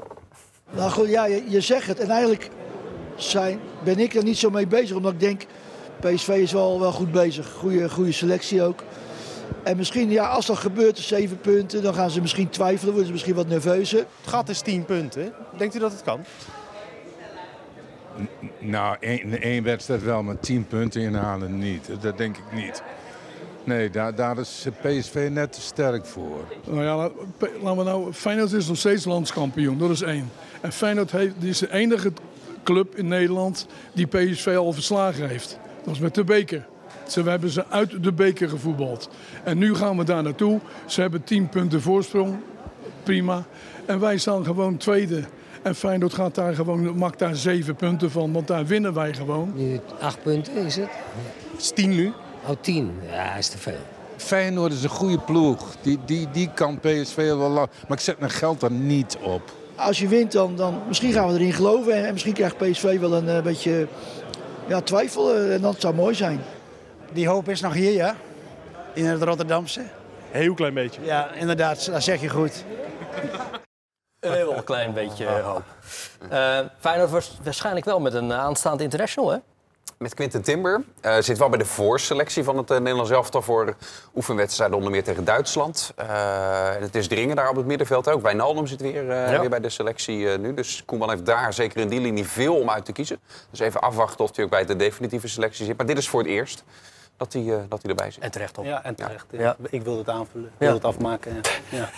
Nou 0.70 0.90
goed, 0.90 1.08
ja, 1.08 1.26
je, 1.26 1.44
je 1.48 1.60
zegt 1.60 1.86
het. 1.86 1.98
En 1.98 2.10
eigenlijk 2.10 2.50
zijn, 3.16 3.60
ben 3.84 3.98
ik 3.98 4.14
er 4.14 4.24
niet 4.24 4.38
zo 4.38 4.50
mee 4.50 4.66
bezig, 4.66 4.96
omdat 4.96 5.12
ik 5.12 5.20
denk, 5.20 5.42
PSV 6.00 6.28
is 6.28 6.52
wel, 6.52 6.80
wel 6.80 6.92
goed 6.92 7.12
bezig. 7.12 7.50
Goede, 7.52 7.90
goede 7.90 8.12
selectie 8.12 8.62
ook. 8.62 8.82
En 9.62 9.76
misschien, 9.76 10.10
ja, 10.10 10.28
als 10.28 10.46
dat 10.46 10.58
gebeurt, 10.58 10.98
zeven 10.98 11.40
punten, 11.40 11.82
dan 11.82 11.94
gaan 11.94 12.10
ze 12.10 12.20
misschien 12.20 12.48
twijfelen, 12.48 12.88
worden 12.88 13.06
ze 13.06 13.12
misschien 13.12 13.34
wat 13.34 13.48
nerveuzer. 13.48 13.98
Het 13.98 14.30
gat 14.30 14.48
is 14.48 14.60
10 14.60 14.84
punten. 14.84 15.32
Denkt 15.56 15.74
u 15.74 15.78
dat 15.78 15.92
het 15.92 16.02
kan? 16.02 16.24
Nou, 18.58 18.96
één, 19.00 19.40
één 19.40 19.62
wedstrijd 19.62 20.02
wel, 20.02 20.22
maar 20.22 20.38
tien 20.40 20.66
punten 20.66 21.00
inhalen 21.00 21.58
niet. 21.58 21.90
Dat 22.00 22.18
denk 22.18 22.36
ik 22.36 22.52
niet. 22.52 22.82
Nee, 23.64 23.90
daar, 23.90 24.14
daar 24.14 24.38
is 24.38 24.66
PSV 24.80 25.28
net 25.32 25.52
te 25.52 25.60
sterk 25.60 26.06
voor. 26.06 26.44
Nou 26.66 26.82
ja, 26.82 26.96
laten 26.96 27.76
we 27.76 27.84
nou, 27.84 28.12
Feyenoord 28.12 28.52
is 28.52 28.68
nog 28.68 28.76
steeds 28.76 29.04
landskampioen, 29.04 29.78
dat 29.78 29.90
is 29.90 30.02
één. 30.02 30.30
En 30.60 30.72
Feyenoord 30.72 31.10
heeft, 31.10 31.34
die 31.38 31.50
is 31.50 31.58
de 31.58 31.72
enige 31.72 32.12
club 32.62 32.96
in 32.96 33.08
Nederland 33.08 33.66
die 33.92 34.06
PSV 34.06 34.54
al 34.56 34.72
verslagen 34.72 35.28
heeft. 35.28 35.58
Dat 35.84 35.94
is 35.94 36.00
met 36.00 36.14
de 36.14 36.24
beker. 36.24 36.66
Ze 37.06 37.22
we 37.22 37.30
hebben 37.30 37.50
ze 37.50 37.66
uit 37.66 38.02
de 38.02 38.12
beker 38.12 38.48
gevoetbald. 38.48 39.08
En 39.44 39.58
nu 39.58 39.74
gaan 39.74 39.96
we 39.96 40.04
daar 40.04 40.22
naartoe. 40.22 40.60
Ze 40.86 41.00
hebben 41.00 41.24
10 41.24 41.48
punten 41.48 41.82
voorsprong. 41.82 42.36
Prima. 43.02 43.44
En 43.86 44.00
wij 44.00 44.18
staan 44.18 44.44
gewoon 44.44 44.76
tweede. 44.76 45.24
En 45.62 45.74
Feyenoord 45.74 46.14
gaat 46.14 46.34
daar 46.34 46.54
gewoon, 46.54 46.98
maakt 46.98 47.18
daar 47.18 47.36
zeven 47.36 47.76
punten 47.76 48.10
van, 48.10 48.32
want 48.32 48.46
daar 48.46 48.66
winnen 48.66 48.94
wij 48.94 49.14
gewoon. 49.14 49.52
Nu 49.54 49.80
acht 50.00 50.22
punten 50.22 50.54
is 50.54 50.76
het? 50.76 50.88
Het 51.52 51.60
is 51.60 51.70
10 51.70 51.90
nu. 51.90 52.12
Oh, 52.46 52.56
tien. 52.60 52.92
Ja, 53.10 53.34
is 53.34 53.48
te 53.48 53.58
veel. 53.58 53.80
Feyenoord 54.16 54.72
is 54.72 54.82
een 54.82 54.88
goede 54.88 55.18
ploeg. 55.18 55.76
Die, 55.80 55.98
die, 56.04 56.28
die 56.32 56.50
kan 56.54 56.80
PSV 56.80 57.16
wel 57.16 57.50
lang. 57.50 57.68
Maar 57.88 57.96
ik 57.96 58.04
zet 58.04 58.18
mijn 58.18 58.30
geld 58.30 58.62
er 58.62 58.70
niet 58.70 59.16
op. 59.22 59.59
Als 59.80 59.98
je 59.98 60.08
wint, 60.08 60.32
dan, 60.32 60.56
dan 60.56 60.82
misschien 60.88 61.12
gaan 61.12 61.28
we 61.28 61.34
erin 61.34 61.52
geloven. 61.52 61.94
En, 61.94 62.06
en 62.06 62.12
misschien 62.12 62.32
krijgt 62.32 62.56
PSV 62.56 62.98
wel 62.98 63.12
een 63.14 63.28
eh, 63.28 63.42
beetje 63.42 63.86
ja, 64.66 64.80
twijfel. 64.80 65.34
eh, 65.34 65.54
en 65.54 65.60
dat 65.60 65.80
zou 65.80 65.94
mooi 65.94 66.14
zijn. 66.14 66.40
Die 67.12 67.28
hoop 67.28 67.48
is 67.48 67.60
nog 67.60 67.72
hier, 67.74 67.92
ja. 67.92 68.16
In 68.94 69.04
het 69.04 69.22
Rotterdamse. 69.22 69.82
Heel 70.30 70.54
klein 70.54 70.74
beetje. 70.74 71.04
Ja, 71.04 71.32
inderdaad, 71.32 71.86
dat 71.86 72.02
zeg 72.02 72.20
je 72.20 72.28
goed. 72.28 72.64
Een 74.20 74.32
heel 74.32 74.62
klein 74.64 74.92
beetje 74.92 75.26
eh, 75.26 75.44
hoop. 75.46 75.62
Eh 76.28 76.58
Feyenoord 76.78 77.10
was 77.10 77.38
waarschijnlijk 77.42 77.86
wel 77.86 78.00
met 78.00 78.14
een 78.14 78.32
aanstaand 78.32 78.80
international, 78.80 79.30
hè? 79.30 79.38
Met 80.02 80.14
Quinten 80.14 80.42
Timber. 80.42 80.82
Eh 81.00 81.16
zit 81.18 81.38
wel 81.38 81.48
bij 81.48 81.58
de 81.58 81.64
voorselectie 81.64 82.44
van 82.44 82.56
het 82.56 82.70
uh, 82.70 82.78
Nederlands 82.78 83.10
elftal 83.10 83.42
voor 83.42 83.74
oefenwedstrijden 84.14 84.76
onder 84.76 84.90
meer 84.92 85.04
tegen 85.04 85.24
Duitsland. 85.24 85.92
Eh, 85.96 86.74
en 86.74 86.82
het 86.82 86.94
is 86.94 87.08
dringen 87.08 87.36
daar 87.36 87.48
op 87.48 87.56
het 87.56 87.66
middenveld 87.66 88.08
ook. 88.08 88.22
Wijnaldum 88.22 88.66
zit 88.66 88.80
weer, 88.80 89.10
eh, 89.10 89.32
Ja. 89.32 89.40
weer 89.40 89.48
bij 89.50 89.60
de 89.60 89.68
selectie 89.68 90.32
eh, 90.32 90.38
nu. 90.38 90.54
Dus 90.54 90.82
Koeman 90.84 91.10
heeft 91.10 91.26
daar 91.26 91.52
zeker 91.52 91.80
in 91.80 91.88
die 91.88 92.00
linie 92.00 92.24
veel 92.26 92.56
om 92.56 92.70
uit 92.70 92.84
te 92.84 92.92
kiezen. 92.92 93.20
Dus 93.50 93.58
even 93.60 93.80
afwachten 93.80 94.24
of 94.24 94.36
hij 94.36 94.44
ook 94.44 94.50
bij 94.50 94.64
de 94.64 94.76
definitieve 94.76 95.28
selectie 95.28 95.64
zit. 95.66 95.76
Maar 95.76 95.86
dit 95.86 95.98
is 95.98 96.08
voor 96.08 96.20
het 96.20 96.28
eerst 96.28 96.64
dat 97.16 97.32
hij, 97.32 97.42
eh, 97.42 97.56
dat 97.68 97.82
hij 97.82 97.90
erbij 97.90 98.10
zit. 98.10 98.22
En 98.22 98.30
terecht 98.30 98.58
op. 98.58 98.64
Ja, 98.64 98.84
en 98.84 98.94
terecht. 98.94 99.26
ja. 99.30 99.40
Ja. 99.40 99.56
Ik 99.70 99.82
wil 99.82 99.98
het 99.98 100.08
aanvullen. 100.08 100.46
Ik 100.48 100.52
Ja. 100.58 100.66
wil 100.66 100.74
het 100.74 100.84
afmaken. 100.84 101.40
Ja. 101.68 101.88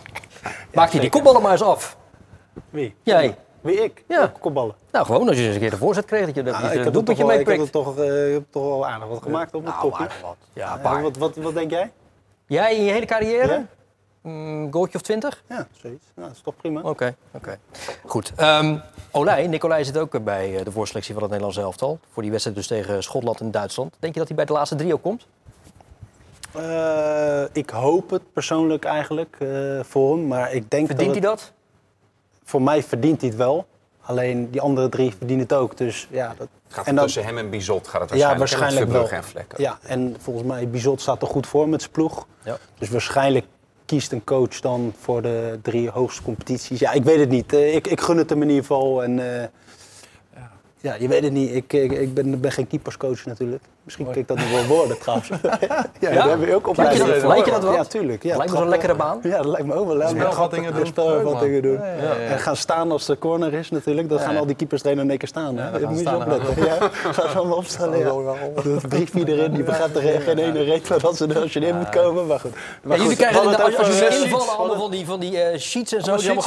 Maakt 0.74 0.92
hij 0.92 1.00
die 1.00 1.10
kopballen 1.10 1.42
maar 1.42 1.52
eens 1.52 1.62
af? 1.62 1.96
Wie? 2.70 2.94
Jij? 3.02 3.36
Wie 3.60 3.82
ik? 3.84 4.04
Ja. 4.08 4.32
Kopballen. 4.40 4.74
Nou, 4.92 5.06
gewoon 5.06 5.28
als 5.28 5.36
je 5.36 5.44
eens 5.44 5.54
een 5.54 5.60
keer 5.60 5.70
de 5.70 5.76
voorzet 5.76 6.04
kreeg, 6.04 6.26
dat 6.26 6.34
je, 6.34 6.42
dat 6.42 6.54
Ah, 6.54 6.60
je 6.60 6.66
ik 6.66 6.74
er 6.80 6.86
een 6.86 6.92
doelpuntje 6.92 7.22
wel, 7.24 7.32
mee 7.32 7.40
ik 7.40 7.46
heb 7.46 7.56
prikt. 7.56 7.72
toch, 7.72 7.98
eh, 7.98 8.32
heb 8.32 8.42
toch 8.50 8.62
wel 8.64 8.86
aardig 8.86 9.08
wat 9.08 9.22
gemaakt 9.22 9.54
op 9.54 9.62
mijn 9.62 9.74
Nou, 9.74 9.90
kopje. 9.90 10.06
wat. 10.22 10.36
Ja, 10.52 10.76
paar. 10.76 11.02
wat, 11.02 11.16
wat, 11.16 11.36
wat 11.36 11.54
denk 11.54 11.70
jij? 11.70 11.92
Jij 12.46 12.76
in 12.76 12.84
je 12.84 12.92
hele 12.92 13.06
carrière? 13.06 13.52
Ja. 13.52 13.66
Mm, 14.22 14.72
goaltje 14.72 14.98
of 14.98 15.02
twintig? 15.04 15.42
Ja, 15.48 15.66
zoiets. 15.80 16.06
Nou, 16.14 16.28
dat 16.28 16.36
is 16.36 16.42
toch 16.42 16.56
prima. 16.56 16.80
Oké, 16.80 17.14
oké. 17.30 17.58
Goed. 18.06 18.32
Ehm 18.36 18.76
Olij, 19.12 19.46
Nicolai 19.46 19.84
zit 19.84 19.98
ook 19.98 20.24
bij 20.24 20.56
eh, 20.58 20.64
de 20.64 20.70
voorselectie 20.72 21.12
van 21.14 21.22
het 21.22 21.30
Nederlands 21.32 21.62
elftal. 21.62 21.98
Voor 22.12 22.22
die 22.22 22.30
wedstrijd 22.30 22.56
dus 22.58 22.66
tegen 22.66 23.02
Schotland 23.02 23.40
en 23.40 23.50
Duitsland. 23.50 23.94
Denk 23.98 24.12
je 24.12 24.18
dat 24.18 24.28
hij 24.28 24.36
bij 24.36 24.46
de 24.46 24.52
laatste 24.52 24.76
drie 24.76 24.92
ook 24.94 25.02
komt? 25.02 25.26
Eh, 26.54 27.42
ik 27.52 27.70
hoop 27.70 28.10
het 28.10 28.32
persoonlijk 28.32 28.84
eigenlijk 28.84 29.36
eh, 29.38 29.48
voor 29.82 30.16
hem. 30.16 30.26
Maar 30.26 30.52
ik 30.52 30.70
denk 30.70 30.86
Verdient 30.86 31.10
hij 31.10 31.20
dat, 31.20 31.30
dat? 31.30 31.40
het- 31.40 31.52
Voor 32.50 32.62
mij 32.62 32.82
verdient 32.82 33.20
hij 33.20 33.28
het 33.30 33.38
wel. 33.38 33.66
Alleen 34.00 34.50
die 34.50 34.60
andere 34.60 34.88
drie 34.88 35.10
verdienen 35.18 35.44
het 35.48 35.52
ook. 35.54 35.76
Dus 35.76 36.08
ja, 36.10 36.34
dat, 36.38 36.48
Het 36.64 36.74
gaat 36.74 36.86
en 36.86 36.94
dan- 36.94 37.04
tussen 37.04 37.24
hem 37.24 37.38
en 37.38 37.50
Bizot 37.50 37.88
gaat 37.88 38.00
het 38.10 38.18
ja, 38.18 38.36
waarschijnlijk. 38.38 38.38
waarschijnlijk 38.40 38.86
En 38.86 38.92
wel. 39.10 39.18
en 39.18 39.24
Vlekken. 39.24 39.62
Ja, 39.62 39.78
en 39.82 40.16
volgens 40.20 40.46
mij, 40.46 40.68
Bizot 40.68 41.00
staat 41.00 41.22
er 41.22 41.28
goed 41.28 41.46
voor 41.46 41.68
met 41.68 41.80
zijn 41.80 41.92
ploeg. 41.92 42.26
Ja. 42.44 42.58
Dus 42.78 42.88
waarschijnlijk 42.88 43.46
kiest 43.84 44.12
een 44.12 44.24
coach 44.24 44.60
dan 44.60 44.92
voor 45.00 45.22
de 45.22 45.58
drie 45.62 45.90
hoogste 45.90 46.22
competities. 46.22 46.78
Ja, 46.80 46.92
ik 46.92 47.04
weet 47.04 47.18
het 47.18 47.28
niet. 47.28 47.52
Eh, 47.52 47.74
Ik, 47.74 47.86
ik 47.86 48.00
gun 48.00 48.16
het 48.16 48.30
hem 48.30 48.42
in 48.42 48.48
ieder 48.48 48.62
geval. 48.64 49.02
En, 49.02 49.40
eh, 49.42 49.48
ja, 50.80 50.94
je 50.94 51.08
weet 51.08 51.22
het 51.22 51.32
niet. 51.32 51.54
Ik, 51.54 51.72
ik, 51.72 51.92
ik 51.92 52.14
ben, 52.14 52.40
ben 52.40 52.52
geen 52.52 52.66
keeperscoach 52.66 53.24
natuurlijk. 53.24 53.62
Misschien 53.84 54.06
kan 54.06 54.14
ik 54.14 54.28
dat 54.28 54.36
nog 54.36 54.50
wel 54.50 54.64
worden 54.64 54.98
trouwens. 54.98 55.28
ja, 55.38 55.38
ja, 56.00 56.10
daar 56.10 56.28
heb 56.28 56.46
je 56.46 56.54
ook 56.54 56.68
op 56.68 56.76
Lijkt 56.76 56.92
je 56.96 56.98
dat- 56.98 57.22
lijkt 57.22 57.44
je 57.44 57.50
dat 57.52 57.62
wat? 57.62 57.74
Ja, 57.74 57.84
tuurlijk. 57.84 58.22
Ja, 58.22 58.36
Lijkt 58.36 58.52
me 58.52 58.58
zo'n 58.58 58.68
lekkere 58.68 58.94
baan. 58.94 59.18
Ja, 59.22 59.36
dat 59.36 59.46
lijkt 59.46 59.66
me 59.66 59.74
ook 59.74 59.86
wel. 59.86 59.96
leuk. 59.96 60.08
Spelvattingen 60.08 60.74
doen. 60.74 60.86
Spelvattingen 60.86 61.62
doen. 61.62 61.72
Ja, 61.72 61.86
ja, 61.86 62.02
ja. 62.02 62.14
En 62.14 62.38
gaan 62.38 62.56
staan 62.56 62.90
als 62.92 63.06
de 63.06 63.18
corner 63.18 63.52
is 63.54 63.70
natuurlijk. 63.70 64.08
Dan 64.08 64.18
gaan 64.18 64.36
al 64.36 64.46
die 64.46 64.56
keepers 64.56 64.82
er 64.82 64.90
in 64.90 65.10
één 65.10 65.18
keer 65.18 65.28
staan. 65.28 65.56
Hè? 65.56 65.64
Ja, 65.64 65.78
dat 65.78 65.90
moet 65.90 66.00
je 66.00 66.16
opletten. 66.16 66.64
Ja, 66.64 66.76
gaan 66.90 67.30
ze 67.30 67.38
allemaal 67.38 67.56
opstaan. 67.56 67.98
Ja. 67.98 68.04
Dat 68.64 68.88
briefje 68.88 69.24
erin, 69.26 69.52
die 69.52 69.62
begrijpt 69.62 69.96
er 69.96 70.02
geen 70.20 70.38
ene 70.38 70.62
reet 70.62 70.86
van 70.86 71.00
als, 71.02 71.16
ze, 71.16 71.40
als 71.40 71.52
je 71.52 71.60
erin 71.60 71.76
moet 71.76 71.88
komen. 71.88 72.26
Maar 72.26 72.40
goed. 72.40 72.52
Maar 72.82 72.96
jullie 72.96 73.16
goed, 73.16 73.26
krijgen 73.26 73.50
we 73.50 73.76
als 73.76 73.98
je 73.98 74.20
invallen 74.24 74.56
allemaal 74.56 74.76
van 74.76 74.90
die, 74.90 75.06
van 75.06 75.20
die 75.20 75.40
eh, 75.42 75.58
sheets 75.58 75.92
en 75.92 76.04
zo, 76.04 76.16
die 76.16 76.30
allemaal 76.30 76.44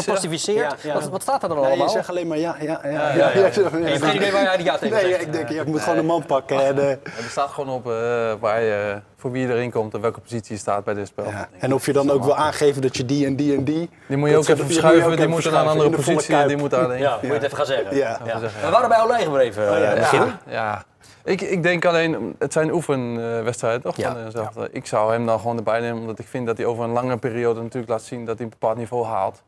ja. 0.82 1.10
Wat, 1.12 1.22
staat 1.22 1.44
er 1.44 1.50
dan 1.50 1.58
allemaal? 1.58 1.86
je 1.86 1.90
zegt 1.92 2.10
alleen 2.10 2.28
maar 2.28 2.38
ja, 2.38 2.56
ja, 2.62 2.80
ja. 2.84 3.14
je 3.14 3.40
hebt 3.40 3.60
geen 4.04 4.16
idee 4.16 4.32
waar 4.32 4.44
jij 4.44 4.58
die 4.58 4.66
ja 4.66 4.78
tegen 4.78 4.96
Nee, 5.04 5.18
ik 5.18 5.34
denk, 5.34 5.50
je 5.50 5.64
moet 5.66 5.82
gewoon 5.82 5.98
een 5.98 6.06
man 6.06 6.26
pakken. 6.26 6.76
En, 7.24 7.30
Er 7.30 7.32
staat 7.32 7.50
gewoon 7.50 7.70
op 7.76 7.86
eh, 7.88 7.92
waar 8.40 8.62
je, 8.62 9.02
voor 9.18 9.32
wie 9.32 9.48
je 9.48 9.54
erin 9.54 9.72
komt 9.72 9.94
en 9.94 10.02
welke 10.02 10.20
positie 10.20 10.54
je 10.54 10.60
staat 10.60 10.84
bij 10.84 10.94
dit 10.94 11.08
spel. 11.08 11.26
ja. 11.26 11.50
En 11.60 11.74
of 11.74 11.86
je 11.86 11.94
dan 11.94 12.10
ook 12.12 12.24
wil 12.24 12.36
aangeven 12.36 12.82
dat 12.82 12.98
je 12.98 13.06
die 13.06 13.26
en 13.26 13.36
die 13.36 13.56
en 13.58 13.64
die... 13.64 13.90
Die 14.08 14.18
moet 14.18 14.30
je 14.30 14.36
ook 14.38 14.44
even 14.44 14.56
die 14.56 14.66
verschuiven, 14.66 15.10
moet 15.10 15.18
die 15.18 15.28
even 15.38 15.52
naar 15.52 15.62
een 15.62 15.68
andere 15.70 15.90
positie. 15.90 16.46
Die 16.46 16.58
moeten 16.58 16.80
alleen. 16.84 17.00
Ja, 17.00 17.12
moet 17.14 17.22
je 17.22 17.34
het 17.34 17.44
even 17.44 17.58
gaan 17.58 17.66
zeggen. 17.66 17.96
Ja. 17.96 18.20
Ja. 18.26 18.40
zeggen, 18.40 18.62
We 18.66 18.70
waren 18.72 18.90
bij 18.90 19.02
Olij 19.02 19.24
gebleven, 19.24 19.64
Oh, 19.72 19.78
ja. 19.78 19.94
eh. 19.94 20.12
Ja, 20.12 20.40
ja. 20.48 20.84
Ik, 21.24 21.42
ik 21.42 21.64
denk 21.64 21.86
alleen, 21.86 22.36
het 22.40 22.54
zijn 22.54 22.72
oefenwedstrijden 22.72 23.82
toch? 23.82 23.96
Ja. 23.96 24.16
Eh, 24.16 24.22
zelf. 24.30 24.56
Ik 24.72 24.86
zou 24.86 25.12
hem 25.12 25.26
dan 25.26 25.40
gewoon 25.40 25.58
erbij 25.58 25.80
nemen, 25.80 26.00
omdat 26.02 26.20
ik 26.20 26.28
vind 26.28 26.48
dat 26.48 26.58
hij 26.58 26.66
over 26.66 26.84
een 26.84 26.92
lange 26.92 27.18
periode 27.18 27.62
natuurlijk 27.62 27.92
laat 27.92 28.02
zien 28.02 28.26
dat 28.26 28.36
hij 28.36 28.44
een 28.46 28.50
bepaald 28.60 28.78
niveau 28.78 29.06
haalt. 29.06 29.42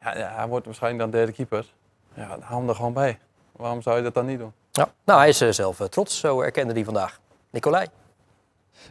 Ja, 0.00 0.16
ja, 0.18 0.32
hij 0.34 0.46
wordt 0.46 0.66
waarschijnlijk 0.66 1.02
dan 1.02 1.10
derde 1.20 1.32
keeper. 1.32 1.64
Ja, 2.14 2.28
dan 2.28 2.40
hou 2.42 2.60
hem 2.60 2.68
er 2.68 2.74
gewoon 2.74 2.92
bij. 2.92 3.18
Waarom 3.52 3.82
zou 3.82 3.96
je 3.96 4.02
dat 4.02 4.14
dan 4.14 4.26
niet 4.26 4.38
doen? 4.38 4.52
Ja. 4.72 4.92
Nou, 5.04 5.18
hij 5.18 5.28
is 5.28 5.40
eh, 5.40 5.50
zelf 5.50 5.80
eh, 5.80 5.86
trots, 5.86 6.18
zo 6.18 6.40
erkende 6.40 6.72
hij 6.72 6.84
vandaag. 6.84 7.20
Nicolai. 7.50 7.86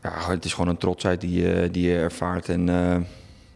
Ja, 0.04 0.30
het 0.32 0.46
is 0.46 0.54
gewoon 0.54 0.70
een 0.70 0.78
trotsheid 0.78 1.22
die, 1.22 1.42
je- 1.42 1.70
die 1.72 1.88
je 1.92 1.98
ervaart. 1.98 2.50
En 2.50 2.70
eh, 2.70 2.76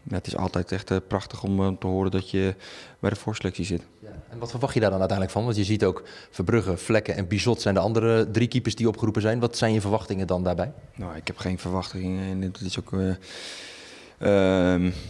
ja, 0.02 0.14
het 0.16 0.26
is 0.26 0.36
altijd 0.36 0.72
echt 0.72 0.90
eh, 0.90 0.96
prachtig 1.08 1.42
om 1.42 1.60
eh, 1.60 1.68
te 1.78 1.86
horen 1.86 2.10
dat 2.10 2.30
je 2.30 2.54
bij 2.98 3.10
de 3.10 3.16
voorselectie 3.16 3.64
zit. 3.64 3.82
En 4.28 4.38
wat 4.38 4.50
verwacht 4.50 4.74
je 4.74 4.80
daar 4.80 4.90
dan 4.90 4.98
uiteindelijk 4.98 5.38
van? 5.38 5.44
Want 5.44 5.56
je 5.56 5.64
ziet 5.64 5.84
ook 5.84 6.02
Verbrugge, 6.30 6.76
Vlekken 6.76 7.14
en 7.16 7.28
Bizot 7.28 7.60
zijn 7.60 7.74
de 7.74 7.80
andere 7.80 8.30
drie 8.30 8.48
keepers 8.48 8.74
die 8.74 8.88
opgeroepen 8.88 9.22
zijn. 9.22 9.40
Wat 9.40 9.56
zijn 9.56 9.72
je 9.72 9.80
verwachtingen 9.80 10.26
dan 10.26 10.42
daarbij? 10.44 10.72
Nou, 10.94 11.16
ik 11.16 11.26
heb 11.26 11.36
geen 11.38 11.58
verwachtingen 11.58 12.30
en 12.30 12.42
het 12.42 12.60
is 12.60 12.78
ook... 12.78 12.92
eh, 12.92 13.14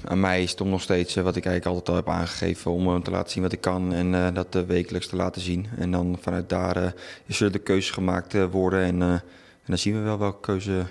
aan 0.04 0.20
mij 0.20 0.42
is 0.42 0.54
om 0.54 0.68
nog 0.68 0.82
steeds, 0.82 1.16
eh, 1.16 1.24
wat 1.24 1.36
ik 1.36 1.44
eigenlijk 1.46 1.76
altijd 1.76 1.88
al 1.88 2.04
heb 2.04 2.20
aangegeven, 2.20 2.70
om 2.70 2.86
eh, 2.86 3.00
te 3.00 3.10
laten 3.10 3.32
zien 3.32 3.42
wat 3.42 3.52
ik 3.52 3.60
kan 3.60 3.92
en 3.92 4.14
eh, 4.14 4.34
dat 4.34 4.64
wekelijks 4.66 5.06
te 5.06 5.16
laten 5.16 5.40
zien. 5.40 5.66
En 5.78 5.90
dan 5.90 6.18
vanuit 6.20 6.48
daar 6.48 6.76
eh, 6.76 6.90
zullen 7.26 7.52
de 7.52 7.58
keuzes 7.58 7.90
gemaakt 7.90 8.50
worden 8.50 8.80
en, 8.80 9.02
en 9.02 9.22
dan 9.66 9.78
zien 9.78 9.94
we 9.94 10.00
wel 10.00 10.18
welke 10.18 10.40
keuze 10.40 10.84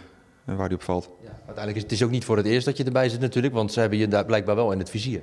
waar 0.44 0.68
die 0.68 0.78
op 0.78 0.84
valt. 0.84 1.10
Uiteindelijk 1.26 1.76
is 1.76 1.84
het 1.84 1.92
is 1.92 2.04
ook 2.04 2.12
niet 2.12 2.26
voor 2.26 2.38
het 2.38 2.46
eerst 2.46 2.66
dat 2.66 2.78
je 2.78 2.84
erbij 2.84 3.10
zit 3.10 3.20
natuurlijk, 3.20 3.54
want 3.54 3.74
ze 3.74 3.80
hebben 3.80 3.98
je 3.98 4.08
daar 4.08 4.26
blijkbaar 4.26 4.56
wel 4.56 4.72
in 4.72 4.80
het 4.80 4.90
vizier. 4.90 5.22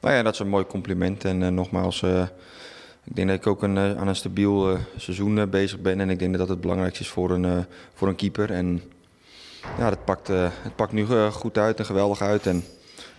Nou 0.00 0.14
ja, 0.14 0.22
dat 0.22 0.32
is 0.32 0.38
een 0.38 0.48
mooi 0.48 0.66
compliment. 0.66 1.24
En 1.24 1.54
nogmaals, 1.54 2.02
ik 3.04 3.16
denk 3.16 3.28
dat 3.28 3.36
ik 3.36 3.46
ook 3.46 3.62
een, 3.62 3.78
aan 3.78 4.08
een 4.08 4.16
stabiel 4.16 4.76
seizoen 4.96 5.50
bezig 5.50 5.80
ben. 5.80 6.00
En 6.00 6.10
ik 6.10 6.18
denk 6.18 6.30
dat 6.30 6.40
dat 6.40 6.48
het 6.48 6.60
belangrijkste 6.60 7.02
is 7.02 7.08
voor 7.08 7.30
een, 7.30 7.64
voor 7.94 8.08
een 8.08 8.16
keeper. 8.16 8.50
En 8.50 8.82
ja, 9.78 9.88
dat 9.88 10.04
pakt, 10.04 10.28
eh, 10.28 10.48
het 10.62 10.76
pakt 10.76 10.92
nu 10.92 11.06
eh, 11.06 11.32
goed 11.32 11.58
uit 11.58 11.78
en 11.78 11.84
geweldig 11.84 12.20
uit. 12.20 12.46
En 12.46 12.64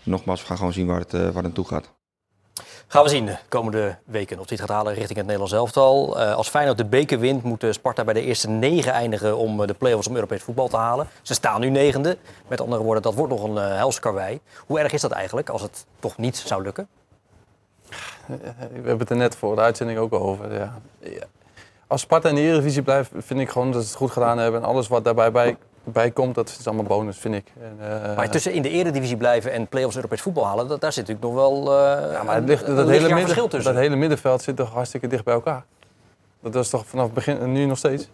nogmaals, 0.04 0.41
we 0.41 0.47
gaan 0.47 0.58
gewoon 0.58 0.73
zien 0.73 0.88
waar 0.88 0.99
het, 0.99 1.13
eh, 1.13 1.19
waar 1.19 1.34
het 1.34 1.43
naartoe 1.43 1.67
gaat. 1.67 1.91
Gaan 2.88 3.04
we 3.04 3.10
zien 3.10 3.25
de 3.25 3.38
komende 3.49 3.97
weken 4.06 4.39
of 4.39 4.49
hij 4.49 4.58
het 4.58 4.67
gaat 4.67 4.77
halen 4.77 4.93
richting 4.93 5.17
het 5.17 5.25
Nederlands 5.25 5.54
elftal. 5.54 6.19
Eh, 6.19 6.36
als 6.36 6.49
Feyenoord 6.49 6.77
de 6.77 6.86
beker 6.86 7.19
wint, 7.19 7.43
moet 7.43 7.65
Sparta 7.69 8.04
bij 8.04 8.13
de 8.13 8.21
eerste 8.21 8.49
negen 8.49 8.91
eindigen 8.91 9.38
om 9.38 9.67
de 9.67 9.73
play-offs 9.73 10.08
om 10.08 10.15
Europees 10.15 10.43
voetbal 10.43 10.67
te 10.67 10.77
halen. 10.77 11.08
Ze 11.21 11.34
staan 11.34 11.62
nu 11.62 11.69
negende. 11.69 12.17
Met 12.47 12.62
andere 12.62 12.84
woorden, 12.84 13.04
dat 13.04 13.13
wordt 13.13 13.32
nog 13.32 13.43
een 13.43 13.56
uh, 13.56 13.75
helskarwei. 13.75 14.39
Hoe 14.65 14.80
erg 14.80 14.91
is 14.91 15.01
dat 15.01 15.12
eigenlijk 15.12 15.49
als 15.49 15.62
het 15.62 15.86
toch 15.99 16.17
niet 16.17 16.38
zou 16.38 16.63
lukken? 16.63 16.88
We 18.25 18.38
hebben 18.73 18.99
het 18.99 19.10
er 19.10 19.15
net 19.15 19.36
voor 19.36 19.56
de 19.56 19.62
uitzending 19.62 19.99
ook 19.99 20.13
over. 20.13 20.54
Ja. 20.54 20.80
Ja. 20.99 21.23
Als 21.88 22.01
Sparta 22.01 22.30
in 22.30 22.36
de 22.36 22.41
Eredivisie 22.41 22.82
blijft, 22.82 23.12
vind 23.17 23.39
ik 23.39 23.49
gewoon 23.49 23.71
dat 23.71 23.82
ze 23.82 23.88
het 23.88 23.97
goed 23.97 24.12
gedaan 24.12 24.38
hebben. 24.38 24.62
En 24.62 24.67
alles 24.67 24.88
wat 24.88 25.04
daarbij 25.04 25.32
bij, 25.32 25.58
bij 25.84 26.12
komt, 26.12 26.36
dat 26.36 26.50
is 26.60 26.67
allemaal 26.67 26.86
bonus, 26.86 27.17
vind 27.17 27.36
ik. 27.36 27.46
En, 27.62 27.78
eh, 28.10 28.15
Maar 28.15 28.30
tussen 28.30 28.54
in 28.54 28.62
de 28.62 28.70
eredivisie 28.70 29.17
blijven 29.17 29.52
en 29.52 29.67
play-offs 29.67 29.96
Europees 29.96 30.22
voetbal 30.22 30.46
halen, 30.46 30.67
dat, 30.67 30.82
daar 30.82 30.94
zit 30.94 31.08
natuurlijk 31.08 31.34
nog 31.36 31.44
wel 31.44 31.78
eh 31.80 32.12
Ja, 32.12 32.24
maar 32.24 32.36
het 32.36 32.44
ligt, 32.48 32.67
een 32.67 32.76
dat, 32.76 32.88
hele 32.88 33.02
midden- 33.02 33.20
verschil 33.20 33.48
tussen. 33.48 33.74
dat 33.74 33.82
hele 33.82 33.96
middenveld 33.96 34.41
zit 34.41 34.56
toch 34.56 34.72
hartstikke 34.74 35.08
dicht 35.08 35.24
bij 35.24 35.34
elkaar. 35.34 35.63
Dat 36.41 36.56
is 36.56 36.70
toch 36.70 36.86
vanaf 36.86 37.06
het 37.06 37.13
begin, 37.13 37.39
en 37.39 37.52
nu 37.52 37.65
nog 37.65 37.78
steeds. 37.78 38.10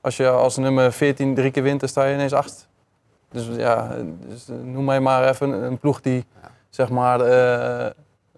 Als 0.00 0.16
je 0.16 0.28
als 0.28 0.56
nummer 0.56 0.92
14 0.92 1.34
drie 1.34 1.50
keer 1.50 1.62
wint, 1.62 1.80
dan 1.80 1.88
sta 1.88 2.04
je 2.04 2.14
ineens 2.14 2.32
acht. 2.32 2.68
Dus 3.30 3.46
ja, 3.56 3.96
dus 4.28 4.46
noem 4.62 4.84
mij 4.84 5.00
maar 5.00 5.28
even 5.28 5.50
een, 5.50 5.78
ploeg 5.78 6.00
die 6.00 6.24
zeg 6.70 6.88
maar, 6.88 7.20
eh, 7.20 7.90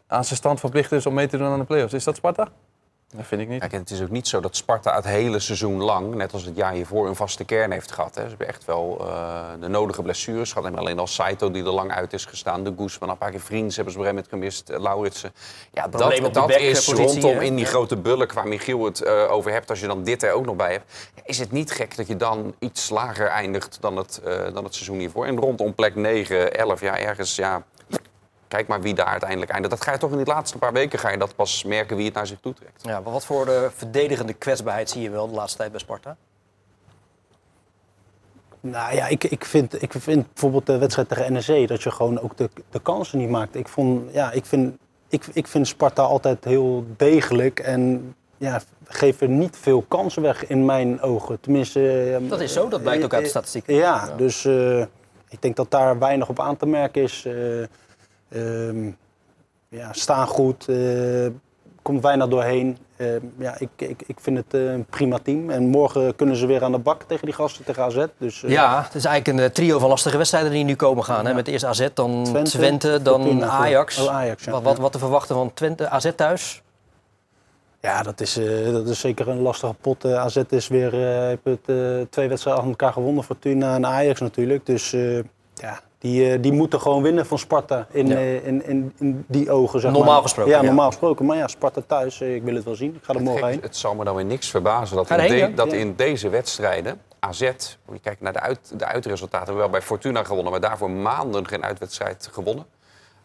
aan 0.07 0.25
zijn 0.25 0.37
stand 0.37 0.61
verplicht 0.61 0.93
is 0.93 1.07
om 1.07 1.15
mee 1.15 1.27
te 1.29 1.37
doen 1.39 1.47
aan 1.47 1.59
de 1.59 1.65
play-offs. 1.65 1.93
Is 1.95 2.05
dat 2.05 2.17
Sparta? 2.17 2.49
Dat 3.17 3.27
vind 3.27 3.41
ik 3.41 3.49
niet. 3.49 3.61
Kijk, 3.61 3.73
en 3.73 3.79
het 3.79 3.91
is 3.91 4.03
ook 4.03 4.11
niet 4.11 4.29
zo 4.29 4.41
dat 4.41 4.57
Sparta 4.57 4.95
het 4.95 5.05
hele 5.05 5.39
seizoen 5.39 5.83
lang, 5.83 6.15
net 6.15 6.33
als 6.33 6.45
het 6.45 6.57
jaar 6.57 6.73
hiervoor, 6.73 7.09
een 7.09 7.17
vaste 7.17 7.45
kern 7.45 7.71
heeft 7.71 7.93
gehad. 7.93 8.15
Hè. 8.15 8.23
Ze 8.23 8.29
hebben 8.29 8.49
echt 8.49 8.65
wel 8.65 8.99
eh, 9.01 9.41
de 9.61 9.69
nodige 9.69 10.03
blessures 10.03 10.53
gehad. 10.53 10.67
En 10.69 10.79
alleen 10.79 10.99
al 10.99 11.07
Saito 11.07 11.51
die 11.51 11.65
er 11.65 11.71
lang 11.71 11.93
uit 11.93 12.13
is 12.13 12.25
gestaan. 12.25 12.65
De 12.65 12.75
Guzman, 12.79 13.09
een 13.11 13.19
paar 13.19 13.31
keer 13.31 13.41
Vriends 13.41 13.77
hebben 13.77 13.95
ze 13.95 14.01
op 14.01 14.05
een 14.07 14.11
gegeven 14.11 14.31
moment 14.39 14.55
gemist. 14.55 14.69
eh, 14.71 14.81
Lauritsen. 14.81 15.33
Ja, 15.73 15.89
Probleem 15.89 16.23
dat, 16.23 16.35
dat 16.35 16.51
is 16.51 16.87
backpositie, 16.87 17.05
rondom 17.05 17.37
hè? 17.37 17.45
in 17.45 17.57
die 17.57 17.65
grote 17.65 17.97
bulk 17.97 18.33
waar 18.33 18.49
Michiel 18.49 18.85
het 18.85 19.03
eh, 19.03 19.33
over 19.33 19.53
hebt. 19.53 19.71
Als 19.71 19.81
je 19.81 19.87
dan 19.87 20.03
dit 20.03 20.23
er 20.23 20.33
ook 20.33 20.45
nog 20.45 20.57
bij 20.57 20.73
hebt. 20.73 21.11
Is 21.25 21.39
het 21.39 21.53
niet 21.53 21.71
gek 21.71 21.97
dat 21.97 22.07
je 22.07 22.17
dan 22.17 22.55
iets 22.59 22.91
lager 22.91 23.27
eindigt 23.27 23.79
dan 23.81 23.97
het, 23.97 24.21
eh, 24.25 24.55
dan 24.55 24.65
het 24.65 24.75
seizoen 24.75 24.99
hiervoor. 24.99 25.27
En 25.27 25.39
rondom 25.39 25.75
plek 25.75 25.95
9, 25.95 26.55
11, 26.55 26.81
ja, 26.81 26.99
ergens, 26.99 27.37
ja... 27.37 27.63
Kijk 28.53 28.67
maar 28.67 28.81
wie 28.81 28.95
daar 28.95 29.07
uiteindelijk 29.07 29.51
eindigt. 29.51 29.75
Dat 29.75 29.85
ga 29.85 29.93
je 29.93 29.99
toch 29.99 30.11
in 30.11 30.17
die 30.17 30.27
laatste 30.27 30.59
paar 30.59 30.73
weken 30.73 30.99
ga 30.99 31.11
je 31.11 31.19
dat 31.19 31.35
pas 31.37 31.65
merken 31.65 31.97
wie 31.97 32.05
het 32.07 32.15
naar 32.15 32.27
zich 32.27 32.39
toe 32.41 32.55
trekt. 32.55 32.83
Ja, 32.83 33.01
maar 33.01 33.13
wat 33.13 33.25
voor 33.25 33.47
eh, 33.49 33.63
verdedigende 33.75 34.33
kwetsbaarheid 34.33 34.91
zie 34.91 35.03
je 35.03 35.11
wel 35.11 35.29
de 35.29 35.35
laatste 35.35 35.59
tijd 35.59 35.71
bij 35.71 35.81
Sparta? 35.81 36.17
Nou 38.61 38.95
ja, 38.95 39.07
ik, 39.07 39.25
ik, 39.25 39.45
vind, 39.45 39.83
ik 39.83 39.93
vind 39.93 40.27
bijvoorbeeld 40.33 40.67
de 40.67 40.79
wedstrijd 40.79 41.09
tegen 41.09 41.33
NEC 41.33 41.69
dat 41.69 41.83
je 41.83 41.91
gewoon 41.91 42.21
ook 42.21 42.37
de, 42.37 42.51
de 42.71 42.81
kansen 42.81 43.19
niet 43.19 43.29
maakt. 43.29 43.57
Ik, 43.57 43.69
vond, 43.69 44.13
ja, 44.13 44.31
ik, 44.33 44.45
vind, 44.45 44.77
ik, 45.09 45.25
ik 45.33 45.47
vind 45.47 45.67
Sparta 45.67 46.03
altijd 46.03 46.45
heel 46.45 46.87
degelijk 46.97 47.59
en 47.61 48.15
ja, 48.37 48.61
geven 48.85 49.39
niet 49.39 49.57
veel 49.61 49.85
kansen 49.89 50.23
weg 50.23 50.47
in 50.47 50.65
mijn 50.65 51.01
ogen. 51.01 51.41
Tenminste, 51.41 52.13
eh, 52.21 52.29
Dat 52.29 52.41
is 52.41 52.53
zo, 52.53 52.69
dat 52.69 52.83
blijkt 52.83 53.05
ook 53.05 53.13
uit 53.13 53.21
de 53.21 53.27
eh, 53.27 53.33
statistieken. 53.33 53.75
Ja, 53.75 54.05
Ja. 54.07 54.17
dus 54.17 54.45
eh, 54.45 54.81
ik 55.29 55.43
denk 55.43 55.57
dat 55.57 55.71
daar 55.71 55.99
weinig 55.99 56.29
op 56.29 56.41
aan 56.41 56.57
te 56.57 56.67
merken 56.67 57.03
is. 57.03 57.25
Eh, 57.25 57.35
ehm, 58.33 58.91
ja, 59.69 59.93
staan 59.93 60.27
goed, 60.27 60.69
eh, 60.69 61.27
komt 61.83 62.03
weinig 62.03 62.29
doorheen. 62.29 62.79
Eh, 62.97 63.07
ja, 63.39 63.55
ik, 63.59 63.69
ik, 63.77 64.03
ik 64.07 64.21
vind 64.21 64.37
het 64.37 64.55
eh, 64.55 64.73
een 64.73 64.85
prima 64.85 65.19
team. 65.23 65.51
En 65.51 65.63
morgen 65.69 66.17
kunnen 66.17 66.37
ze 66.37 66.47
weer 66.47 66.65
aan 66.65 66.73
de 66.73 66.79
bak 66.79 67.03
tegen 67.03 67.25
die 67.25 67.35
gasten 67.35 67.65
tegen 67.65 67.83
AZ. 67.83 68.05
Dus, 68.19 68.43
eh, 68.43 68.51
Ja, 68.51 68.83
het 68.83 68.95
is 68.95 69.05
eigenlijk 69.05 69.39
een 69.39 69.53
trio 69.53 69.79
van 69.79 69.89
lastige 69.89 70.17
wedstrijden 70.17 70.51
die 70.51 70.65
nu 70.65 70.77
komen 70.77 71.05
gaan. 71.05 71.27
Hè? 71.27 71.35
Met 71.35 71.49
eerst 71.49 71.65
AZ, 71.65 71.89
dan 71.95 72.25
Twente, 72.25 72.51
Twente, 72.51 73.03
dan 73.03 73.23
Fortuna, 73.23 73.47
Ajax. 73.47 73.99
oh, 73.99 74.15
Ajax, 74.15 74.45
ja. 74.45 74.51
wat, 74.51 74.63
wat, 74.63 74.79
wat 74.79 74.93
te 74.93 74.99
verwachten 74.99 75.35
van 75.35 75.55
Twente, 75.55 75.89
AZ 75.89 76.11
thuis? 76.17 76.63
Ja, 77.81 78.03
dat 78.03 78.21
is, 78.21 78.35
dat 78.73 78.89
is 78.89 79.01
zeker 79.01 79.29
een 79.29 79.41
lastige 79.41 79.75
pot. 79.81 80.05
AZ 80.05 80.37
is 80.49 80.69
weer 80.69 80.93
heeft 80.93 81.45
het, 81.45 81.65
twee 82.11 82.29
wedstrijden 82.29 82.63
achter 82.63 82.69
elkaar 82.69 82.93
gewonnen. 82.93 83.25
Fortuna 83.25 83.75
en 83.75 83.87
Ajax 83.87 84.21
natuurlijk. 84.21 84.67
Dus 84.67 84.91
ja, 85.55 85.81
die, 86.03 86.33
eh, 86.33 86.43
die 86.43 86.53
moeten 86.53 86.81
gewoon 86.81 87.03
winnen 87.03 87.27
van 87.27 87.39
Sparta 87.39 87.87
in, 87.91 88.07
Ja. 88.07 88.15
eh, 88.17 88.47
in, 88.47 88.67
in, 88.67 88.93
in 88.99 89.25
die 89.29 89.51
ogen. 89.51 89.81
Zeg 89.81 89.93
Normaal 89.93 90.13
maar. 90.13 90.23
gesproken, 90.23 90.53
Ja, 90.53 90.59
ja. 90.59 90.65
normaal 90.65 90.87
gesproken. 90.87 91.27
Maar 91.27 91.37
ja, 91.37 91.49
Sparta 91.49 91.83
thuis, 91.87 92.21
eh, 92.21 92.35
ik 92.35 92.43
wil 92.43 92.55
het 92.55 92.65
wel 92.65 92.75
zien. 92.75 92.95
Ik 92.95 93.03
ga 93.05 93.09
er 93.13 93.19
Het, 93.19 93.29
morgen 93.29 93.47
heen. 93.49 93.59
het 93.63 93.77
zal 93.77 93.95
me 93.95 94.05
dan 94.05 94.15
weer 94.15 94.25
niks 94.25 94.51
verbazen 94.51 94.97
dat, 94.97 95.11
in, 95.11 95.17
erheen, 95.17 95.31
de- 95.31 95.37
ja. 95.37 95.49
dat 95.49 95.71
Ja. 95.71 95.77
in 95.77 95.95
deze 95.97 96.29
wedstrijden 96.29 97.01
AZ, 97.19 97.41
moet 97.87 97.97
je 97.97 98.01
kijken 98.03 98.25
naar 98.25 98.33
de, 98.33 98.41
uit, 98.41 98.73
de 98.79 98.85
uitresultaten, 98.85 99.47
we 99.47 99.53
hebben 99.53 99.71
wel 99.71 99.79
bij 99.81 99.83
Fortuna 99.83 100.25
gewonnen, 100.25 100.53
maar 100.53 100.61
daarvoor 100.61 100.91
maanden 100.91 101.49
geen 101.49 101.65
uitwedstrijd 101.65 102.29
gewonnen. 102.33 102.65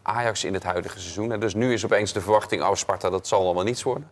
Ajax 0.02 0.44
in 0.44 0.54
het 0.54 0.62
huidige 0.62 0.98
seizoen. 1.00 1.32
En 1.32 1.40
dus 1.40 1.54
nu 1.54 1.72
is 1.72 1.84
opeens 1.84 2.12
de 2.12 2.20
verwachting, 2.20 2.62
oh 2.62 2.74
Sparta, 2.74 3.10
dat 3.10 3.26
zal 3.26 3.40
allemaal 3.44 3.64
niets 3.64 3.82
worden. 3.82 4.10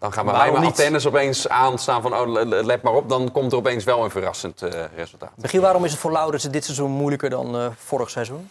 Dan 0.00 0.12
gaan 0.12 0.26
we 0.26 0.32
Waarom 0.32 0.54
bij 0.54 0.62
niet? 0.62 0.70
Athenes 0.70 1.06
opeens 1.06 1.48
aanstaan 1.48 2.02
van, 2.02 2.14
oh 2.14 2.28
le- 2.32 2.44
le- 2.44 2.62
let 2.62 2.82
maar 2.82 2.92
op, 2.92 3.08
dan 3.08 3.32
komt 3.32 3.52
er 3.52 3.58
opeens 3.58 3.84
wel 3.84 4.04
een 4.04 4.10
verrassend 4.10 4.62
eh, 4.62 4.84
resultaat. 4.96 5.30
Michiel, 5.36 5.60
waarom 5.60 5.84
is 5.84 5.90
het 5.90 6.00
voor 6.00 6.12
Laurensen 6.12 6.52
dit 6.52 6.64
seizoen 6.64 6.90
moeilijker 6.90 7.30
dan 7.30 7.56
eh, 7.56 7.66
vorig 7.76 8.10
seizoen? 8.10 8.50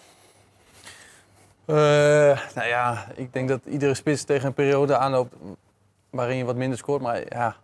Eh, 1.65 1.75
nou 2.55 2.67
ja, 2.67 3.05
ik 3.15 3.33
denk 3.33 3.49
dat 3.49 3.59
iedere 3.65 3.93
spits 3.93 4.23
tegen 4.23 4.47
een 4.47 4.53
periode 4.53 4.97
aanloopt 4.97 5.35
waarin 6.09 6.37
je 6.37 6.45
wat 6.45 6.55
minder 6.55 6.77
scoort. 6.77 7.01
Maar 7.01 7.21
ja, 7.29 7.55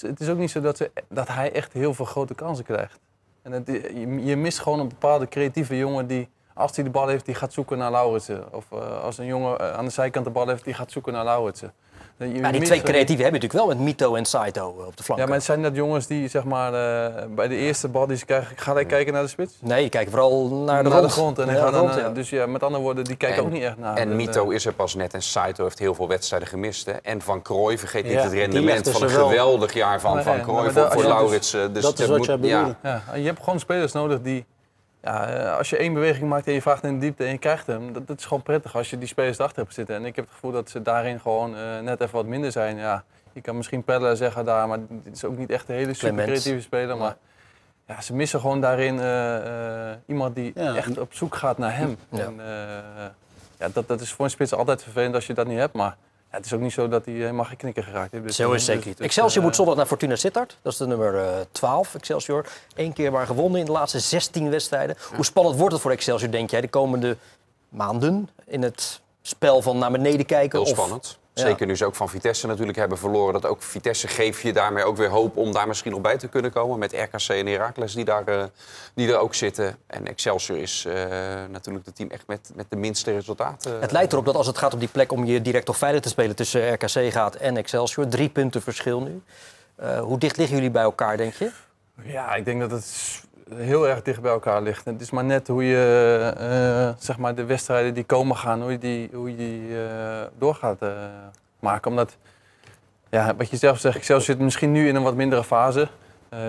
het 0.00 0.20
is 0.20 0.28
ook 0.28 0.38
niet 0.38 0.50
zo 0.50 0.60
dat, 0.60 0.76
ze, 0.76 0.90
dat 1.08 1.28
hij 1.28 1.52
echt 1.52 1.72
heel 1.72 1.94
veel 1.94 2.04
grote 2.04 2.34
kansen 2.34 2.64
krijgt. 2.64 2.98
En 3.42 3.52
het, 3.52 3.66
je, 3.66 4.24
je 4.24 4.36
mist 4.36 4.58
gewoon 4.58 4.80
een 4.80 4.88
bepaalde 4.88 5.28
creatieve 5.28 5.76
jongen 5.76 6.06
die, 6.06 6.28
als 6.54 6.74
hij 6.74 6.84
de 6.84 6.90
bal 6.90 7.08
heeft, 7.08 7.24
die 7.24 7.34
gaat 7.34 7.52
zoeken 7.52 7.78
naar 7.78 7.90
Lauritsen. 7.90 8.52
Of 8.52 8.64
eh, 8.72 9.02
als 9.02 9.18
een 9.18 9.26
jongen 9.26 9.76
aan 9.76 9.84
de 9.84 9.90
zijkant 9.90 10.24
de 10.24 10.30
bal 10.30 10.48
heeft, 10.48 10.64
die 10.64 10.74
gaat 10.74 10.90
zoeken 10.90 11.12
naar 11.12 11.24
Lauritsen. 11.24 11.72
Je- 12.18 12.28
je 12.32 12.34
Ja, 12.40 12.50
die 12.50 12.58
mist 12.60 12.66
twee 12.66 12.82
creatieven 12.82 13.24
hebben 13.24 13.40
natuurlijk 13.40 13.52
wel 13.52 13.66
met 13.76 13.78
Mito 13.86 14.14
en 14.14 14.24
Saito 14.24 14.74
eh, 14.80 14.86
op 14.86 14.96
de 14.96 15.02
flank. 15.02 15.20
Ja, 15.20 15.26
maar 15.26 15.34
het 15.36 15.44
zijn 15.44 15.62
dat 15.62 15.74
jongens 15.74 16.06
die 16.06 16.28
zeg 16.28 16.44
maar, 16.44 16.72
eh, 16.74 17.24
bij 17.28 17.48
de 17.48 17.54
eerste 17.56 17.88
bal 17.88 18.06
die 18.06 18.16
ze 18.16 18.24
krijgen, 18.24 18.56
ga 18.56 18.78
ik 18.78 18.86
kijken 18.86 19.12
naar 19.12 19.22
de 19.22 19.28
spits? 19.28 19.54
Nee, 19.60 19.82
je 19.82 19.88
kijkt 19.88 20.10
vooral 20.10 20.48
naar 20.48 20.82
de 20.84 20.88
naar 20.88 21.02
de 21.02 21.08
grond. 21.08 21.38
En 21.38 21.46
Ja, 21.46 21.54
gaan 21.54 21.66
de 21.72 21.78
dan, 21.78 21.90
eh, 21.90 21.96
ja. 21.96 22.08
Dus 22.10 22.30
ja, 22.30 22.46
met 22.46 22.62
andere 22.62 22.82
woorden, 22.82 23.04
die 23.04 23.16
kijken 23.16 23.38
En- 23.38 23.44
ook 23.44 23.50
niet 23.52 23.62
echt 23.62 23.78
naar. 23.78 23.96
En 23.96 24.16
Mito 24.16 24.48
is 24.48 24.66
er 24.66 24.72
pas 24.72 24.94
net 24.94 25.14
en 25.14 25.22
Saito 25.22 25.62
heeft 25.64 25.78
heel 25.78 25.94
veel 25.94 26.08
wedstrijden 26.08 26.48
gemist. 26.48 26.86
Hè. 26.86 26.92
En 26.92 27.20
Van 27.22 27.42
Krooi, 27.42 27.78
vergeet 27.78 28.04
niet 28.04 28.22
het 28.22 28.32
rendement 28.32 28.88
van 28.88 29.02
een 29.02 29.10
geweldig 29.10 29.72
jaar 29.72 30.00
van 30.00 30.14
Maar 30.14 30.22
Van 30.22 30.40
Krooi 30.40 30.62
maar 30.62 30.72
voor, 30.72 30.82
je 30.90 30.96
dus- 30.96 31.06
Laurits. 31.06 31.50
Dus 31.50 31.82
dat 31.82 31.98
is 31.98 32.06
wat 32.06 32.24
jij 32.24 32.38
bedoelde. 32.38 32.74
ja, 32.82 33.02
Ja, 33.10 33.14
je 33.16 33.26
hebt 33.26 33.42
gewoon 33.42 33.60
spelers 33.60 33.92
nodig 33.92 34.20
die... 34.22 34.46
Ja, 35.06 35.26
eh, 35.28 35.56
als 35.56 35.70
je 35.70 35.76
één 35.76 35.94
beweging 35.94 36.28
maakt 36.28 36.46
en 36.46 36.52
je 36.52 36.62
vraagt 36.62 36.84
in 36.84 36.94
de 36.94 36.98
diepte 37.00 37.24
en 37.24 37.30
je 37.30 37.38
krijgt 37.38 37.66
hem, 37.66 37.92
dat, 37.92 38.06
dat 38.06 38.18
is 38.18 38.24
gewoon 38.24 38.42
prettig 38.42 38.76
als 38.76 38.90
je 38.90 38.98
die 38.98 39.08
spelers 39.08 39.38
erachter 39.38 39.62
hebt 39.62 39.74
zitten. 39.74 39.94
En 39.94 40.04
ik 40.04 40.16
heb 40.16 40.24
het 40.24 40.34
gevoel 40.34 40.50
dat 40.52 40.70
ze 40.70 40.82
daarin 40.82 41.20
gewoon 41.20 41.56
eh, 41.56 41.80
net 41.80 42.00
even 42.00 42.14
wat 42.14 42.26
minder 42.26 42.52
zijn. 42.52 42.76
Ja, 42.76 43.04
je 43.32 43.40
kan 43.40 43.56
misschien 43.56 43.82
Pelle 43.84 44.16
zeggen 44.16 44.44
daar, 44.44 44.68
maar 44.68 44.78
het 45.04 45.14
is 45.14 45.24
ook 45.24 45.36
niet 45.36 45.50
echt 45.50 45.68
een 45.68 45.74
hele 45.74 45.94
super 45.94 46.24
creatieve 46.24 46.60
speler. 46.60 46.96
Maar 46.96 47.16
ja, 47.86 48.00
ze 48.00 48.14
missen 48.14 48.40
gewoon 48.40 48.60
daarin 48.60 49.00
eh, 49.00 49.90
iemand 50.06 50.34
die 50.34 50.52
Ja. 50.54 50.74
echt 50.76 50.98
op 50.98 51.12
zoek 51.14 51.34
gaat 51.34 51.58
naar 51.58 51.76
hem. 51.76 51.96
Ja. 52.08 52.24
En, 52.24 52.40
ja, 53.58 53.68
dat, 53.72 53.88
dat 53.88 54.00
is 54.00 54.12
voor 54.12 54.24
een 54.24 54.30
spits 54.30 54.52
altijd 54.54 54.82
vervelend 54.82 55.14
als 55.14 55.26
je 55.26 55.34
dat 55.34 55.46
niet 55.46 55.58
hebt. 55.58 55.74
Maar 55.74 55.96
het 56.36 56.44
is 56.44 56.52
ook 56.52 56.60
niet 56.60 56.72
zo 56.72 56.88
dat 56.88 57.04
hij 57.04 57.14
helemaal 57.14 57.44
geen 57.44 57.56
knikker 57.56 57.82
geraakt 57.82 58.12
heeft. 58.12 58.24
Dus, 58.24 58.36
Zo 58.36 58.52
is 58.52 58.64
zeker 58.64 58.86
niet. 58.86 58.96
dus, 58.96 59.06
Excelsior 59.06 59.38
eh, 59.38 59.44
moet 59.44 59.56
zondag 59.56 59.76
naar 59.76 59.86
Fortuna 59.86 60.16
Sittard. 60.16 60.56
Dat 60.62 60.72
is 60.72 60.78
de 60.78 60.86
nummer 60.86 61.16
eh 61.18 61.28
12, 61.52 61.94
Excelsior. 61.94 62.46
Eén 62.74 62.92
keer 62.92 63.12
maar 63.12 63.26
gewonnen 63.26 63.60
in 63.60 63.66
de 63.66 63.72
laatste 63.72 63.98
16 63.98 64.50
wedstrijden. 64.50 64.96
Hoe 65.14 65.24
spannend 65.24 65.56
wordt 65.56 65.72
het 65.72 65.82
voor 65.82 65.90
Excelsior, 65.90 66.30
denk 66.30 66.50
jij, 66.50 66.60
de 66.60 66.68
komende 66.68 67.16
maanden? 67.68 68.28
In 68.46 68.62
het 68.62 69.00
spel 69.22 69.62
van 69.62 69.78
naar 69.78 69.90
beneden 69.90 70.26
kijken? 70.26 70.58
heel 70.58 70.68
of- 70.70 70.76
spannend. 70.76 71.18
Ja. 71.36 71.42
Zeker 71.42 71.66
nu 71.66 71.76
ze 71.76 71.84
ook 71.84 71.94
van 71.94 72.08
Vitesse 72.08 72.46
natuurlijk 72.46 72.78
hebben 72.78 72.98
verloren. 72.98 73.32
Dat 73.32 73.46
ook 73.46 73.62
Vitesse 73.62 74.08
geeft 74.08 74.40
je 74.40 74.52
daarmee 74.52 74.84
ook 74.84 74.96
weer 74.96 75.08
hoop 75.08 75.36
om 75.36 75.52
daar 75.52 75.68
misschien 75.68 75.90
nog 75.90 76.00
bij 76.00 76.16
te 76.16 76.28
kunnen 76.28 76.52
komen. 76.52 76.78
Met 76.78 76.92
RKC 76.92 77.28
en 77.28 77.46
Heracles 77.46 77.94
die, 77.94 78.04
daar, 78.04 78.26
eh, 78.26 78.44
die 78.94 79.12
er 79.12 79.18
ook 79.18 79.34
zitten. 79.34 79.76
En 79.86 80.06
Excelsior 80.06 80.58
is 80.58 80.84
eh, 80.84 80.94
natuurlijk 81.50 81.86
het 81.86 81.96
team 81.96 82.10
echt 82.10 82.26
met, 82.26 82.50
met 82.54 82.66
de 82.68 82.76
minste 82.76 83.12
resultaten. 83.12 83.80
Het 83.80 83.92
lijkt 83.92 84.12
erop 84.12 84.24
dat 84.24 84.34
als 84.34 84.46
het 84.46 84.58
gaat 84.58 84.72
om 84.72 84.78
die 84.78 84.88
plek 84.88 85.12
om 85.12 85.24
je 85.24 85.42
direct 85.42 85.68
of 85.68 85.76
veilig 85.76 86.00
te 86.00 86.08
spelen 86.08 86.36
tussen 86.36 86.72
RKC 86.72 87.12
gaat 87.12 87.34
en 87.34 87.56
Excelsior, 87.56 88.08
drie 88.08 88.28
punten 88.28 88.62
verschil 88.62 89.00
nu. 89.00 89.22
Eh, 89.76 90.00
hoe 90.00 90.18
dicht 90.18 90.36
liggen 90.36 90.56
jullie 90.56 90.70
bij 90.70 90.82
elkaar, 90.82 91.16
denk 91.16 91.34
je? 91.34 91.50
Ja, 92.02 92.34
ik 92.34 92.44
denk 92.44 92.60
dat 92.60 92.70
het 92.70 93.22
heel 93.54 93.88
erg 93.88 94.02
dicht 94.02 94.20
bij 94.20 94.30
elkaar 94.30 94.62
ligt. 94.62 94.84
Het 94.84 95.00
is 95.00 95.10
maar 95.10 95.24
net 95.24 95.48
hoe 95.48 95.64
je 95.64 96.32
eh, 96.38 97.02
zeg 97.02 97.18
maar 97.18 97.34
de 97.34 97.44
wedstrijden 97.44 97.94
die 97.94 98.04
komen 98.04 98.36
gaan, 98.36 98.62
hoe 98.62 98.70
je 98.70 98.78
die, 98.78 99.10
hoe 99.12 99.36
die 99.36 99.78
eh, 99.78 100.22
door 100.38 100.54
gaat 100.54 100.82
eh, 100.82 100.90
maken. 101.58 101.90
Omdat, 101.90 102.16
ja, 103.10 103.36
wat 103.36 103.50
je 103.50 103.56
zelf 103.56 103.78
zegt, 103.78 103.96
Excelsior 103.96 104.36
zit 104.36 104.44
misschien 104.44 104.72
nu 104.72 104.88
in 104.88 104.94
een 104.94 105.02
wat 105.02 105.14
mindere 105.14 105.44
fase. 105.44 105.88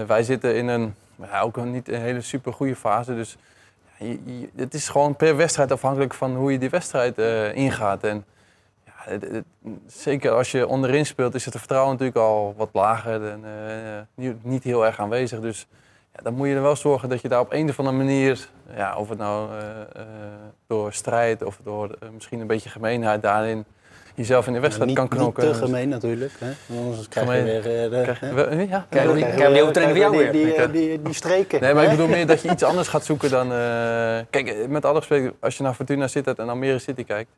Wij 0.08 0.24
zitten 0.24 0.56
in 0.56 0.68
een, 0.68 0.96
ja, 1.16 1.42
ook 1.42 1.66
niet 1.66 1.90
een 1.90 2.02
hele 2.02 2.22
super 2.22 2.54
goede 2.54 2.76
fase. 2.76 3.16
Dus 3.16 3.38
ja, 3.98 4.16
het 4.56 4.74
is 4.74 4.90
gewoon 4.90 5.16
per 5.16 5.36
wedstrijd 5.36 5.72
afhankelijk 5.72 6.14
van 6.14 6.36
hoe 6.36 6.52
je 6.52 6.58
die 6.58 6.70
wedstrijd 6.70 7.18
ingaat. 7.56 8.04
En, 8.04 8.26
zeker 9.88 10.32
als 10.32 10.52
je 10.52 10.68
onderin 10.68 11.06
speelt, 11.06 11.36
is 11.36 11.46
het 11.46 11.58
vertrouwen 11.58 11.92
natuurlijk 11.92 12.18
al 12.18 12.54
wat 12.58 12.70
lager 12.72 13.28
en 13.28 13.44
niet 14.42 14.64
heel 14.64 14.86
erg 14.86 15.00
aanwezig. 15.00 15.40
Dus 15.40 15.68
ja, 16.18 16.24
dan 16.24 16.34
moet 16.34 16.48
je 16.48 16.56
er 16.56 16.62
wel 16.62 16.76
zorgen 16.76 17.10
dat 17.10 17.22
je 17.22 17.28
daar 17.28 17.40
op 17.40 17.54
een 17.54 17.70
of 17.70 17.80
andere 17.80 17.98
manier, 17.98 18.48
ja, 18.76 18.96
of 18.96 19.10
het 19.10 19.18
nou 19.18 19.50
eh, 19.52 19.68
eh, 20.02 20.08
door 20.68 20.94
strijd 20.94 21.44
of 21.44 21.60
door 21.64 21.96
eh, 22.00 22.10
misschien 22.14 22.40
een 22.40 22.48
beetje 22.48 22.70
gemeenheid 22.70 23.22
daarin 23.22 23.66
jezelf 24.16 24.48
in 24.48 24.54
de 24.54 24.60
wedstrijd 24.60 24.94
kan 24.94 25.08
knokken. 25.08 25.44
Niet 25.46 25.54
te 25.54 25.60
gemeen 25.60 25.90
natuurlijk. 25.90 26.32
Hè? 26.40 26.52
Want 26.66 26.86
Anders 26.86 27.08
krijg 27.08 27.28
je 27.28 27.34
Gemeen. 27.34 27.62
weer... 27.62 27.84
eh, 27.84 27.90
de- 27.92 28.02
Krijg 28.02 28.20
ja, 28.20 28.86
je 29.88 29.94
jou 30.00 30.18
weer? 30.18 30.32
die, 30.32 30.72
die, 30.72 31.02
die 31.02 31.14
streken. 31.14 31.62
Nee, 31.62 31.74
maar 31.74 31.84
ik 31.84 31.90
bedoel 31.90 32.08
meer 32.08 32.28
dat 32.28 32.42
je 32.42 32.50
iets 32.52 32.64
anders 32.64 32.88
gaat 32.88 33.06
zoeken 33.06 33.30
dan... 33.30 33.52
eh, 33.52 34.20
kijk, 34.30 34.68
met 34.68 34.86
alle 34.86 34.98
respect, 35.00 35.34
als 35.40 35.58
je 35.58 35.64
naar 35.64 35.74
Fortuna 35.74 36.08
Sittard 36.08 36.40
en 36.40 36.50
Almere 36.50 36.80
City 36.80 37.04
kijkt... 37.04 37.30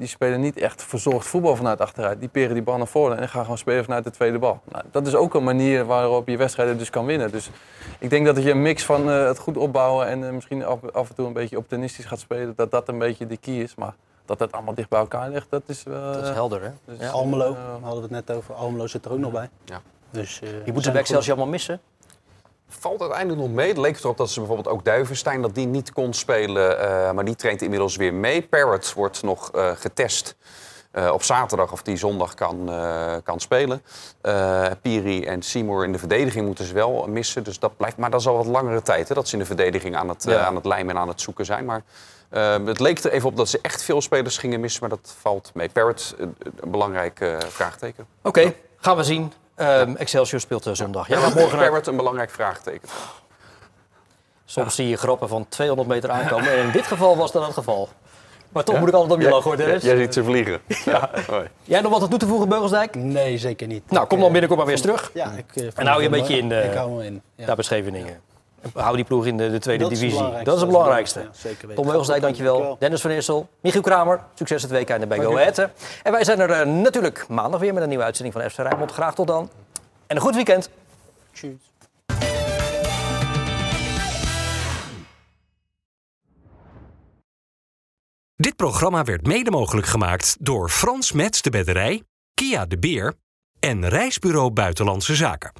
die 0.00 0.08
spelen 0.08 0.40
niet 0.40 0.56
echt 0.56 0.82
verzorgd 0.82 1.26
voetbal 1.26 1.56
vanuit 1.56 1.80
achteruit. 1.80 2.20
Die 2.20 2.28
peren 2.28 2.54
die 2.54 2.62
bal 2.62 2.76
naar 2.76 2.86
voren 2.86 3.18
en 3.18 3.28
gaan 3.28 3.42
gewoon 3.42 3.58
spelen 3.58 3.84
vanuit 3.84 4.04
de 4.04 4.10
tweede 4.10 4.38
bal. 4.38 4.60
Nou, 4.72 4.84
dat 4.90 5.06
is 5.06 5.14
ook 5.14 5.34
een 5.34 5.44
manier 5.44 5.84
waarop 5.84 6.28
je 6.28 6.36
wedstrijden 6.36 6.78
dus 6.78 6.90
kan 6.90 7.06
winnen. 7.06 7.30
Dus 7.30 7.50
ik 7.98 8.10
denk 8.10 8.26
dat 8.26 8.42
je 8.42 8.50
een 8.50 8.62
mix 8.62 8.84
van 8.84 9.10
eh, 9.10 9.26
het 9.26 9.38
goed 9.38 9.56
opbouwen 9.56 10.06
en 10.06 10.26
eh, 10.26 10.32
misschien 10.32 10.64
af, 10.64 10.78
af 10.92 11.08
en 11.08 11.14
toe 11.14 11.26
een 11.26 11.32
beetje 11.32 11.58
optimistisch 11.58 12.04
gaat 12.04 12.20
spelen, 12.20 12.52
dat 12.56 12.70
dat 12.70 12.88
een 12.88 12.98
beetje 12.98 13.26
de 13.26 13.36
key 13.36 13.54
is. 13.54 13.74
Maar 13.74 13.94
dat 14.30 14.38
het 14.38 14.52
allemaal 14.52 14.74
dicht 14.74 14.88
bij 14.88 14.98
elkaar 14.98 15.30
ligt, 15.30 15.46
dat 15.50 15.62
is 15.66 15.82
wel... 15.82 16.12
Dat 16.12 16.22
is 16.22 16.28
eh, 16.28 16.34
helder, 16.34 16.62
hè? 16.62 16.70
dus, 16.84 16.98
Ja. 16.98 17.08
Almelo, 17.08 17.54
eh, 17.54 17.58
hadden 17.82 18.08
we 18.08 18.14
het 18.14 18.26
net 18.26 18.36
over. 18.36 18.54
Almelo 18.54 18.86
zit 18.86 19.04
er 19.04 19.12
ook 19.12 19.18
nog 19.18 19.32
bij. 19.32 19.48
Ja. 19.64 19.80
Dus, 20.10 20.40
eh, 20.40 20.48
Je 20.50 20.56
moet 20.56 20.64
ze 20.64 20.64
zijn 20.64 20.74
bij 20.74 20.82
goed. 20.82 20.96
Excelsior 20.96 21.34
allemaal 21.36 21.52
missen. 21.52 21.80
Valt 22.78 23.00
uiteindelijk 23.00 23.40
nog 23.40 23.50
mee. 23.50 23.68
Het 23.68 23.76
leek 23.76 23.98
erop 23.98 24.16
dat 24.16 24.30
ze 24.30 24.38
bijvoorbeeld 24.38 24.68
ook 24.74 24.84
Duivenstein 24.84 25.42
dat 25.42 25.54
die 25.54 25.66
niet 25.66 25.92
kon 25.92 26.12
spelen. 26.14 26.78
eh, 26.80 27.12
maar 27.12 27.24
die 27.24 27.34
traint 27.36 27.62
inmiddels 27.62 27.96
weer 27.96 28.14
mee. 28.14 28.42
Parrot 28.42 28.92
wordt 28.92 29.22
nog 29.22 29.50
eh, 29.50 29.70
getest 29.74 30.36
eh, 30.90 31.10
op 31.12 31.22
zaterdag 31.22 31.72
of 31.72 31.82
die 31.82 31.96
zondag 31.96 32.34
kan, 32.34 32.70
kan 33.24 33.40
spelen. 33.40 33.82
Piri 34.82 35.24
en 35.24 35.42
Seymour 35.42 35.84
in 35.84 35.92
de 35.92 35.98
verdediging 35.98 36.46
moeten 36.46 36.64
ze 36.64 36.74
wel 36.74 37.06
missen. 37.08 37.42
Dus 37.44 37.58
dat 37.58 37.76
blijft, 37.76 37.96
maar 37.96 38.10
dat 38.10 38.20
is 38.20 38.26
al 38.26 38.36
wat 38.36 38.46
langere 38.46 38.82
tijd 38.82 39.08
hè, 39.08 39.14
dat 39.14 39.26
ze 39.28 39.32
in 39.32 39.38
de 39.40 39.46
verdediging 39.46 39.96
aan 39.96 40.08
het, 40.08 40.24
Ja. 40.24 40.44
aan 40.46 40.54
het 40.54 40.64
lijmen 40.64 40.94
en 40.94 41.00
aan 41.00 41.08
het 41.08 41.20
zoeken 41.20 41.44
zijn. 41.44 41.64
Maar 41.64 41.82
het 42.64 42.80
leek 42.80 42.98
er 42.98 43.12
even 43.12 43.28
op 43.28 43.36
dat 43.36 43.48
ze 43.48 43.58
echt 43.62 43.82
veel 43.82 44.00
spelers 44.00 44.38
gingen 44.38 44.60
missen. 44.60 44.80
Maar 44.80 44.90
dat 44.90 45.14
valt 45.20 45.50
mee. 45.54 45.68
Parrot, 45.68 46.14
een, 46.18 46.34
belangrijk 46.64 47.36
vraagteken. 47.48 48.06
Oké, 48.22 48.54
gaan 48.76 48.96
we 48.96 49.02
zien. 49.04 49.32
Ehm, 49.60 49.94
Excelsior 49.96 50.40
speelt 50.40 50.66
eh, 50.66 50.74
zondag. 50.74 51.08
Ja, 51.08 51.20
maar 51.20 51.32
morgen 51.34 51.56
naar... 51.58 51.66
Parrot 51.66 51.86
een 51.86 51.96
belangrijk 51.96 52.30
vraagteken. 52.30 52.88
Soms 54.44 54.74
zie 54.74 54.88
je 54.88 54.96
grappen 54.96 55.28
van 55.28 55.48
200 55.48 55.88
meter 55.88 56.10
aankomen. 56.10 56.52
En 56.52 56.58
in 56.58 56.70
dit 56.70 56.86
geval 56.86 57.16
was 57.16 57.32
dat 57.32 57.44
het 57.44 57.54
geval. 57.54 57.88
Maar 58.52 58.64
toch 58.64 58.78
moet 58.78 58.88
ik 58.88 58.94
altijd 58.94 59.12
om 59.12 59.20
je 59.20 59.28
lachen 59.28 59.44
hoor, 59.44 59.56
Dennis. 59.56 59.82
Jij 59.82 59.96
ziet 59.96 60.14
ze 60.14 60.24
vliegen. 60.24 60.60
Ja. 60.84 61.10
Jij 61.64 61.80
nog 61.80 61.98
wat 61.98 62.10
toe 62.10 62.18
te 62.18 62.26
voegen, 62.26 62.48
Beugelsdijk? 62.48 62.94
Nee, 62.94 63.38
zeker 63.38 63.66
niet. 63.66 63.90
Nou, 63.90 64.06
kom 64.06 64.16
eh, 64.16 64.22
dan 64.22 64.32
binnenkort 64.32 64.58
maar 64.58 64.68
weer 64.68 64.76
eens 64.76 64.86
terug. 64.86 65.10
Ja, 65.14 65.32
ik, 65.32 65.56
eh, 65.56 65.68
En 65.74 65.86
hou 65.86 66.00
je 66.00 66.04
een 66.04 66.12
beetje 66.12 66.38
in, 66.38 66.52
eh, 66.52 66.64
Ik 66.64 66.74
hou 66.74 66.90
me 66.90 67.04
in. 67.04 67.22
Ja. 67.34 67.46
Daar 67.46 67.54
bij 67.54 67.64
Scheveningen. 67.64 68.20
En 68.60 68.70
Hou 68.74 68.96
die 68.96 69.04
ploeg 69.04 69.26
in 69.26 69.36
de, 69.36 69.50
de 69.50 69.58
tweede 69.58 69.82
Dat 69.82 69.92
divisie. 69.92 70.42
Dat 70.42 70.54
is 70.54 70.60
het 70.60 70.70
belangrijkste. 70.70 71.20
Ja, 71.20 71.28
zeker 71.32 71.60
weten. 71.60 71.74
Tom 71.74 71.84
Beugelsdijk, 71.84 72.20
dankjewel. 72.20 72.52
Dankjewel. 72.52 72.78
Dennis 72.80 73.00
van 73.00 73.10
Eersel, 73.10 73.48
Michiel 73.60 73.82
Kramer. 73.82 74.20
Succes 74.34 74.62
het 74.62 74.70
weekende 74.70 75.06
bij 75.06 75.18
Go 75.18 75.36
Ahead. 75.36 75.58
En 76.02 76.12
wij 76.12 76.24
zijn 76.24 76.40
er 76.40 76.50
eh, 76.50 76.66
natuurlijk 76.66 77.28
maandag 77.28 77.60
weer 77.60 77.72
met 77.74 77.82
een 77.82 77.88
nieuwe 77.88 78.04
uitzending 78.04 78.36
van 78.36 78.50
FC 78.50 78.56
Rijnmond. 78.56 78.92
Graag 78.92 79.14
tot 79.14 79.26
dan. 79.26 79.50
En 80.06 80.16
een 80.16 80.22
goed 80.22 80.34
weekend. 80.34 80.70
Tjus. 81.32 81.52
Dit 88.36 88.56
programma 88.56 89.04
werd 89.04 89.26
mede 89.26 89.50
mogelijk 89.50 89.86
gemaakt 89.86 90.36
door 90.40 90.68
Frans 90.68 91.12
Mets 91.12 91.42
de 91.42 91.50
Bedderij, 91.50 92.02
Kia 92.34 92.66
de 92.66 92.78
Beer 92.78 93.14
en 93.58 93.88
Reisbureau 93.88 94.50
Buitenlandse 94.50 95.14
Zaken. 95.14 95.52